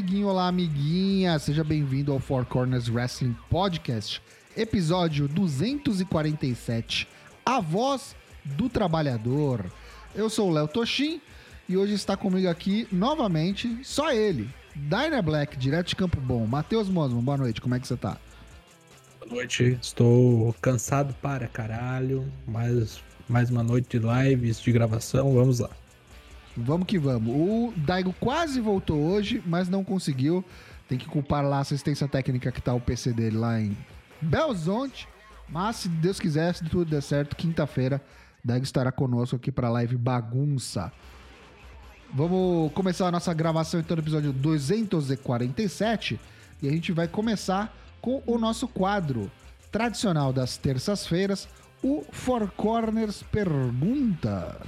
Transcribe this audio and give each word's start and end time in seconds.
amiguinho, 0.00 0.28
olá, 0.28 0.48
amiguinha. 0.48 1.38
Seja 1.38 1.62
bem-vindo 1.62 2.10
ao 2.10 2.18
Four 2.18 2.46
Corners 2.46 2.88
Wrestling 2.88 3.36
Podcast, 3.50 4.22
episódio 4.56 5.28
247, 5.28 7.06
A 7.44 7.60
Voz 7.60 8.16
do 8.42 8.70
Trabalhador. 8.70 9.70
Eu 10.14 10.30
sou 10.30 10.48
o 10.48 10.52
Léo 10.52 10.66
Toshin 10.66 11.20
e 11.68 11.76
hoje 11.76 11.92
está 11.92 12.16
comigo 12.16 12.48
aqui 12.48 12.88
novamente 12.90 13.78
só 13.82 14.10
ele, 14.10 14.48
Dyna 14.74 15.20
Black, 15.20 15.58
direto 15.58 15.88
de 15.88 15.96
Campo 15.96 16.18
Bom. 16.18 16.46
Matheus 16.46 16.88
Mosman, 16.88 17.22
boa 17.22 17.36
noite, 17.36 17.60
como 17.60 17.74
é 17.74 17.78
que 17.78 17.86
você 17.86 17.96
tá? 17.96 18.16
Boa 19.18 19.34
noite, 19.34 19.78
estou 19.82 20.54
cansado 20.62 21.14
para 21.20 21.46
caralho, 21.46 22.26
mais, 22.48 23.02
mais 23.28 23.50
uma 23.50 23.62
noite 23.62 23.98
de 23.98 24.06
lives, 24.06 24.62
de 24.62 24.72
gravação, 24.72 25.34
vamos 25.34 25.58
lá. 25.58 25.68
Vamos 26.64 26.86
que 26.86 26.98
vamos. 26.98 27.34
O 27.34 27.72
Daigo 27.76 28.14
quase 28.20 28.60
voltou 28.60 28.98
hoje, 29.00 29.42
mas 29.46 29.68
não 29.68 29.84
conseguiu. 29.84 30.44
Tem 30.88 30.98
que 30.98 31.06
culpar 31.06 31.44
lá 31.44 31.58
a 31.58 31.60
assistência 31.60 32.08
técnica 32.08 32.50
que 32.50 32.60
tá 32.60 32.74
o 32.74 32.80
PC 32.80 33.12
dele 33.12 33.36
lá 33.36 33.60
em 33.60 33.76
Belzonte. 34.20 35.08
Mas 35.48 35.76
se 35.76 35.88
Deus 35.88 36.20
quiser, 36.20 36.54
se 36.54 36.64
tudo 36.64 36.84
der 36.84 37.02
certo, 37.02 37.36
quinta-feira, 37.36 38.00
Daigo 38.44 38.64
estará 38.64 38.92
conosco 38.92 39.36
aqui 39.36 39.50
para 39.50 39.68
live 39.68 39.96
Bagunça. 39.96 40.92
Vamos 42.12 42.72
começar 42.72 43.06
a 43.06 43.10
nossa 43.12 43.32
gravação 43.32 43.78
então 43.78 43.96
no 43.96 44.02
episódio 44.02 44.32
247 44.32 46.18
e 46.60 46.68
a 46.68 46.70
gente 46.70 46.92
vai 46.92 47.06
começar 47.06 47.72
com 48.00 48.22
o 48.26 48.36
nosso 48.38 48.66
quadro 48.66 49.30
tradicional 49.70 50.32
das 50.32 50.56
terças-feiras, 50.56 51.48
o 51.82 52.04
Four 52.10 52.50
Corners 52.56 53.22
Pergunta. 53.22 54.58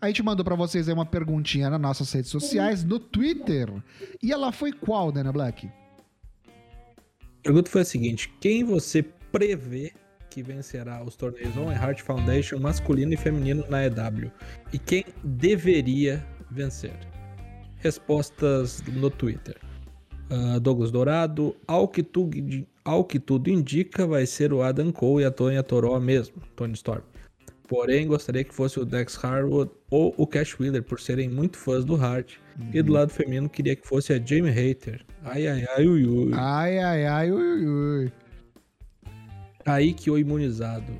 A 0.00 0.08
gente 0.08 0.22
mandou 0.22 0.44
para 0.44 0.54
vocês 0.54 0.88
aí 0.88 0.94
uma 0.94 1.06
perguntinha 1.06 1.70
nas 1.70 1.80
nossas 1.80 2.12
redes 2.12 2.30
sociais, 2.30 2.84
no 2.84 2.98
Twitter. 2.98 3.72
E 4.22 4.32
ela 4.32 4.52
foi 4.52 4.72
qual, 4.72 5.10
Dana 5.10 5.32
Black? 5.32 5.66
A 6.46 7.42
pergunta 7.42 7.70
foi 7.70 7.80
a 7.80 7.84
seguinte: 7.84 8.32
quem 8.40 8.62
você 8.62 9.02
prevê 9.32 9.92
que 10.30 10.42
vencerá 10.42 11.02
os 11.02 11.16
torneios 11.16 11.56
On 11.56 11.72
Heart 11.72 12.02
Foundation 12.02 12.58
masculino 12.58 13.14
e 13.14 13.16
feminino 13.16 13.64
na 13.70 13.86
EW? 13.86 14.30
E 14.72 14.78
quem 14.78 15.04
deveria 15.24 16.24
vencer? 16.50 16.98
Respostas 17.78 18.82
no 18.82 19.10
Twitter. 19.10 19.56
Uh, 20.28 20.58
Douglas 20.58 20.90
Dourado, 20.90 21.56
ao 21.68 21.86
que, 21.86 22.02
tu, 22.02 22.28
ao 22.84 23.04
que 23.04 23.20
tudo 23.20 23.48
indica, 23.48 24.06
vai 24.06 24.26
ser 24.26 24.52
o 24.52 24.60
Adam 24.60 24.90
Cole 24.90 25.22
e 25.22 25.26
a 25.26 25.30
Tonya 25.30 25.62
Toró 25.62 25.98
mesmo, 26.00 26.42
Tony 26.56 26.74
Storm. 26.74 27.02
Porém, 27.68 28.06
gostaria 28.06 28.44
que 28.44 28.54
fosse 28.54 28.78
o 28.78 28.84
Dex 28.84 29.22
Harwood 29.22 29.70
ou 29.90 30.14
o 30.16 30.26
Cash 30.26 30.58
Wheeler, 30.58 30.82
por 30.82 31.00
serem 31.00 31.28
muito 31.28 31.56
fãs 31.56 31.84
do 31.84 31.96
Hart. 31.96 32.34
Uhum. 32.58 32.70
E 32.72 32.82
do 32.82 32.92
lado 32.92 33.10
feminino, 33.10 33.48
queria 33.48 33.74
que 33.74 33.86
fosse 33.86 34.12
a 34.12 34.18
Jamie 34.18 34.50
Hater. 34.50 35.04
Ai, 35.24 35.46
ai, 35.46 35.66
ai, 35.76 35.86
ui, 35.86 36.06
ui. 36.06 36.32
Ai, 36.34 36.78
ai, 36.78 37.06
ai, 37.06 37.32
ui, 37.32 37.66
ui. 37.66 38.12
Aí 39.64 39.92
que 39.92 40.10
o 40.10 40.16
imunizado. 40.16 40.92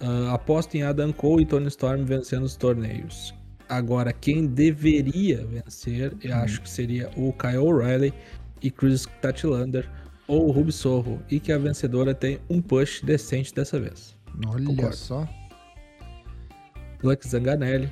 Uh, 0.00 0.28
aposta 0.30 0.76
em 0.76 0.82
Adam 0.82 1.12
Cole 1.12 1.42
e 1.42 1.46
Tony 1.46 1.68
Storm 1.68 2.04
vencendo 2.04 2.44
os 2.44 2.56
torneios. 2.56 3.34
Agora, 3.68 4.12
quem 4.12 4.46
deveria 4.46 5.44
vencer, 5.46 6.14
eu 6.22 6.30
uhum. 6.30 6.42
acho 6.42 6.62
que 6.62 6.70
seria 6.70 7.10
o 7.16 7.32
Kyle 7.32 7.58
O'Reilly 7.58 8.12
e 8.62 8.70
Chris 8.70 9.06
Tatlander 9.20 9.88
ou 10.26 10.48
o 10.48 10.52
Ruby 10.52 10.72
Sorro. 10.72 11.20
E 11.30 11.38
que 11.40 11.52
a 11.52 11.58
vencedora 11.58 12.14
tem 12.14 12.38
um 12.48 12.62
push 12.62 13.02
decente 13.02 13.54
dessa 13.54 13.78
vez. 13.78 14.16
Olha 14.46 14.64
Concordo. 14.64 14.96
só. 14.96 15.28
Lux 17.06 17.28
Zanganelli. 17.28 17.88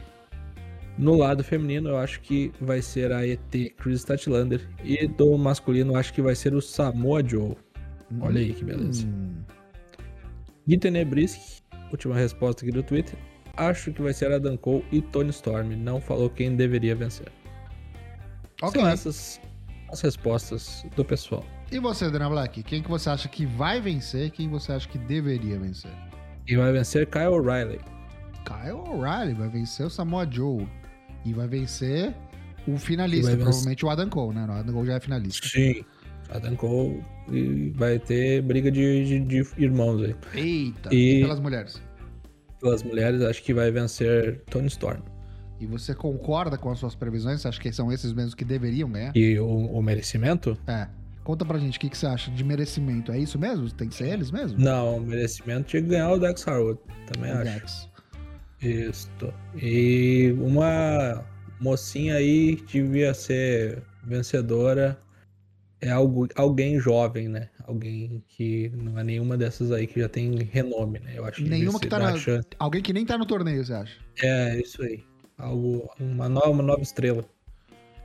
No 0.99 1.17
lado 1.17 1.43
feminino, 1.43 1.91
eu 1.91 1.97
acho 1.97 2.21
que 2.21 2.53
vai 2.61 2.81
ser 2.81 3.13
a 3.13 3.27
ET 3.27 3.41
Chris 3.77 4.01
Statlander. 4.01 4.69
E 4.83 5.07
do 5.07 5.37
masculino, 5.37 5.93
eu 5.93 5.97
acho 5.97 6.13
que 6.13 6.23
vai 6.23 6.35
ser 6.35 6.55
o 6.55 6.61
Samoa 6.61 7.27
Joe. 7.27 7.57
Olha 8.21 8.41
aí 8.41 8.53
que 8.53 8.65
beleza. 8.65 9.07
Hum. 9.07 9.43
Gui 10.69 10.79
última 11.91 12.15
resposta 12.15 12.65
aqui 12.65 12.73
do 12.73 12.83
Twitter. 12.83 13.19
Acho 13.57 13.93
que 13.93 14.03
vai 14.03 14.13
ser 14.13 14.33
Adam 14.33 14.57
Cole 14.57 14.85
e 14.91 15.01
Tony 15.01 15.31
Storm. 15.31 15.77
Não 15.77 16.01
falou 16.01 16.29
quem 16.29 16.57
deveria 16.57 16.95
vencer. 16.95 17.29
Okay. 18.61 18.81
São 18.81 18.89
essas 18.89 19.41
as 19.91 20.01
respostas 20.01 20.85
do 20.97 21.05
pessoal. 21.05 21.45
E 21.71 21.79
você, 21.79 22.11
Dana 22.11 22.29
Black? 22.29 22.63
Quem 22.63 22.83
que 22.83 22.89
você 22.89 23.11
acha 23.11 23.29
que 23.29 23.47
vai 23.47 23.81
vencer? 23.81 24.31
Quem 24.31 24.49
você 24.49 24.73
acha 24.73 24.89
que 24.89 24.99
deveria 24.99 25.59
vencer? 25.59 25.91
E 26.47 26.57
vai 26.57 26.73
vencer 26.73 27.07
Kyle 27.07 27.27
O'Reilly. 27.29 27.81
Kyle 28.45 28.79
O'Reilly 28.89 29.35
vai 29.35 29.49
vencer 29.49 29.87
o 29.87 29.91
Samoa 29.91 30.29
Joe. 30.31 30.67
E 31.25 31.33
vai 31.33 31.49
vencer 31.49 32.15
o 32.67 32.77
finalista, 32.77 33.31
vencer... 33.31 33.43
provavelmente 33.43 33.87
o 33.87 33.91
Adam 33.91 34.09
Cole, 34.09 34.35
né? 34.35 34.47
O 34.47 34.53
Adam 34.53 34.75
Cole 34.75 34.87
já 34.87 34.95
é 34.95 35.01
finalista. 35.01 35.49
Sim. 35.49 35.85
Adam 36.31 36.57
Cole 36.57 37.03
e 37.31 37.71
vai 37.77 37.99
ter 37.99 38.43
briga 38.43 38.71
de, 38.71 39.05
de, 39.05 39.21
de 39.21 39.63
irmãos 39.63 40.03
aí. 40.03 40.17
Eita, 40.35 40.95
e, 40.95 41.21
pelas 41.21 41.41
mulheres? 41.41 41.83
Pelas 42.61 42.83
mulheres, 42.83 43.23
acho 43.23 43.43
que 43.43 43.55
vai 43.55 43.71
vencer 43.71 44.43
Tony 44.51 44.69
Storm. 44.69 45.01
E 45.61 45.67
você 45.67 45.95
concorda 45.95 46.59
com 46.59 46.71
as 46.71 46.79
suas 46.79 46.95
previsões? 46.95 47.41
Você 47.41 47.49
acha 47.49 47.61
que 47.61 47.73
são 47.73 47.93
esses 47.93 48.13
mesmos 48.13 48.35
que 48.35 48.45
deveriam 48.45 48.91
ganhar? 48.91 49.17
E 49.17 49.39
o, 49.39 49.47
o 49.47 49.83
merecimento? 49.83 50.59
É. 50.67 50.89
Conta 51.23 51.45
pra 51.45 51.59
gente 51.59 51.79
o 51.79 51.81
que, 51.81 51.89
que, 51.89 51.97
você 51.97 52.07
acha 52.07 52.31
de 52.31 52.45
merecimento. 52.45 53.11
É 53.11 53.19
isso 53.19 53.39
mesmo? 53.39 53.71
Tem 53.71 53.89
que 53.89 53.95
ser 53.95 54.09
eles 54.09 54.31
mesmo? 54.31 54.59
Não, 54.59 54.99
o 54.99 55.01
merecimento 55.01 55.69
tinha 55.69 55.83
que 55.83 55.89
ganhar 55.89 56.11
o 56.11 56.19
Dex 56.19 56.47
Harwood. 56.47 56.79
Também 57.07 57.33
o 57.33 57.37
acho. 57.37 57.45
Dex. 57.45 57.94
Isso. 58.65 59.09
E 59.55 60.35
uma 60.39 61.25
mocinha 61.61 62.17
aí 62.17 62.57
devia 62.67 63.13
ser 63.13 63.83
vencedora. 64.03 64.99
É 65.81 65.91
algo, 65.91 66.27
alguém 66.35 66.81
jovem, 66.81 67.29
né? 67.29 67.51
Alguém 67.67 68.25
que 68.27 68.73
não 68.75 68.99
é 68.99 69.05
nenhuma 69.05 69.37
dessas 69.37 69.71
aí 69.71 69.87
que 69.87 70.01
já 70.01 70.09
tem 70.09 70.35
renome, 70.51 70.99
né? 70.99 71.13
Eu 71.17 71.27
acho 71.27 71.43
que 71.43 71.49
nenhuma 71.49 71.79
que 71.79 71.89
tá 71.89 71.99
na... 71.99 72.17
Chance. 72.17 72.49
Alguém 72.59 72.81
que 72.81 72.93
nem 72.93 73.05
tá 73.05 73.19
no 73.19 73.27
torneio, 73.27 73.63
você 73.63 73.75
acha? 73.75 73.99
É, 74.23 74.59
isso 74.59 74.83
aí. 74.83 75.05
Algo, 75.37 75.91
uma 76.01 76.27
nova, 76.27 76.49
uma 76.49 76.63
nova 76.63 76.81
estrela. 76.81 77.23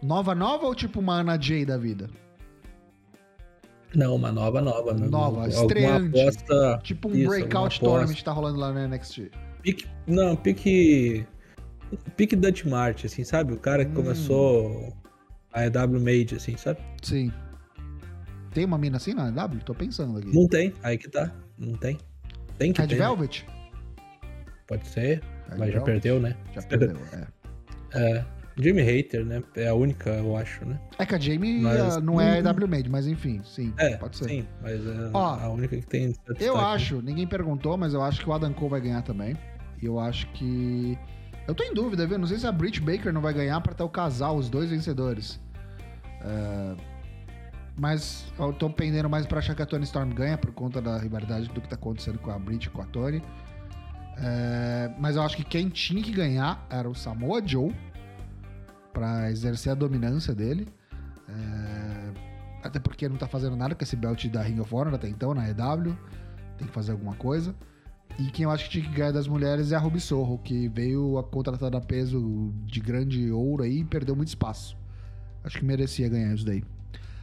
Nova, 0.04 0.36
nova 0.36 0.66
ou 0.66 0.76
tipo 0.76 1.00
uma 1.00 1.22
Ana 1.22 1.40
Jay 1.40 1.66
da 1.66 1.78
vida? 1.78 2.10
Não, 3.96 4.16
uma 4.16 4.32
nova, 4.32 4.62
nova. 4.62 4.94
Nova, 4.94 5.48
estreante. 5.48 6.20
Aposta, 6.20 6.80
tipo 6.84 7.10
um 7.10 7.16
isso, 7.16 7.30
breakout 7.30 7.80
tournament 7.80 8.14
que 8.14 8.24
tá 8.24 8.32
rolando 8.32 8.60
lá 8.60 8.72
no 8.72 8.88
NXT. 8.88 9.32
Pique, 9.62 9.88
não, 10.08 10.36
pique. 10.36 11.26
Pique 12.16 12.36
Dutch 12.36 12.66
Mart, 12.66 13.06
assim, 13.06 13.24
sabe? 13.24 13.54
O 13.54 13.58
cara 13.58 13.84
que 13.84 13.92
hum. 13.92 13.96
começou 13.96 14.94
a 15.52 15.66
EW 15.66 16.00
Made, 16.00 16.36
assim, 16.36 16.56
sabe? 16.56 16.80
Sim. 17.02 17.32
Tem 18.54 18.66
uma 18.66 18.78
mina 18.78 18.98
assim 18.98 19.14
na 19.14 19.30
EW? 19.30 19.60
Tô 19.66 19.74
pensando 19.74 20.18
aqui. 20.18 20.34
Não 20.34 20.48
tem, 20.48 20.74
aí 20.84 20.98
que 20.98 21.10
tá. 21.10 21.32
Não 21.58 21.74
tem. 21.74 21.98
Tem 22.58 22.74
que 22.74 22.82
Red 22.82 22.88
ter. 22.88 22.96
Né? 22.96 23.02
Velvet? 23.02 23.46
Pode 24.68 24.88
ser, 24.88 25.22
Red 25.50 25.58
mas 25.58 25.60
Velvet. 25.60 25.74
já 25.74 25.82
perdeu, 25.82 26.20
né? 26.20 26.38
Já 26.54 26.62
perdeu, 26.62 26.98
é. 27.14 27.28
é. 28.18 28.26
Jamie 28.62 28.84
Hater, 28.84 29.26
né? 29.26 29.42
É 29.56 29.70
a 29.70 29.74
única, 29.74 30.10
eu 30.10 30.36
acho, 30.36 30.66
né? 30.66 30.78
É 30.98 31.06
que 31.06 31.16
a 31.16 31.18
Jamie 31.18 31.62
mas, 31.62 31.96
uh, 31.96 32.02
não 32.02 32.20
é 32.20 32.40
EW 32.40 32.68
Made, 32.68 32.90
mas 32.90 33.08
enfim, 33.08 33.42
sim, 33.46 33.74
é, 33.78 33.96
pode 33.96 34.18
ser. 34.18 34.28
Sim, 34.28 34.48
mas 34.62 34.86
é 34.86 35.10
Ó, 35.14 35.40
a 35.40 35.50
única 35.50 35.78
que 35.78 35.88
tem. 35.88 36.14
Eu 36.40 36.58
acho, 36.58 37.02
ninguém 37.02 37.26
perguntou, 37.26 37.78
mas 37.78 37.94
eu 37.94 38.02
acho 38.02 38.20
que 38.20 38.30
o 38.30 38.34
Adam 38.34 38.54
Cole 38.54 38.72
vai 38.72 38.82
ganhar 38.82 39.02
também. 39.02 39.38
E 39.82 39.86
eu 39.86 40.00
acho 40.00 40.28
que. 40.34 40.98
Eu 41.48 41.56
tô 41.56 41.64
em 41.64 41.74
dúvida, 41.74 42.06
viu? 42.06 42.18
Não 42.18 42.28
sei 42.28 42.38
se 42.38 42.46
a 42.46 42.52
Britt 42.52 42.80
Baker 42.80 43.12
não 43.12 43.22
vai 43.22 43.34
ganhar 43.34 43.60
pra 43.62 43.74
ter 43.74 43.84
o 43.84 43.90
casal, 43.90 44.38
os 44.38 44.50
dois 44.50 44.70
vencedores. 44.70 45.40
É... 46.22 46.76
Mas 47.76 48.32
eu 48.38 48.52
tô 48.54 48.70
pendendo 48.70 49.10
mais 49.10 49.26
pra 49.26 49.40
achar 49.40 49.56
que 49.56 49.62
a 49.62 49.66
Tony 49.66 49.86
Storm 49.86 50.10
ganha 50.10 50.38
por 50.38 50.52
conta 50.52 50.82
da 50.82 50.98
rivalidade 50.98 51.48
do 51.48 51.62
que 51.62 51.68
tá 51.68 51.76
acontecendo 51.76 52.20
com 52.20 52.30
a 52.30 52.38
Britt 52.38 52.68
e 52.68 52.70
com 52.70 52.82
a 52.82 52.86
Tony. 52.86 53.24
É... 54.18 54.92
Mas 55.00 55.16
eu 55.16 55.24
acho 55.24 55.38
que 55.38 55.44
quem 55.44 55.70
tinha 55.70 56.04
que 56.04 56.12
ganhar 56.12 56.66
era 56.70 56.88
o 56.90 56.94
Samoa 56.94 57.42
Joe 57.46 57.74
para 58.94 59.32
exercer 59.32 59.72
a 59.72 59.76
dominância 59.76 60.36
dele. 60.36 60.68
É... 61.28 62.30
Até 62.62 62.80
porque 62.80 63.08
não 63.08 63.16
tá 63.16 63.28
fazendo 63.28 63.56
nada 63.56 63.74
com 63.74 63.84
esse 63.84 63.96
belt 63.96 64.26
da 64.28 64.42
Ring 64.42 64.60
of 64.60 64.76
Honor 64.76 64.94
até 64.94 65.08
então, 65.08 65.34
na 65.34 65.50
EW. 65.50 65.98
Tem 66.58 66.68
que 66.68 66.74
fazer 66.74 66.92
alguma 66.92 67.16
coisa. 67.16 67.56
E 68.20 68.30
quem 68.32 68.44
eu 68.44 68.52
acho 68.52 68.66
que 68.66 68.72
tinha 68.72 68.84
que 68.84 68.92
ganhar 68.92 69.12
das 69.12 69.28
mulheres 69.28 69.72
é 69.72 69.76
a 69.76 69.80
Ruby 69.80 70.02
Sorro, 70.02 70.38
que 70.40 70.68
veio 70.68 71.18
a 71.18 71.24
contratada 71.24 71.78
a 71.78 71.82
peso 71.82 72.54
de 72.66 72.82
grande 72.82 73.32
ouro 73.32 73.64
aí 73.64 73.80
e 73.80 73.84
perdeu 73.86 74.16
muito 74.16 74.28
espaço. 74.28 74.78
Acho 75.44 75.58
que 75.58 75.64
merecia 75.64 76.10
ganhar 76.10 76.34
isso 76.34 76.46
daí. 76.46 76.62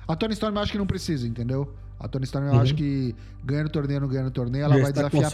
A 0.08 0.16
Tony 0.16 0.32
Storm 0.32 0.54
eu 0.54 0.62
acho 0.62 0.72
que 0.72 0.78
não 0.78 0.86
precisa, 0.86 1.28
entendeu? 1.28 1.74
A 2.00 2.08
Tony 2.08 2.24
Storm 2.24 2.46
eu 2.46 2.54
uhum. 2.54 2.60
acho 2.60 2.74
que 2.74 3.14
ganhando 3.44 3.68
torneio 3.68 4.00
não 4.00 4.08
ganhando 4.08 4.30
torneio, 4.30 4.64
ela 4.64 4.76
Já 4.76 4.82
vai 4.82 4.92
desafiar. 4.92 5.32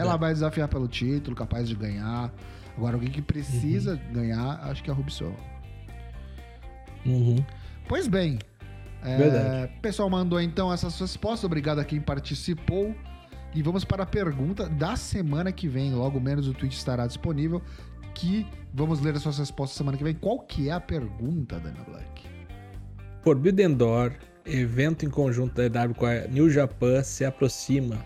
Ela 0.00 0.16
vai 0.16 0.32
desafiar 0.32 0.68
pelo 0.68 0.88
título, 0.88 1.36
capaz 1.36 1.68
de 1.68 1.76
ganhar. 1.76 2.32
Agora, 2.76 2.96
alguém 2.96 3.10
que 3.10 3.22
precisa 3.22 3.92
uhum. 3.92 4.12
ganhar, 4.12 4.60
acho 4.64 4.82
que 4.82 4.90
é 4.90 4.92
a 4.92 4.96
Ruby 4.96 5.12
Sorro. 5.12 5.36
Uhum. 7.06 7.36
Pois 7.86 8.08
bem. 8.08 8.38
É, 9.02 9.68
pessoal 9.82 10.08
mandou 10.08 10.40
então 10.40 10.72
essas 10.72 10.98
respostas. 10.98 11.44
Obrigado 11.44 11.78
a 11.78 11.84
quem 11.84 12.00
participou. 12.00 12.94
E 13.54 13.62
vamos 13.62 13.84
para 13.84 14.02
a 14.02 14.06
pergunta 14.06 14.68
da 14.68 14.96
semana 14.96 15.52
que 15.52 15.68
vem. 15.68 15.94
Logo 15.94 16.18
menos 16.18 16.48
o 16.48 16.52
tweet 16.54 16.74
estará 16.74 17.06
disponível. 17.06 17.62
que 18.14 18.46
vamos 18.72 19.00
ler 19.00 19.14
as 19.14 19.22
suas 19.22 19.38
respostas 19.38 19.76
semana 19.76 19.98
que 19.98 20.04
vem. 20.04 20.14
Qual 20.14 20.40
que 20.40 20.68
é 20.68 20.72
a 20.72 20.80
pergunta, 20.80 21.58
Dana 21.58 21.84
Black? 21.88 22.22
Forbidden 23.22 23.74
Door, 23.74 24.12
evento 24.44 25.04
em 25.04 25.10
conjunto 25.10 25.54
da 25.54 25.64
EW 25.64 25.94
com 25.94 26.06
a 26.06 26.20
New 26.28 26.48
Japan, 26.50 27.02
se 27.02 27.24
aproxima. 27.24 27.96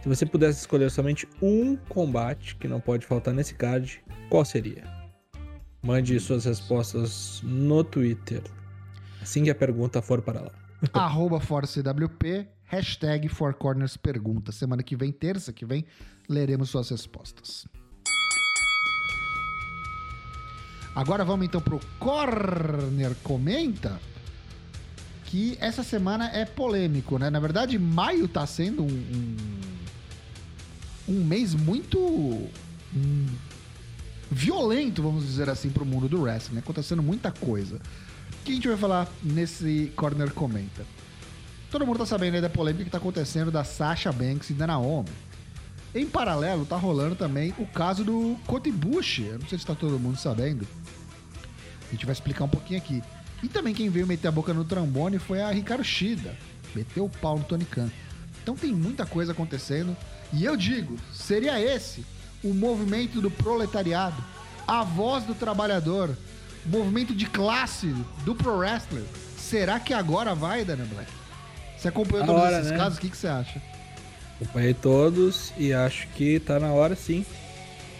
Se 0.00 0.08
você 0.08 0.24
pudesse 0.24 0.60
escolher 0.60 0.90
somente 0.90 1.26
um 1.42 1.76
combate 1.88 2.54
que 2.56 2.68
não 2.68 2.80
pode 2.80 3.04
faltar 3.04 3.34
nesse 3.34 3.54
card, 3.54 4.00
qual 4.30 4.44
seria? 4.44 4.84
Mande 5.82 6.18
suas 6.20 6.44
respostas 6.44 7.40
no 7.42 7.82
Twitter. 7.82 8.42
Assim 9.20 9.44
que 9.44 9.50
a 9.50 9.54
pergunta 9.54 10.00
for 10.00 10.22
para 10.22 10.40
lá. 10.40 10.52
Arroba 10.92 11.40
ForceWP, 11.40 12.46
hashtag 12.68 13.28
Four 13.28 13.54
Corners 13.54 13.96
Pergunta. 13.96 14.52
Semana 14.52 14.82
que 14.82 14.94
vem, 14.94 15.10
terça 15.10 15.52
que 15.52 15.66
vem, 15.66 15.84
leremos 16.28 16.70
suas 16.70 16.88
respostas. 16.90 17.66
Agora 20.94 21.24
vamos 21.24 21.46
então 21.46 21.60
pro 21.60 21.80
Corner 21.98 23.14
Comenta, 23.22 24.00
que 25.24 25.56
essa 25.60 25.82
semana 25.82 26.28
é 26.30 26.44
polêmico, 26.44 27.18
né? 27.18 27.30
Na 27.30 27.38
verdade, 27.38 27.78
maio 27.78 28.26
tá 28.26 28.46
sendo 28.46 28.82
um, 28.82 28.86
um, 28.88 29.36
um 31.08 31.24
mês 31.24 31.54
muito 31.54 31.98
um, 32.00 33.26
violento, 34.30 35.02
vamos 35.02 35.24
dizer 35.24 35.48
assim, 35.48 35.70
pro 35.70 35.86
mundo 35.86 36.08
do 36.08 36.22
wrestling, 36.22 36.56
né? 36.56 36.60
Acontecendo 36.60 37.02
muita 37.02 37.30
coisa. 37.30 37.76
O 37.76 38.44
que 38.44 38.52
a 38.52 38.54
gente 38.54 38.68
vai 38.68 38.76
falar 38.76 39.08
nesse 39.22 39.92
Corner 39.94 40.32
Comenta? 40.32 40.84
Todo 41.70 41.86
mundo 41.86 41.98
tá 41.98 42.06
sabendo 42.06 42.34
aí 42.34 42.40
da 42.40 42.48
polêmica 42.48 42.84
que 42.84 42.90
tá 42.90 42.98
acontecendo 42.98 43.50
da 43.50 43.62
Sasha 43.62 44.10
Banks 44.10 44.48
e 44.50 44.54
da 44.54 44.66
Naomi. 44.66 45.10
Em 45.94 46.06
paralelo, 46.06 46.64
tá 46.64 46.76
rolando 46.76 47.14
também 47.14 47.54
o 47.58 47.66
caso 47.66 48.04
do 48.04 48.36
Cody 48.46 48.70
Bush. 48.72 49.20
Eu 49.20 49.38
não 49.38 49.46
sei 49.46 49.58
se 49.58 49.66
tá 49.66 49.74
todo 49.74 49.98
mundo 49.98 50.16
sabendo. 50.16 50.66
A 51.88 51.92
gente 51.92 52.06
vai 52.06 52.12
explicar 52.12 52.44
um 52.44 52.48
pouquinho 52.48 52.78
aqui. 52.78 53.02
E 53.42 53.48
também 53.48 53.74
quem 53.74 53.90
veio 53.90 54.06
meter 54.06 54.28
a 54.28 54.32
boca 54.32 54.54
no 54.54 54.64
trombone 54.64 55.18
foi 55.18 55.42
a 55.42 55.50
Ricardo 55.50 55.84
Shida. 55.84 56.34
Meteu 56.74 57.04
o 57.04 57.10
pau 57.10 57.38
no 57.38 57.44
Tony 57.44 57.64
Khan. 57.64 57.90
Então 58.42 58.56
tem 58.56 58.72
muita 58.72 59.04
coisa 59.04 59.32
acontecendo. 59.32 59.94
E 60.32 60.44
eu 60.44 60.56
digo, 60.56 60.96
seria 61.12 61.60
esse 61.60 62.04
o 62.42 62.54
movimento 62.54 63.20
do 63.20 63.30
proletariado, 63.30 64.22
a 64.66 64.84
voz 64.84 65.24
do 65.24 65.34
trabalhador, 65.34 66.16
movimento 66.64 67.14
de 67.14 67.26
classe 67.26 67.94
do 68.24 68.34
pro 68.34 68.56
wrestler. 68.56 69.04
Será 69.36 69.80
que 69.80 69.92
agora 69.92 70.34
vai, 70.34 70.64
Dana 70.64 70.84
Black? 70.84 71.17
Você 71.78 71.88
acompanhou 71.88 72.26
todos 72.26 72.42
hora, 72.42 72.58
esses 72.58 72.70
né? 72.72 72.76
casos? 72.76 72.98
O 72.98 73.00
que, 73.00 73.10
que 73.10 73.16
você 73.16 73.28
acha? 73.28 73.62
Acompanhei 74.40 74.74
todos 74.74 75.52
e 75.56 75.72
acho 75.72 76.06
que 76.08 76.40
tá 76.40 76.58
na 76.58 76.72
hora 76.72 76.94
sim. 76.94 77.24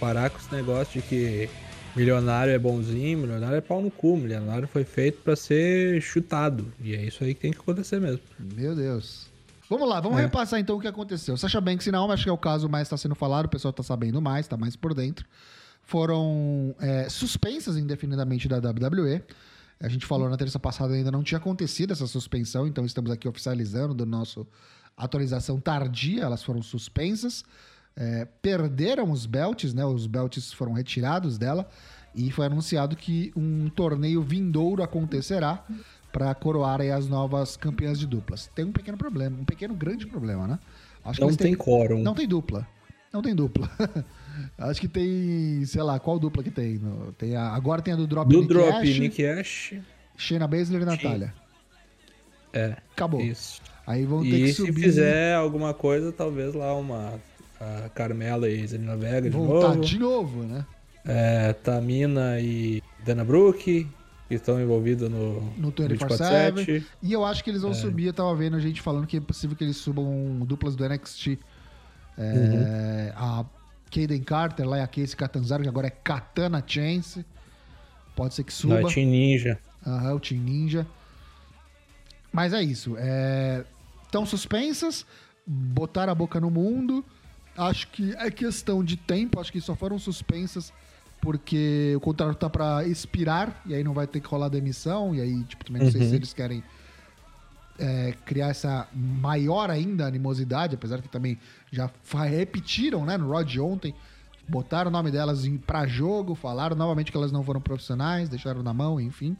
Parar 0.01 0.31
com 0.31 0.39
esse 0.39 0.53
negócio 0.55 1.01
de 1.01 1.07
que 1.07 1.49
milionário 1.97 2.53
é 2.53 2.59
bonzinho, 2.59 3.19
milionário 3.19 3.57
é 3.57 3.61
pau 3.61 3.81
no 3.83 3.91
cu. 3.91 4.17
Milionário 4.17 4.69
foi 4.69 4.85
feito 4.85 5.21
pra 5.23 5.35
ser 5.37 6.01
chutado. 6.01 6.73
E 6.81 6.95
é 6.95 7.03
isso 7.03 7.23
aí 7.25 7.35
que 7.35 7.41
tem 7.41 7.53
que 7.53 7.59
acontecer 7.59 8.01
mesmo. 8.01 8.21
Meu 8.39 8.75
Deus. 8.75 9.27
Vamos 9.69 9.89
lá, 9.89 10.01
vamos 10.01 10.19
É. 10.19 10.23
repassar 10.23 10.59
então 10.59 10.77
o 10.77 10.81
que 10.81 10.89
aconteceu. 10.89 11.37
Sasha 11.37 11.61
Banks 11.61 11.87
e 11.87 11.91
Naomi, 11.91 12.15
acho 12.15 12.25
que 12.25 12.31
é 12.31 12.33
o 12.33 12.39
caso 12.39 12.69
mais 12.69 12.87
está 12.87 12.97
sendo 12.97 13.15
falado, 13.15 13.47
o 13.47 13.49
pessoal 13.49 13.71
está 13.71 13.83
sabendo 13.83 14.21
mais, 14.23 14.47
está 14.47 14.57
mais 14.57 14.77
por 14.77 14.95
dentro. 14.95 15.27
Foram 15.83 16.75
é, 16.81 17.09
suspensas 17.09 17.77
indefinidamente 17.77 18.49
da 18.49 18.57
WWE. 18.59 19.23
A 19.81 19.89
gente 19.89 20.07
falou 20.07 20.29
na 20.29 20.37
terça 20.37 20.59
passada 20.59 20.95
ainda 20.95 21.11
não 21.11 21.23
tinha 21.23 21.39
acontecido 21.39 21.93
essa 21.93 22.07
suspensão, 22.07 22.67
então 22.67 22.85
estamos 22.85 23.11
aqui 23.11 23.29
oficializando 23.29 23.95
do 23.95 24.05
nosso 24.05 24.47
atualização 24.97 25.61
tardia, 25.61 26.23
elas 26.23 26.43
foram 26.43 26.61
suspensas. 26.61 27.45
É, 27.97 28.25
perderam 28.41 29.11
os 29.11 29.27
belts, 29.27 29.75
né? 29.75 29.85
Os 29.85 30.07
belts 30.07 30.53
foram 30.53 30.73
retirados 30.73 31.37
dela 31.37 31.69
e 32.15 32.31
foi 32.31 32.47
anunciado 32.47 32.97
que 32.97 33.33
um 33.37 33.69
torneio 33.69 34.23
vindouro 34.23 34.83
acontecerá 34.83 35.65
para 36.13 36.35
coroar 36.35 36.81
as 36.81 37.09
novas 37.09 37.57
campeãs 37.57 37.99
de 37.99 38.07
duplas. 38.07 38.51
Tem 38.55 38.65
um 38.65 38.73
pequeno 38.73 38.97
problema, 38.97 39.39
um 39.41 39.45
pequeno 39.45 39.75
grande 39.75 40.07
problema, 40.07 40.47
né? 40.47 40.59
Acho 41.05 41.21
Não 41.21 41.35
tem 41.35 41.55
quórum. 41.55 42.03
não 42.03 42.15
tem 42.15 42.27
dupla. 42.27 42.67
Não 43.13 43.23
tem 43.23 43.35
dupla. 43.35 43.71
Acho 44.59 44.81
que 44.81 44.89
tem, 44.89 45.65
sei 45.65 45.83
lá, 45.83 45.99
qual 45.99 46.19
dupla 46.19 46.43
que 46.43 46.51
tem? 46.51 46.81
Tem 47.17 47.37
a- 47.37 47.49
agora 47.55 47.81
tem 47.83 47.95
a 47.95 47.97
do 47.97 48.07
Drop 48.07 48.29
Do 48.29 48.41
Nick 48.43 48.53
drop, 48.53 48.71
Ash, 48.73 48.99
Nick 48.99 49.27
Ash. 49.27 49.75
Shayna 50.17 50.47
Baszler 50.49 50.83
e 50.83 50.85
Natália. 50.85 51.35
É, 52.53 52.77
Acabou. 52.93 53.21
isso. 53.21 53.61
Aí 53.87 54.05
vão 54.05 54.23
ter 54.23 54.29
E 54.29 54.43
que 54.45 54.49
se 54.49 54.67
subir. 54.67 54.83
fizer 54.83 55.35
alguma 55.35 55.73
coisa, 55.75 56.13
talvez 56.13 56.55
lá 56.55 56.75
uma. 56.75 57.15
A 57.61 57.89
Carmela 57.89 58.49
e 58.49 58.65
Zelina 58.67 58.97
Vega 58.97 59.23
de 59.23 59.31
voltar 59.37 59.69
novo. 59.71 59.81
de 59.81 59.99
novo, 59.99 60.43
né? 60.45 60.65
É, 61.05 61.53
Tamina 61.55 62.39
e 62.41 62.81
Dana 63.05 63.25
Brooke, 63.25 63.89
que 64.29 64.35
estão 64.35 64.61
envolvidas 64.61 65.11
no, 65.11 65.41
No 65.57 65.73
24/7. 65.73 66.53
24/7. 66.55 66.85
E 67.03 67.13
eu 67.13 67.25
acho 67.25 67.43
que 67.43 67.51
eles 67.51 67.63
vão 67.63 67.73
É. 67.73 67.75
subir, 67.75 68.07
eu 68.07 68.13
tava 68.13 68.33
vendo 68.37 68.61
gente 68.61 68.81
falando 68.81 69.07
que 69.09 69.17
é 69.17 69.21
possível 69.21 69.57
que 69.57 69.65
eles 69.65 69.77
subam 69.77 70.39
duplas 70.47 70.77
do 70.77 70.85
NXT. 70.85 71.39
É, 72.17 73.13
Uhum. 73.13 73.13
A 73.17 73.45
Kaden 73.91 74.23
Carter 74.23 74.67
lá 74.69 74.79
e 74.79 74.81
a 74.83 74.87
Casey 74.87 75.17
Catanzaro, 75.17 75.63
que 75.63 75.69
agora 75.69 75.87
é 75.87 75.91
Katana 75.91 76.63
Chance. 76.67 77.25
Pode 78.15 78.35
ser 78.35 78.45
que 78.45 78.53
suba. 78.53 78.81
Na 78.81 78.89
Team 78.89 79.09
Ninja. 79.09 79.59
Aham, 79.87 80.15
o 80.15 80.21
Team 80.21 80.41
Ninja. 80.43 80.87
Mas 82.33 82.53
é 82.53 82.63
isso. 82.63 82.97
Estão 84.05 84.25
suspensas, 84.27 85.07
botaram 85.47 86.13
a 86.13 86.15
boca 86.15 86.41
no 86.41 86.51
mundo. 86.51 87.05
Acho 87.57 87.89
que 87.89 88.15
é 88.17 88.31
questão 88.31 88.85
de 88.85 88.97
tempo. 88.97 89.41
Acho 89.41 89.51
que 89.53 89.61
só 89.61 89.75
foram 89.75 89.99
suspensas 89.99 90.73
porque 91.21 91.95
o 91.97 92.01
contrato 92.01 92.37
tá 92.37 92.49
pra 92.49 92.87
expirar 92.87 93.61
e 93.67 93.75
aí 93.75 93.83
não 93.83 93.93
vai 93.93 94.07
ter 94.07 94.21
que 94.21 94.29
rolar 94.29 94.49
demissão. 94.49 95.15
E 95.15 95.21
aí, 95.21 95.43
tipo, 95.45 95.65
também 95.65 95.83
não 95.83 95.91
sei 95.91 96.03
Uhum. 96.03 96.09
se 96.11 96.15
eles 96.15 96.33
querem 96.33 96.63
é, 97.79 98.13
criar 98.25 98.49
essa 98.49 98.87
maior 98.95 99.71
ainda 99.71 100.07
animosidade, 100.07 100.75
apesar 100.75 101.01
que 101.01 101.09
também 101.09 101.39
já 101.71 101.91
repetiram, 102.29 103.05
né, 103.05 103.17
no 103.17 103.29
Rod 103.31 103.57
ontem. 103.59 103.95
Botaram 104.49 104.89
o 104.89 104.93
nome 104.93 105.11
delas 105.11 105.45
em- 105.45 105.59
pra 105.59 105.87
jogo, 105.87 106.35
falaram 106.35 106.75
novamente 106.75 107.11
que 107.13 107.17
elas 107.17 107.31
não 107.31 107.43
foram 107.45 107.61
profissionais, 107.61 108.29
deixaram 108.29 108.63
na 108.63 108.73
mão, 108.73 108.99
enfim. 109.01 109.37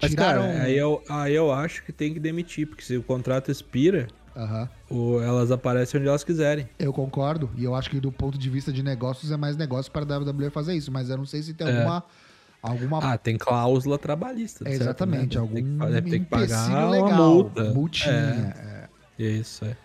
Mas, 0.00 0.12
Tiraram. 0.12 0.42
cara, 0.42 0.62
aí 0.62 0.78
eu, 0.78 1.02
aí 1.08 1.34
eu 1.34 1.52
acho 1.52 1.82
que 1.82 1.92
tem 1.92 2.14
que 2.14 2.20
demitir, 2.20 2.68
porque 2.68 2.82
se 2.84 2.96
o 2.96 3.02
contrato 3.02 3.50
expira, 3.50 4.06
Aham. 4.36 4.68
o- 4.88 5.20
elas 5.20 5.50
aparecem 5.50 5.98
onde 5.98 6.08
elas 6.08 6.22
quiserem. 6.22 6.68
Eu 6.78 6.92
concordo, 6.92 7.50
e 7.56 7.64
eu 7.64 7.74
acho 7.74 7.90
que 7.90 7.98
do 7.98 8.12
ponto 8.12 8.38
de 8.38 8.48
vista 8.48 8.72
de 8.72 8.80
negócios 8.80 9.32
é 9.32 9.36
mais 9.36 9.56
negócio 9.56 9.90
para 9.90 10.02
a 10.02 10.18
WWE 10.20 10.50
fazer 10.50 10.74
isso, 10.74 10.92
mas 10.92 11.10
eu 11.10 11.16
não 11.16 11.26
sei 11.26 11.42
se 11.42 11.52
tem 11.52 11.66
É. 11.66 11.72
alguma. 11.76 12.04
Alguma 12.62 12.98
Ah, 13.12 13.18
tem 13.18 13.36
cláusula 13.38 13.98
trabalhista. 13.98 14.64
é, 14.64 14.70
certo, 14.72 14.82
exatamente, 14.82 15.34
né? 15.36 15.40
algum 15.40 15.54
Tem 15.54 16.02
que, 16.02 16.10
ter 16.10 16.18
que 16.20 16.26
pagar 16.26 16.68
uma 16.68 16.90
legal, 16.90 17.34
multa. 17.34 17.64
multinha. 17.74 18.54
é. 18.56 18.88
É, 19.18 19.22
isso, 19.30 19.64
é. 19.64 19.76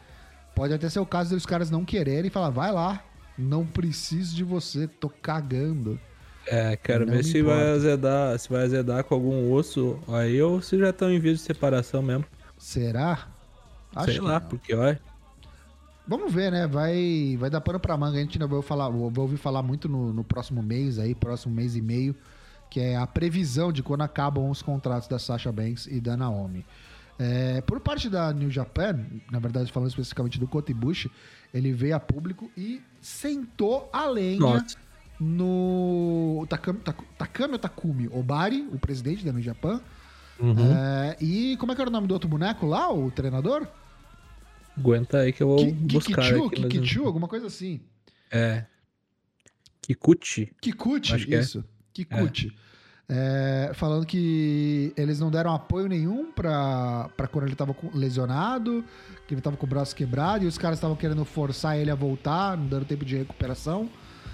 Pode 0.55 0.73
até 0.73 0.87
ser 0.89 0.99
o 0.99 1.05
caso 1.05 1.31
dos 1.31 1.45
caras 1.45 1.71
não 1.71 1.83
quererem 1.83 2.27
e 2.27 2.29
falar, 2.29 2.51
vai 2.51 2.71
lá, 2.71 3.03
não 3.37 3.65
preciso 3.65 4.35
de 4.35 4.43
você, 4.43 4.87
tô 4.87 5.09
cagando. 5.09 5.99
É, 6.45 6.75
quero 6.75 7.05
ver 7.07 7.23
se 7.23 7.39
importa. 7.39 7.57
vai 7.57 7.71
azedar, 7.71 8.37
se 8.39 8.49
vai 8.49 8.63
azedar 8.63 9.03
com 9.05 9.15
algum 9.15 9.51
osso 9.51 9.99
aí 10.07 10.41
ou 10.41 10.61
se 10.61 10.77
já 10.77 10.89
estão 10.89 11.09
em 11.11 11.19
vias 11.19 11.39
de 11.39 11.43
separação 11.45 12.01
mesmo. 12.03 12.25
Será? 12.57 13.27
Sei 14.05 14.15
que 14.15 14.19
lá, 14.19 14.39
não. 14.39 14.47
porque 14.49 14.75
olha. 14.75 14.99
Vamos 16.05 16.33
ver, 16.33 16.51
né? 16.51 16.67
Vai, 16.67 17.37
vai 17.39 17.49
dar 17.49 17.61
pano 17.61 17.79
pra 17.79 17.95
manga. 17.97 18.17
A 18.17 18.21
gente 18.21 18.35
ainda 18.35 18.45
vai, 18.47 18.61
falar, 18.61 18.89
vai 18.89 19.19
ouvir 19.19 19.37
falar 19.37 19.63
muito 19.63 19.87
no, 19.87 20.11
no 20.11 20.23
próximo 20.23 20.61
mês 20.61 20.99
aí, 20.99 21.15
próximo 21.15 21.55
mês 21.55 21.75
e 21.77 21.81
meio, 21.81 22.13
que 22.73 22.79
é 22.79 22.95
a 22.97 23.05
previsão 23.05 23.71
de 23.71 23.83
quando 23.83 24.01
acabam 24.01 24.49
os 24.49 24.63
contratos 24.63 25.07
da 25.07 25.19
Sasha 25.19 25.51
Banks 25.51 25.85
e 25.85 26.01
da 26.01 26.17
Naomi. 26.17 26.65
É, 27.19 27.61
por 27.61 27.79
parte 27.79 28.09
da 28.09 28.33
New 28.33 28.49
Japan, 28.49 29.05
na 29.31 29.37
verdade 29.37 29.71
falando 29.71 29.89
especificamente 29.89 30.39
do 30.39 30.47
Kota 30.47 30.71
Ibushi, 30.71 31.11
ele 31.53 31.71
veio 31.71 31.95
a 31.95 31.99
público 31.99 32.49
e 32.57 32.81
sentou 32.99 33.87
a 33.93 34.07
lenha 34.07 34.39
Nossa. 34.39 34.75
no 35.19 36.47
Takami, 36.49 36.79
Tak- 36.79 37.03
Takami 37.15 37.53
ou 37.53 37.59
Takumi 37.59 38.07
Obari, 38.11 38.67
o 38.71 38.79
presidente 38.79 39.23
da 39.23 39.31
New 39.31 39.43
Japan. 39.43 39.79
Uhum. 40.39 40.55
É, 40.75 41.15
e 41.21 41.55
como 41.57 41.71
é 41.71 41.75
que 41.75 41.81
era 41.81 41.91
o 41.91 41.93
nome 41.93 42.07
do 42.07 42.13
outro 42.15 42.27
boneco 42.27 42.65
lá, 42.65 42.91
o 42.91 43.11
treinador? 43.11 43.67
Aguenta 44.75 45.19
aí 45.19 45.31
que 45.31 45.43
eu 45.43 45.47
vou 45.47 45.57
Ki- 45.57 45.71
buscar 45.73 46.23
Kikichu, 46.23 46.45
aqui. 46.47 46.61
Kikichu, 46.67 47.05
alguma 47.05 47.27
coisa 47.27 47.45
assim. 47.45 47.81
É. 48.31 48.65
Kikuchi. 49.79 50.51
Kikuchi, 50.59 51.35
é. 51.35 51.39
isso. 51.39 51.63
Kikuchi. 51.93 52.47
É, 52.47 52.62
falando 53.75 54.05
que 54.05 54.93
eles 54.95 55.19
não 55.19 55.29
deram 55.29 55.53
apoio 55.53 55.87
nenhum 55.87 56.31
pra, 56.31 57.09
pra 57.15 57.27
quando 57.27 57.47
ele 57.47 57.55
tava 57.55 57.75
lesionado, 57.93 58.83
que 59.27 59.33
ele 59.33 59.41
tava 59.41 59.57
com 59.57 59.65
o 59.65 59.69
braço 59.69 59.95
quebrado, 59.95 60.45
e 60.45 60.47
os 60.47 60.57
caras 60.57 60.77
estavam 60.77 60.95
querendo 60.95 61.23
forçar 61.25 61.77
ele 61.77 61.91
a 61.91 61.95
voltar, 61.95 62.57
não 62.57 62.67
dando 62.67 62.85
tempo 62.85 63.05
de 63.05 63.17
recuperação. 63.17 63.89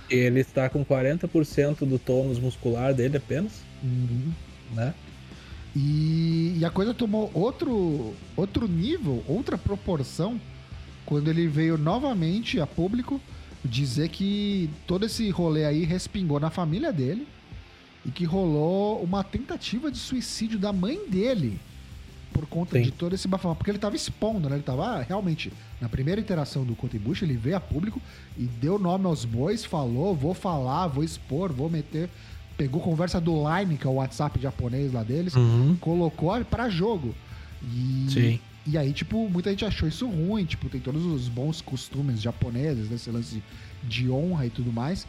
Ele 0.10 0.40
está 0.40 0.70
com 0.70 0.84
40% 0.84 1.88
do 1.88 2.00
tônus 2.00 2.40
muscular 2.40 2.94
dele 2.94 3.18
apenas, 3.18 3.62
né? 4.74 4.94
E, 5.76 6.58
e 6.58 6.66
a 6.66 6.70
coisa 6.70 6.94
tomou 6.94 7.30
outro, 7.34 8.14
outro 8.36 8.68
nível, 8.68 9.24
outra 9.28 9.58
proporção, 9.58 10.42
quando 11.06 11.30
ele 11.30 11.48
veio 11.48 11.78
novamente 11.78 12.60
a 12.60 12.66
público 12.66 13.22
dizer 13.64 14.10
que 14.10 14.70
todo 14.88 15.06
esse 15.06 15.30
rolê 15.30 15.66
aí 15.66 15.84
respingou 15.84 16.40
na 16.40 16.50
família 16.50 16.92
dele 16.92 17.28
e 18.06 18.12
que 18.12 18.24
rolou 18.26 19.02
uma 19.04 19.24
tentativa 19.24 19.92
de 19.92 19.98
suicídio 19.98 20.58
da 20.58 20.72
mãe 20.72 21.00
dele 21.10 21.60
por 22.32 22.46
conta 22.46 22.78
Sim. 22.78 22.84
de 22.84 22.92
todo 22.92 23.14
esse 23.14 23.28
bafafá. 23.28 23.56
Porque 23.56 23.72
ele 23.72 23.80
tava 23.80 23.96
expondo, 23.96 24.50
né? 24.50 24.56
Ele 24.56 24.64
tava 24.64 24.86
ah, 24.86 25.02
realmente, 25.02 25.52
na 25.82 25.90
primeira 25.90 26.22
interação 26.22 26.64
do 26.64 26.76
Conte 26.76 26.98
Bush, 26.98 27.22
ele 27.24 27.36
veio 27.36 27.58
a 27.58 27.60
público 27.60 28.02
e 28.38 28.44
deu 28.44 28.80
nome 28.80 29.06
aos 29.06 29.26
bois, 29.26 29.66
falou, 29.66 30.16
vou 30.16 30.34
falar, 30.34 30.88
vou 30.88 31.04
expor, 31.04 31.52
vou 31.52 31.70
meter. 31.70 32.10
Pegou 32.56 32.82
conversa 32.82 33.20
do 33.20 33.34
Line, 33.34 33.78
que 33.78 33.88
é 33.88 33.90
o 33.90 33.94
WhatsApp 33.94 34.40
japonês 34.40 34.94
lá 34.94 35.02
deles, 35.04 35.36
Uhum. 35.36 35.76
colocou 35.80 36.34
pra 36.46 36.70
jogo. 36.70 37.16
E, 37.64 38.06
Sim. 38.10 38.40
e 38.68 38.78
aí, 38.78 38.94
tipo, 38.94 39.30
muita 39.30 39.50
gente 39.50 39.66
achou 39.66 39.88
isso 39.88 40.08
ruim, 40.08 40.46
tipo, 40.46 40.70
tem 40.70 40.80
todos 40.80 41.06
os 41.06 41.28
bons 41.28 41.62
costumes 41.62 42.22
japoneses, 42.22 42.88
desse 42.88 43.10
lance 43.10 43.42
de 43.84 44.10
honra 44.10 44.46
e 44.46 44.50
tudo 44.50 44.72
mais. 44.72 45.08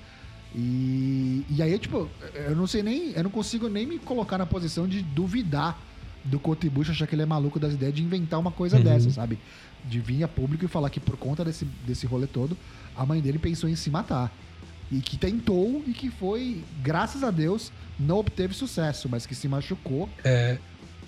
E, 0.54 1.44
e 1.48 1.62
aí, 1.62 1.78
tipo, 1.78 2.08
eu 2.34 2.56
não 2.56 2.66
sei 2.66 2.82
nem, 2.82 3.12
eu 3.12 3.22
não 3.22 3.30
consigo 3.30 3.68
nem 3.68 3.86
me 3.86 3.98
colocar 3.98 4.36
na 4.38 4.46
posição 4.46 4.86
de 4.88 5.00
duvidar 5.02 5.78
do 6.24 6.38
Kotibushi, 6.38 6.90
achar 6.90 7.06
que 7.06 7.14
ele 7.14 7.22
é 7.22 7.26
maluco 7.26 7.58
das 7.58 7.72
ideias 7.72 7.94
de 7.94 8.02
inventar 8.02 8.38
uma 8.40 8.50
coisa 8.50 8.76
Uhum. 8.76 8.82
dessa, 8.82 9.10
sabe? 9.10 9.38
De 9.84 10.00
vir 10.00 10.22
a 10.24 10.28
público 10.28 10.64
e 10.64 10.68
falar 10.68 10.90
que 10.90 11.00
por 11.00 11.16
conta 11.16 11.44
desse, 11.44 11.64
desse 11.86 12.06
rolê 12.06 12.26
todo, 12.26 12.56
a 12.96 13.06
mãe 13.06 13.20
dele 13.20 13.38
pensou 13.38 13.68
em 13.70 13.76
se 13.76 13.88
matar. 13.90 14.30
E 14.92 15.00
que 15.00 15.16
tentou 15.16 15.82
e 15.86 15.92
que 15.92 16.10
foi, 16.10 16.62
graças 16.82 17.22
a 17.22 17.30
Deus, 17.30 17.70
não 17.98 18.18
obteve 18.18 18.52
sucesso, 18.52 19.08
mas 19.08 19.24
que 19.24 19.34
se 19.36 19.46
machucou 19.46 20.08
É, 20.24 20.58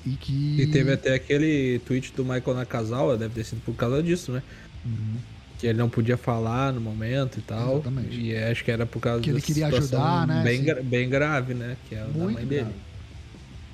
e 0.07 0.11
que. 0.11 0.61
e 0.63 0.67
teve 0.69 0.93
até 0.93 1.15
aquele 1.15 1.81
tweet 1.85 2.13
do 2.15 2.25
Michael 2.25 2.55
Nakazawa, 2.55 3.19
deve 3.19 3.35
ter 3.35 3.45
sido 3.45 3.61
por 3.65 3.75
causa 3.75 4.01
disso, 4.03 4.31
né? 4.31 4.43
Uhum. 4.87 5.17
Que 5.63 5.69
ele 5.69 5.79
não 5.79 5.89
podia 5.89 6.17
falar 6.17 6.73
no 6.73 6.81
momento 6.81 7.39
e 7.39 7.43
tal. 7.43 7.75
Exatamente. 7.75 8.21
E 8.21 8.37
acho 8.37 8.65
que 8.65 8.71
era 8.71 8.85
por 8.85 9.01
causa 9.01 9.23
Que 9.23 9.31
ele 9.31 9.41
queria 9.41 9.69
ajudar, 9.69 10.27
né, 10.27 10.43
Bem, 10.43 10.69
assim. 10.71 10.83
bem 10.83 11.09
grave, 11.09 11.55
né? 11.55 11.77
Que 11.89 11.95
é 11.95 12.03
o 12.03 12.09
da 12.09 12.13
Muito 12.19 12.35
mãe 12.35 12.45
dele. 12.45 12.63
grave. 12.63 12.75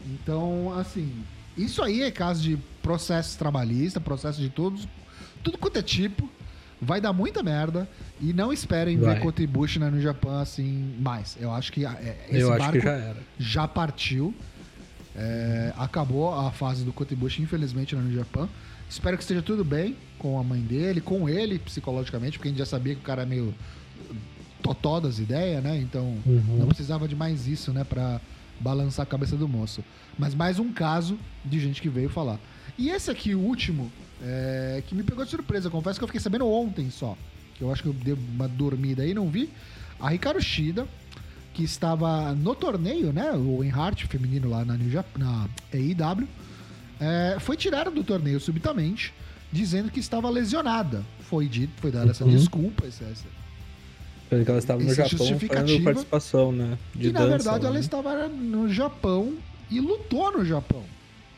Então, 0.07 0.73
assim, 0.79 1.13
isso 1.57 1.83
aí 1.83 2.03
é 2.03 2.11
caso 2.11 2.43
de 2.43 2.59
processo 2.83 3.39
trabalhista, 3.39 4.01
processo 4.01 4.41
de 4.41 4.49
todos, 4.49 4.87
tudo 5.43 5.59
quanto 5.59 5.79
é 5.79 5.83
tipo. 5.83 6.29
Vai 6.81 7.01
dar 7.01 7.13
muita 7.13 7.43
merda 7.43 7.89
e 8.21 8.33
não 8.33 8.53
esperem 8.53 8.97
Vai. 8.97 9.15
ver 9.17 9.21
Kotibushi 9.21 9.81
né, 9.81 9.91
no 9.91 10.01
Japão 10.01 10.39
assim 10.39 10.95
mais. 11.01 11.37
Eu 11.41 11.51
acho 11.51 11.73
que 11.73 11.85
é, 11.85 12.17
esse 12.29 12.41
Eu 12.41 12.51
acho 12.53 12.59
barco 12.61 12.79
que 12.79 12.85
já 12.85 12.93
era. 12.93 13.17
já 13.39 13.67
partiu. 13.67 14.33
É, 15.21 15.73
acabou 15.77 16.33
a 16.33 16.53
fase 16.53 16.85
do 16.85 16.93
Kotibushi, 16.93 17.43
infelizmente, 17.43 17.97
no 17.97 18.13
Japão. 18.13 18.49
Espero 18.89 19.17
que 19.17 19.23
esteja 19.25 19.43
tudo 19.43 19.65
bem 19.65 19.97
com 20.19 20.39
a 20.39 20.45
mãe 20.45 20.61
dele, 20.61 21.01
com 21.01 21.29
ele 21.29 21.59
psicologicamente, 21.59 22.39
porque 22.39 22.49
a 22.49 22.51
gente 22.53 22.59
já 22.59 22.67
sabia 22.67 22.95
que 22.95 23.01
o 23.01 23.05
cara 23.05 23.23
é 23.23 23.27
meio 23.27 23.53
totó 24.63 25.01
das 25.01 25.19
ideias, 25.19 25.63
né? 25.63 25.77
Então 25.79 26.17
Uhum. 26.25 26.59
não 26.61 26.67
precisava 26.69 27.07
de 27.09 27.15
mais 27.17 27.47
isso, 27.47 27.73
né? 27.73 27.85
Pra 27.85 28.21
balançar 28.61 29.05
a 29.05 29.07
cabeça 29.07 29.37
do 29.37 29.49
moço. 29.49 29.85
Mas 30.19 30.35
mais 30.35 30.59
um 30.59 30.73
caso 30.73 31.19
de 31.45 31.61
gente 31.61 31.81
que 31.81 31.89
veio 31.89 32.09
falar. 32.09 32.39
E 32.77 32.91
esse 32.91 33.11
aqui, 33.11 33.35
o 33.35 33.41
último, 33.41 33.91
é, 34.23 34.83
que 34.87 34.95
me 34.95 35.03
pegou 35.03 35.25
de 35.25 35.31
surpresa. 35.31 35.71
Confesso 35.71 35.99
que 35.99 36.05
eu 36.05 36.09
fiquei 36.09 36.21
sabendo 36.21 36.47
ontem 36.49 36.91
só. 36.91 37.17
Que 37.55 37.63
eu 37.63 37.73
acho 37.73 37.83
que 37.83 37.89
eu 37.89 37.93
dei 37.93 38.15
uma 38.15 38.49
dormida 38.49 39.03
aí, 39.03 39.15
não 39.15 39.29
vi. 39.29 39.51
A 40.01 40.09
Ricardo 40.11 40.41
Shida, 40.41 40.87
que 41.59 41.65
estava 41.65 42.33
no 42.37 42.55
torneio, 42.55 43.13
né? 43.13 43.33
O 43.33 43.65
Enhart 43.65 44.05
feminino 44.07 44.49
lá 44.49 44.65
na, 44.65 44.77
New 44.77 44.89
Jap- 44.89 45.19
na 45.19 45.49
AEW, 45.75 46.29
é, 47.01 47.37
foi 47.41 47.57
tirada 47.57 47.91
do 47.91 48.05
torneio 48.05 48.39
subitamente, 48.39 49.13
dizendo 49.51 49.91
que 49.91 49.99
estava 49.99 50.31
lesionada. 50.31 51.05
Foi 51.23 51.49
dito, 51.49 51.73
foi 51.81 51.91
dada 51.91 52.13
essa 52.13 52.25
Uhum. 52.25 52.31
desculpa, 52.31 52.87
essa, 52.87 53.03
essa- 53.07 53.27
ela 54.31 54.59
estava 54.59 54.81
no 54.81 54.89
Essa 54.89 55.09
Japão 55.09 55.27
fazendo 55.27 55.83
participação, 55.83 56.53
né? 56.53 56.79
De 56.95 57.09
e 57.09 57.13
na 57.13 57.21
dança, 57.21 57.31
verdade 57.39 57.65
ela 57.67 57.75
né? 57.75 57.81
estava 57.81 58.29
no 58.29 58.73
Japão 58.73 59.35
e 59.69 59.81
lutou 59.81 60.31
no 60.39 60.45
Japão. 60.45 60.85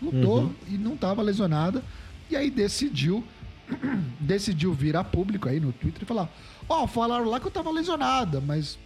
Lutou 0.03 0.41
Uhum. 0.41 0.55
e 0.69 0.73
não 0.77 0.93
estava 0.95 1.23
lesionada. 1.23 1.83
E 2.31 2.37
aí 2.37 2.51
decidiu 2.51 3.25
decidiu 4.21 4.75
vir 4.75 4.97
a 4.97 5.03
público 5.05 5.49
aí 5.49 5.61
no 5.61 5.73
Twitter 5.73 6.03
e 6.03 6.05
falar: 6.05 6.29
Ó, 6.69 6.87
falaram 6.87 7.25
lá 7.25 7.41
que 7.41 7.47
eu 7.47 7.51
tava 7.51 7.71
lesionada, 7.71 8.39
mas 8.39 8.77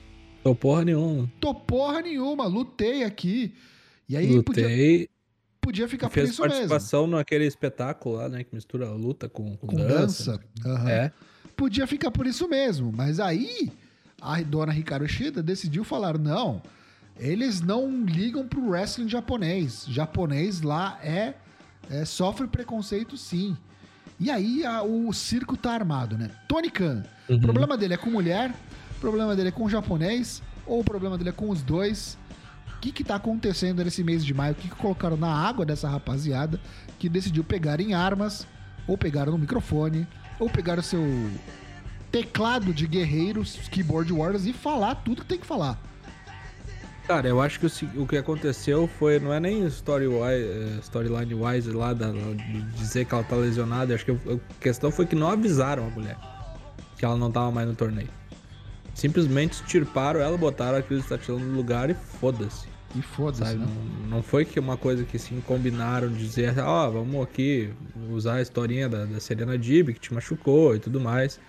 Tô 0.45 0.55
porra 0.55 0.85
nenhuma. 0.85 1.29
tô 1.41 1.53
porra 1.55 2.01
nenhuma, 2.03 2.47
lutei 2.47 3.03
aqui. 3.03 3.53
E 4.09 4.17
aí 4.17 4.27
podia, 4.43 4.63
Lutei. 4.67 5.09
podia 5.61 5.89
ficar 5.89 6.09
por 6.09 6.15
fez 6.15 6.31
isso 6.31 6.43
mesmo. 6.43 6.55
participação 6.69 7.07
naquele 7.07 7.47
espetáculo 7.47 8.17
lá, 8.17 8.29
né? 8.29 8.45
Que 8.45 8.55
mistura 8.55 8.89
luta 8.91 9.29
com, 9.29 9.57
com, 9.57 9.67
Com 9.67 9.77
dança. 9.77 10.33
dança. 10.33 10.41
Aham. 10.67 10.91
É. 10.91 11.13
Podia 11.57 11.87
ficar 11.87 12.11
por 12.11 12.27
isso 12.27 12.47
mesmo. 12.49 12.93
Mas 12.95 13.19
aí 13.19 13.73
a 14.21 14.41
dona 14.43 14.71
Ricardo 14.73 15.09
Shida 15.09 15.43
decidiu 15.43 15.83
falar: 15.85 16.19
não, 16.19 16.61
eles 17.19 17.61
não 17.63 18.05
ligam 18.05 18.47
pro 18.47 18.69
wrestling 18.69 19.09
japonês. 19.09 19.87
Japonês 19.89 20.61
lá 20.61 20.99
é, 21.03 21.35
é- 21.91 22.05
sofre 22.05 22.47
preconceito 22.47 23.17
sim. 23.17 23.57
E 24.21 24.31
aí 24.31 24.65
a- 24.67 24.83
o 24.83 25.13
circo 25.15 25.57
tá 25.57 25.73
armado, 25.73 26.19
né? 26.19 26.31
Tony 26.47 26.71
Khan, 26.71 27.03
Uhum. 27.29 27.37
o 27.37 27.41
problema 27.41 27.77
dele 27.79 27.95
é 27.95 27.97
com 27.97 28.11
mulher, 28.11 28.53
problema 29.05 29.37
dele 29.37 29.49
é 29.49 29.53
com 29.53 29.69
japonês, 29.69 30.43
ou 30.67 30.81
o 30.81 30.85
problema 30.85 31.19
dele 31.19 31.29
é 31.29 31.33
com 31.33 31.51
os 31.51 31.63
dois. 31.63 32.17
O 32.75 32.81
que 32.81 32.91
que 32.91 33.05
tá 33.05 33.17
acontecendo 33.17 33.85
nesse 33.85 34.03
mês 34.03 34.25
de 34.25 34.33
maio? 34.33 34.53
O 34.53 34.55
que 34.55 34.69
que 34.69 34.75
colocaram 34.75 35.17
na 35.17 35.29
água 35.29 35.67
dessa 35.67 35.89
rapaziada 35.89 36.59
que 36.99 37.07
decidiu 37.07 37.45
pegar 37.45 37.81
em 37.81 37.93
armas, 37.93 38.47
ou 38.87 38.97
pegaram 38.97 39.33
no 39.33 39.39
microfone, 39.39 40.07
ou 40.39 40.49
pegaram 40.49 40.83
seu 40.83 41.03
teclado 42.11 42.73
de 42.73 42.87
guerreiros, 42.87 43.57
keyboard 43.71 44.11
warriors 44.11 44.47
e 44.47 44.55
falar 44.55 44.95
tudo 44.97 45.21
que 45.21 45.29
tem 45.29 45.39
que 45.39 45.47
falar. 45.47 45.79
Cara, 47.07 47.29
eu 47.29 47.43
acho 47.43 47.61
que 47.61 47.67
o, 47.67 48.03
o 48.03 48.07
que 48.07 48.17
aconteceu 48.17 48.89
foi, 48.99 49.21
não 49.21 49.35
é 49.35 49.39
nem 49.39 49.67
story 49.67 50.07
eh, 50.07 50.79
storyline 50.81 51.35
wise 51.35 51.71
lá 51.71 51.93
da, 51.93 52.11
de 52.11 52.63
dizer 52.79 53.05
que 53.05 53.15
ela 53.15 53.23
tá 53.23 53.37
lesionada. 53.37 53.95
Acho 53.95 54.07
que 54.07 54.13
a 54.13 54.39
questão 54.59 54.91
foi 54.91 55.05
que 55.05 55.15
não 55.15 55.29
avisaram 55.29 55.87
a 55.87 55.91
mulher 55.91 56.17
que 56.97 57.05
ela 57.05 57.17
não 57.17 57.31
tava 57.31 57.51
mais 57.51 57.69
no 57.69 57.75
torneio. 57.75 58.09
Simplesmente 58.95 59.55
extirparam 59.55 60.21
ela, 60.21 60.37
botaram 60.39 60.79
aquilo 60.79 61.01
que 61.01 61.07
está 61.07 61.19
tirando 61.19 61.43
no 61.43 61.57
lugar 61.57 61.91
e 61.91 61.95
foda-se. 61.95 62.69
E 62.95 63.03
foda-se, 63.03 63.57
né? 63.57 63.67
Não, 63.67 64.09
não 64.09 64.23
foi 64.23 64.45
que 64.45 64.59
uma 64.61 64.77
coisa 64.77 65.05
que 65.05 65.17
assim 65.17 65.41
combinaram 65.41 66.09
de 66.09 66.19
dizer, 66.19 66.59
ó, 66.61 66.89
vamos 66.89 67.23
aqui 67.23 67.73
usar 68.09 68.35
a 68.35 68.43
historinha 68.43 68.89
da, 68.89 69.05
da 69.05 69.19
Serena 69.19 69.59
Dib 69.59 69.89
que 69.89 70.01
te 70.01 70.15
machucou 70.15 70.77
e 70.77 70.79
tudo 70.79 71.01
mais. 71.01 71.41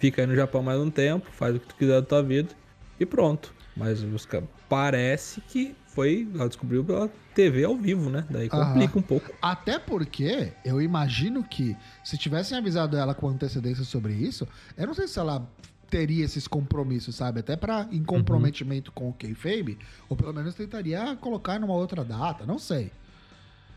Fica 0.00 0.22
aí 0.22 0.26
no 0.26 0.34
Japão 0.34 0.62
mais 0.62 0.80
um 0.80 0.90
tempo, 0.90 1.30
faz 1.30 1.54
o 1.54 1.60
que 1.60 1.66
tu 1.68 1.74
quiser 1.76 2.00
da 2.00 2.06
tua 2.06 2.22
vida 2.22 2.50
e 2.98 3.06
pronto. 3.06 3.54
Mas 3.76 4.02
os 4.02 4.28
parece 4.68 5.40
que 5.42 5.74
foi, 5.86 6.28
ela 6.34 6.48
descobriu 6.48 6.84
pela 6.84 7.08
TV 7.34 7.64
ao 7.64 7.76
vivo, 7.76 8.10
né? 8.10 8.24
Daí 8.28 8.48
Aham. 8.52 8.64
complica 8.64 8.98
um 8.98 9.02
pouco. 9.02 9.32
Até 9.40 9.78
porque 9.78 10.52
eu 10.64 10.80
imagino 10.82 11.42
que 11.44 11.76
se 12.02 12.18
tivessem 12.18 12.58
avisado 12.58 12.96
ela 12.96 13.14
com 13.14 13.28
antecedência 13.28 13.84
sobre 13.84 14.12
isso, 14.12 14.46
eu 14.76 14.86
não 14.86 14.94
sei 14.94 15.08
se 15.08 15.18
ela 15.18 15.48
teria 15.90 16.24
esses 16.24 16.46
compromissos, 16.46 17.16
sabe? 17.16 17.40
Até 17.40 17.56
pra 17.56 17.88
em 17.90 18.02
comprometimento 18.04 18.92
com 18.92 19.08
o 19.08 19.12
kayfabe, 19.12 19.76
ou 20.08 20.16
pelo 20.16 20.32
menos 20.32 20.54
tentaria 20.54 21.16
colocar 21.16 21.58
numa 21.58 21.74
outra 21.74 22.04
data, 22.04 22.46
não 22.46 22.58
sei. 22.58 22.92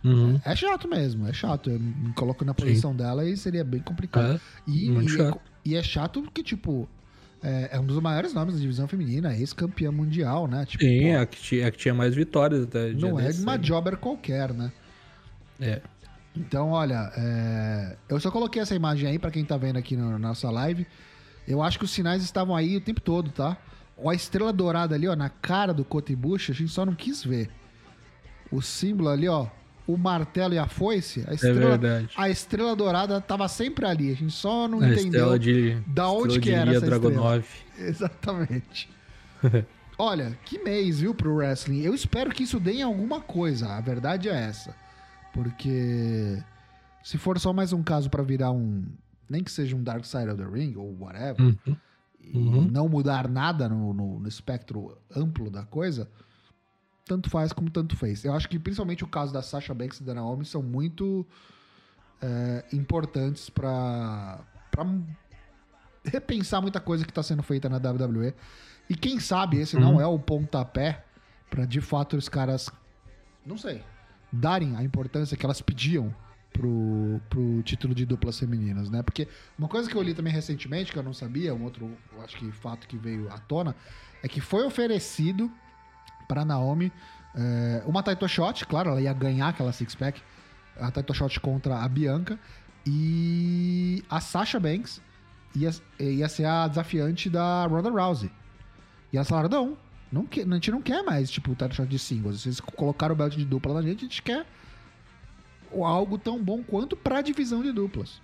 Uhum. 0.04 0.40
É 0.46 0.56
chato 0.56 0.88
mesmo, 0.88 1.28
é 1.28 1.34
chato. 1.34 1.70
Eu 1.70 1.80
me 1.80 2.14
coloco 2.14 2.44
na 2.46 2.54
posição 2.54 2.96
dela 2.96 3.26
e 3.28 3.36
seria 3.38 3.64
bem 3.64 3.82
complicado. 3.82 4.36
É, 4.36 4.40
E, 4.70 4.90
e, 4.90 5.10
chato. 5.10 5.40
e 5.66 5.76
é 5.76 5.82
chato 5.84 6.22
porque, 6.22 6.44
tipo, 6.44 6.88
é, 7.42 7.70
é 7.74 7.80
um 7.80 7.86
dos 7.86 8.00
maiores 8.02 8.34
nomes 8.34 8.56
da 8.56 8.60
divisão 8.62 8.88
feminina, 8.88 9.36
ex-campeã 9.36 9.92
mundial, 9.92 10.46
né? 10.48 10.66
Tipo, 10.66 10.84
Sim, 10.84 11.02
pô, 11.02 11.08
é 11.08 11.16
a 11.18 11.26
que, 11.26 11.42
tinha, 11.42 11.68
a 11.68 11.72
que 11.72 11.78
tinha 11.78 11.94
mais 11.94 12.14
vitórias 12.16 12.64
até. 12.64 12.92
não 12.94 13.18
é 13.20 13.32
uma 13.32 13.54
aí. 13.54 13.60
jobber 13.60 13.98
qualquer, 13.98 14.54
né? 14.54 14.72
É. 15.60 15.82
Então, 16.36 16.72
olha, 16.72 17.12
é, 17.16 17.96
eu 18.10 18.20
só 18.20 18.30
coloquei 18.32 18.62
essa 18.62 18.76
imagem 18.76 19.08
aí 19.10 19.20
pra 19.20 19.32
quem 19.32 19.46
tá 19.46 19.56
vendo 19.56 19.78
aqui 19.78 19.96
na 19.96 20.18
nossa 20.20 20.50
live. 20.50 20.86
Eu 21.48 21.62
acho 21.62 21.78
que 21.78 21.86
os 21.86 21.92
sinais 21.92 22.24
estavam 22.24 22.56
aí 22.56 22.78
o 22.78 22.82
tempo 22.82 23.02
todo, 23.02 23.30
tá? 23.32 23.58
Ó, 23.98 24.10
a 24.10 24.16
estrela 24.16 24.52
dourada 24.54 24.96
ali, 24.96 25.08
ó, 25.08 25.16
na 25.16 25.30
cara 25.30 25.74
do 25.74 25.84
Kotibushi, 25.86 26.52
a 26.52 26.56
gente 26.56 26.72
só 26.72 26.86
não 26.86 26.96
quis 26.96 27.24
ver. 27.24 27.50
O 28.52 28.62
símbolo 28.62 29.10
ali, 29.10 29.28
ó, 29.28 29.48
o 29.86 29.98
martelo 29.98 30.54
e 30.54 30.58
a 30.58 30.68
foice, 30.68 31.24
a 31.28 31.32
É 31.32 31.36
estrela, 31.36 31.78
verdade. 31.78 32.10
a 32.16 32.30
estrela 32.30 32.76
dourada 32.76 33.20
tava 33.20 33.48
sempre 33.48 33.86
ali. 33.86 34.12
A 34.12 34.16
gente 34.16 34.32
só 34.34 34.68
não 34.68 34.80
A 34.80 34.88
entendeu. 34.90 35.04
estrela 35.06 35.40
de. 35.40 35.74
da 35.88 36.10
onde 36.10 36.38
estrela 36.38 36.42
que 36.42 36.52
era 36.70 36.72
essa 36.78 36.86
Dragunov. 36.86 37.46
Exatamente. 37.78 38.90
Olha, 39.98 40.38
que 40.46 40.58
mês, 40.60 41.00
viu, 41.02 41.14
pro 41.14 41.36
wrestling. 41.36 41.82
Eu 41.82 41.94
espero 41.94 42.32
que 42.32 42.44
isso 42.44 42.60
dê 42.60 42.74
em 42.74 42.82
alguma 42.84 43.22
coisa. 43.22 43.68
A 43.76 43.82
verdade 43.82 44.28
é 44.30 44.34
essa. 44.34 44.74
Porque 45.34 46.42
se 47.04 47.18
for 47.18 47.40
só 47.40 47.52
mais 47.54 47.74
um 47.74 47.84
caso 47.84 48.10
pra 48.10 48.24
virar 48.24 48.52
um. 48.52 48.86
Nem 49.34 49.44
que 49.44 49.52
seja 49.52 49.76
um 49.76 49.84
Dark 49.84 50.06
Side 50.06 50.30
of 50.30 50.38
the 50.38 50.48
Ring 50.48 50.76
ou 50.78 50.96
whatever, 51.00 51.42
Uhum. 51.42 51.76
e 52.22 52.38
Uhum. 52.38 52.62
não 52.72 52.88
mudar 52.88 53.28
nada 53.28 53.68
no, 53.68 53.94
no- 53.94 54.20
no 54.20 54.28
espectro 54.28 54.96
amplo 55.16 55.50
da 55.50 55.64
coisa, 55.64 56.08
tanto 57.06 57.30
faz 57.30 57.52
como 57.52 57.70
tanto 57.72 57.98
fez. 57.98 58.24
Eu 58.24 58.34
acho 58.34 58.48
que 58.48 58.60
principalmente 58.60 59.04
o 59.04 59.08
caso 59.08 59.34
da 59.34 59.42
Sasha 59.42 59.74
Banks 59.74 60.00
e 60.00 60.04
da 60.04 60.14
Naomi 60.14 60.46
são 60.46 60.62
muito 60.62 61.26
é, 62.22 62.64
importantes 62.72 63.50
pra 63.50 64.40
repensar 66.06 66.62
muita 66.62 66.80
coisa 66.80 67.06
que 67.06 67.12
tá 67.14 67.24
sendo 67.24 67.44
feita 67.44 67.68
na 67.70 67.78
WWE. 67.78 68.34
E 68.90 68.96
quem 68.96 69.20
sabe 69.20 69.58
esse 69.58 69.78
não 69.78 70.00
é 70.00 70.06
o 70.06 70.20
pontapé 70.20 71.04
pra 71.50 71.66
de 71.66 71.82
fato 71.82 72.16
os 72.18 72.28
caras, 72.30 72.70
não 73.46 73.58
sei, 73.58 73.84
darem 74.32 74.76
a 74.76 74.84
importância 74.84 75.36
que 75.38 75.46
elas 75.46 75.62
pediam 75.62 76.14
pro, 76.54 77.20
pro 77.30 77.62
título 77.64 77.94
de 77.94 78.06
duplas 78.06 78.40
femininas, 78.40 78.90
né? 78.90 79.02
Porque 79.02 79.28
uma 79.58 79.68
coisa 79.68 79.90
que 79.90 79.96
eu 79.96 80.02
li 80.02 80.14
também 80.14 80.32
recentemente, 80.32 80.92
que 80.92 80.98
eu 80.98 81.04
não 81.04 81.14
sabia, 81.14 81.54
um 81.54 81.64
outro, 81.64 81.92
acho 82.24 82.38
que 82.38 82.50
fato 82.52 82.88
que 82.88 82.96
veio 82.96 83.30
à 83.32 83.38
tona, 83.40 83.76
é 84.22 84.28
que 84.28 84.40
foi 84.40 84.64
oferecido 84.64 85.52
pra 86.28 86.46
Naomi 86.46 86.92
é, 87.36 87.84
uma 87.86 88.04
title 88.04 88.28
shot, 88.28 88.66
claro, 88.66 88.92
ela 88.92 89.02
ia 89.02 89.12
ganhar 89.12 89.50
aquela 89.50 89.72
six-pack, 89.72 90.22
a 90.80 90.92
title 90.92 91.16
shot 91.16 91.40
contra 91.40 91.84
a 91.84 91.88
Bianca, 91.88 92.40
e 92.86 94.04
a 94.10 94.20
Sasha 94.20 94.60
Banks 94.60 95.02
ia, 95.56 95.72
ia 96.00 96.30
ser 96.30 96.46
a 96.46 96.68
desafiante 96.68 97.30
da 97.30 97.66
Ronda 97.66 97.90
Rousey. 97.90 98.32
E 99.12 99.18
elas 99.18 99.28
falaram, 99.28 99.50
não, 99.50 99.78
não 100.12 100.26
que, 100.26 100.42
a 100.42 100.46
gente 100.46 100.72
não 100.72 100.82
quer 100.82 101.04
mais, 101.04 101.32
tipo, 101.32 101.52
o 101.52 101.56
title 101.56 101.74
shot 101.74 101.88
de 101.88 101.98
singles. 101.98 102.42
Vocês 102.42 102.60
colocaram 102.60 103.14
o 103.14 103.18
belt 103.18 103.36
de 103.36 103.46
dupla 103.46 103.74
na 103.74 103.82
gente, 103.82 104.06
a 104.06 104.08
gente 104.08 104.22
quer 104.22 104.46
algo 105.82 106.18
tão 106.18 106.42
bom 106.44 106.62
quanto 106.62 106.96
pra 106.96 107.22
divisão 107.22 107.62
de 107.64 107.72
duplas. 107.72 108.22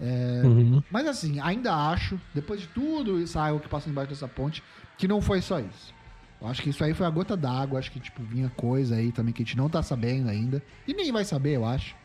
É, 0.00 0.42
Uhum. 0.44 0.82
mas 0.90 1.06
assim, 1.08 1.40
ainda 1.40 1.74
acho, 1.74 2.20
depois 2.34 2.60
de 2.60 2.68
tudo 2.68 3.20
isso, 3.20 3.38
água 3.38 3.58
que 3.60 3.68
passa 3.68 3.90
embaixo 3.90 4.10
dessa 4.10 4.28
ponte, 4.28 4.62
que 4.96 5.08
não 5.08 5.20
foi 5.20 5.40
só 5.42 5.58
isso. 5.60 5.92
Eu 6.40 6.46
acho 6.46 6.62
que 6.62 6.70
isso 6.70 6.84
aí 6.84 6.94
foi 6.94 7.04
a 7.04 7.10
gota 7.10 7.36
d'água, 7.36 7.80
acho 7.80 7.90
que 7.90 7.98
tipo 7.98 8.22
vinha 8.22 8.48
coisa 8.50 8.94
aí 8.94 9.10
também 9.10 9.32
que 9.34 9.42
a 9.42 9.44
gente 9.44 9.56
não 9.56 9.68
tá 9.68 9.82
sabendo 9.82 10.28
ainda, 10.28 10.62
e 10.86 10.94
nem 10.94 11.10
vai 11.10 11.24
saber, 11.24 11.56
eu 11.56 11.64
acho, 11.66 11.96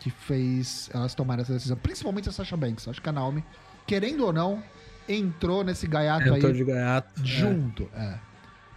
que 0.00 0.10
fez 0.10 0.90
elas 0.92 1.14
tomarem 1.14 1.42
essa 1.42 1.52
decisão, 1.52 1.76
principalmente 1.76 2.28
a 2.28 2.32
Sasha 2.32 2.56
Banks. 2.56 2.88
Acho 2.88 3.00
que 3.00 3.08
a 3.08 3.12
Naomi, 3.12 3.44
querendo 3.86 4.26
ou 4.26 4.32
não, 4.32 4.60
entrou 5.08 5.62
nesse 5.62 5.86
gaiato 5.86 6.28
Entrou 6.28 6.50
aí 6.50 6.56
de 6.56 6.64
gaiato. 6.64 7.24
junto, 7.24 7.88
é. 7.94 8.18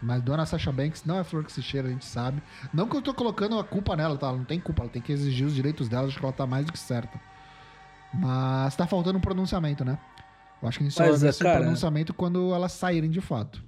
Mas 0.01 0.21
dona 0.21 0.45
Sasha 0.45 0.71
Banks 0.71 1.03
não 1.05 1.17
é 1.19 1.23
flor 1.23 1.43
que 1.45 1.51
se 1.51 1.61
cheira, 1.61 1.87
a 1.87 1.91
gente 1.91 2.05
sabe. 2.05 2.41
Não 2.73 2.87
que 2.87 2.95
eu 2.95 3.01
tô 3.01 3.13
colocando 3.13 3.57
a 3.57 3.63
culpa 3.63 3.95
nela, 3.95 4.17
tá? 4.17 4.27
Ela 4.27 4.37
não 4.37 4.45
tem 4.45 4.59
culpa, 4.59 4.83
ela 4.83 4.91
tem 4.91 5.01
que 5.01 5.11
exigir 5.11 5.47
os 5.47 5.55
direitos 5.55 5.87
dela, 5.89 6.07
acho 6.07 6.19
que 6.19 6.23
ela 6.25 6.33
tá 6.33 6.45
mais 6.45 6.65
do 6.65 6.71
que 6.71 6.79
certa. 6.79 7.19
Mas 8.13 8.75
tá 8.75 8.85
faltando 8.87 9.17
um 9.17 9.21
pronunciamento, 9.21 9.83
né? 9.83 9.97
Eu 10.61 10.67
acho 10.67 10.77
que 10.77 10.83
a 10.83 10.87
gente 10.87 10.95
só 10.95 11.03
vai 11.03 11.17
ver 11.17 11.25
é, 11.25 11.29
esse 11.29 11.43
cara- 11.43 11.59
pronunciamento 11.61 12.13
quando 12.13 12.53
elas 12.53 12.71
saírem 12.71 13.09
de 13.09 13.21
fato. 13.21 13.63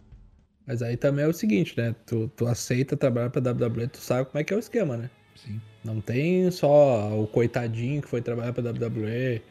Mas 0.65 0.81
aí 0.81 0.98
também 0.98 1.25
é 1.25 1.27
o 1.27 1.34
seguinte, 1.34 1.74
né? 1.77 1.96
Tu, 2.05 2.27
tu 2.36 2.46
aceita 2.46 2.98
trabalhar 2.98 3.29
pra 3.29 3.41
WWE, 3.41 3.88
tu 3.88 3.98
sabe 4.00 4.25
como 4.29 4.39
é 4.39 4.43
que 4.43 4.53
é 4.53 4.57
o 4.57 4.60
esquema, 4.60 4.98
né? 4.98 5.10
Sim. 5.36 5.62
Não 5.84 6.01
tem 6.01 6.50
só 6.51 7.17
o 7.22 7.25
coitadinho 7.27 8.01
que 8.01 8.07
foi 8.07 8.22
trabalhar 8.22 8.51
pra 8.53 8.62
WWE, 8.72 9.41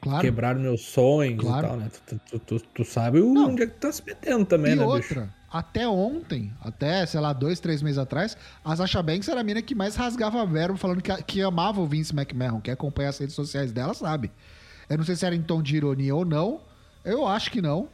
Claro. 0.00 0.20
quebraram 0.20 0.60
meus 0.60 0.80
sonhos 0.82 1.40
Claro. 1.40 1.66
e 1.66 1.68
tal, 1.68 1.76
né? 1.78 1.90
Tu, 2.08 2.18
tu, 2.30 2.38
tu, 2.40 2.60
tu 2.74 2.84
sabe 2.84 3.20
onde 3.20 3.62
é 3.62 3.66
que 3.66 3.74
tu 3.74 3.80
tá 3.80 3.92
se 3.92 4.04
metendo 4.04 4.44
também, 4.44 4.72
e 4.72 4.76
né, 4.76 4.84
outra, 4.84 5.20
bicho? 5.22 5.32
Até 5.52 5.86
ontem, 5.86 6.52
até, 6.62 7.04
sei 7.04 7.20
lá, 7.20 7.32
dois, 7.32 7.60
três 7.60 7.82
meses 7.82 7.98
atrás, 7.98 8.36
a 8.64 8.74
Sasha 8.74 9.02
Banks 9.02 9.28
era 9.28 9.40
a 9.40 9.44
mina 9.44 9.60
que 9.60 9.74
mais 9.74 9.94
rasgava 9.96 10.44
verbo 10.46 10.78
falando 10.78 11.02
que, 11.02 11.14
que 11.24 11.42
amava 11.42 11.80
o 11.80 11.86
Vince 11.86 12.14
McMahon. 12.14 12.60
Quem 12.60 12.72
acompanha 12.72 13.10
as 13.10 13.18
redes 13.18 13.34
sociais 13.34 13.70
dela 13.72 13.92
sabe. 13.94 14.30
Eu 14.88 14.96
não 14.98 15.04
sei 15.04 15.14
se 15.16 15.26
era 15.26 15.34
em 15.34 15.42
tom 15.42 15.62
de 15.62 15.76
ironia 15.76 16.14
ou 16.14 16.24
não. 16.24 16.60
Eu 17.04 17.26
acho 17.26 17.50
que 17.50 17.60
não. 17.60 17.88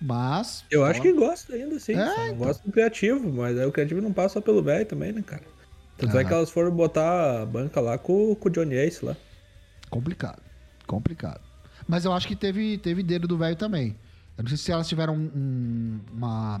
Mas. 0.00 0.64
Eu 0.70 0.84
acho 0.84 1.00
que 1.02 1.12
gosta 1.12 1.54
ainda, 1.54 1.78
sim. 1.80 1.94
É, 1.94 2.26
então. 2.26 2.36
gosta 2.36 2.62
do 2.64 2.70
criativo, 2.72 3.32
mas 3.32 3.58
aí 3.58 3.66
o 3.66 3.72
criativo 3.72 4.00
não 4.00 4.12
passa 4.12 4.34
só 4.34 4.40
pelo 4.40 4.62
velho 4.62 4.86
também, 4.86 5.12
né, 5.12 5.22
cara? 5.22 5.42
Tanto 5.96 6.16
é 6.16 6.20
Ah. 6.20 6.24
que 6.24 6.32
elas 6.32 6.50
foram 6.50 6.70
botar 6.70 7.42
a 7.42 7.46
banca 7.46 7.80
lá 7.80 7.98
com, 7.98 8.34
com 8.36 8.48
o 8.48 8.52
Johnny 8.52 8.76
Ace 8.76 9.04
lá. 9.04 9.16
Complicado. 9.90 10.40
Complicado. 10.86 11.40
Mas 11.88 12.04
eu 12.04 12.12
acho 12.12 12.28
que 12.28 12.36
teve, 12.36 12.78
teve 12.78 13.02
dedo 13.02 13.26
do 13.26 13.36
velho 13.36 13.56
também. 13.56 13.96
Eu 14.36 14.42
não 14.44 14.48
sei 14.48 14.56
se 14.58 14.70
elas 14.70 14.86
tiveram 14.88 15.14
um, 15.16 15.30
um- 15.34 16.00
uma. 16.12 16.60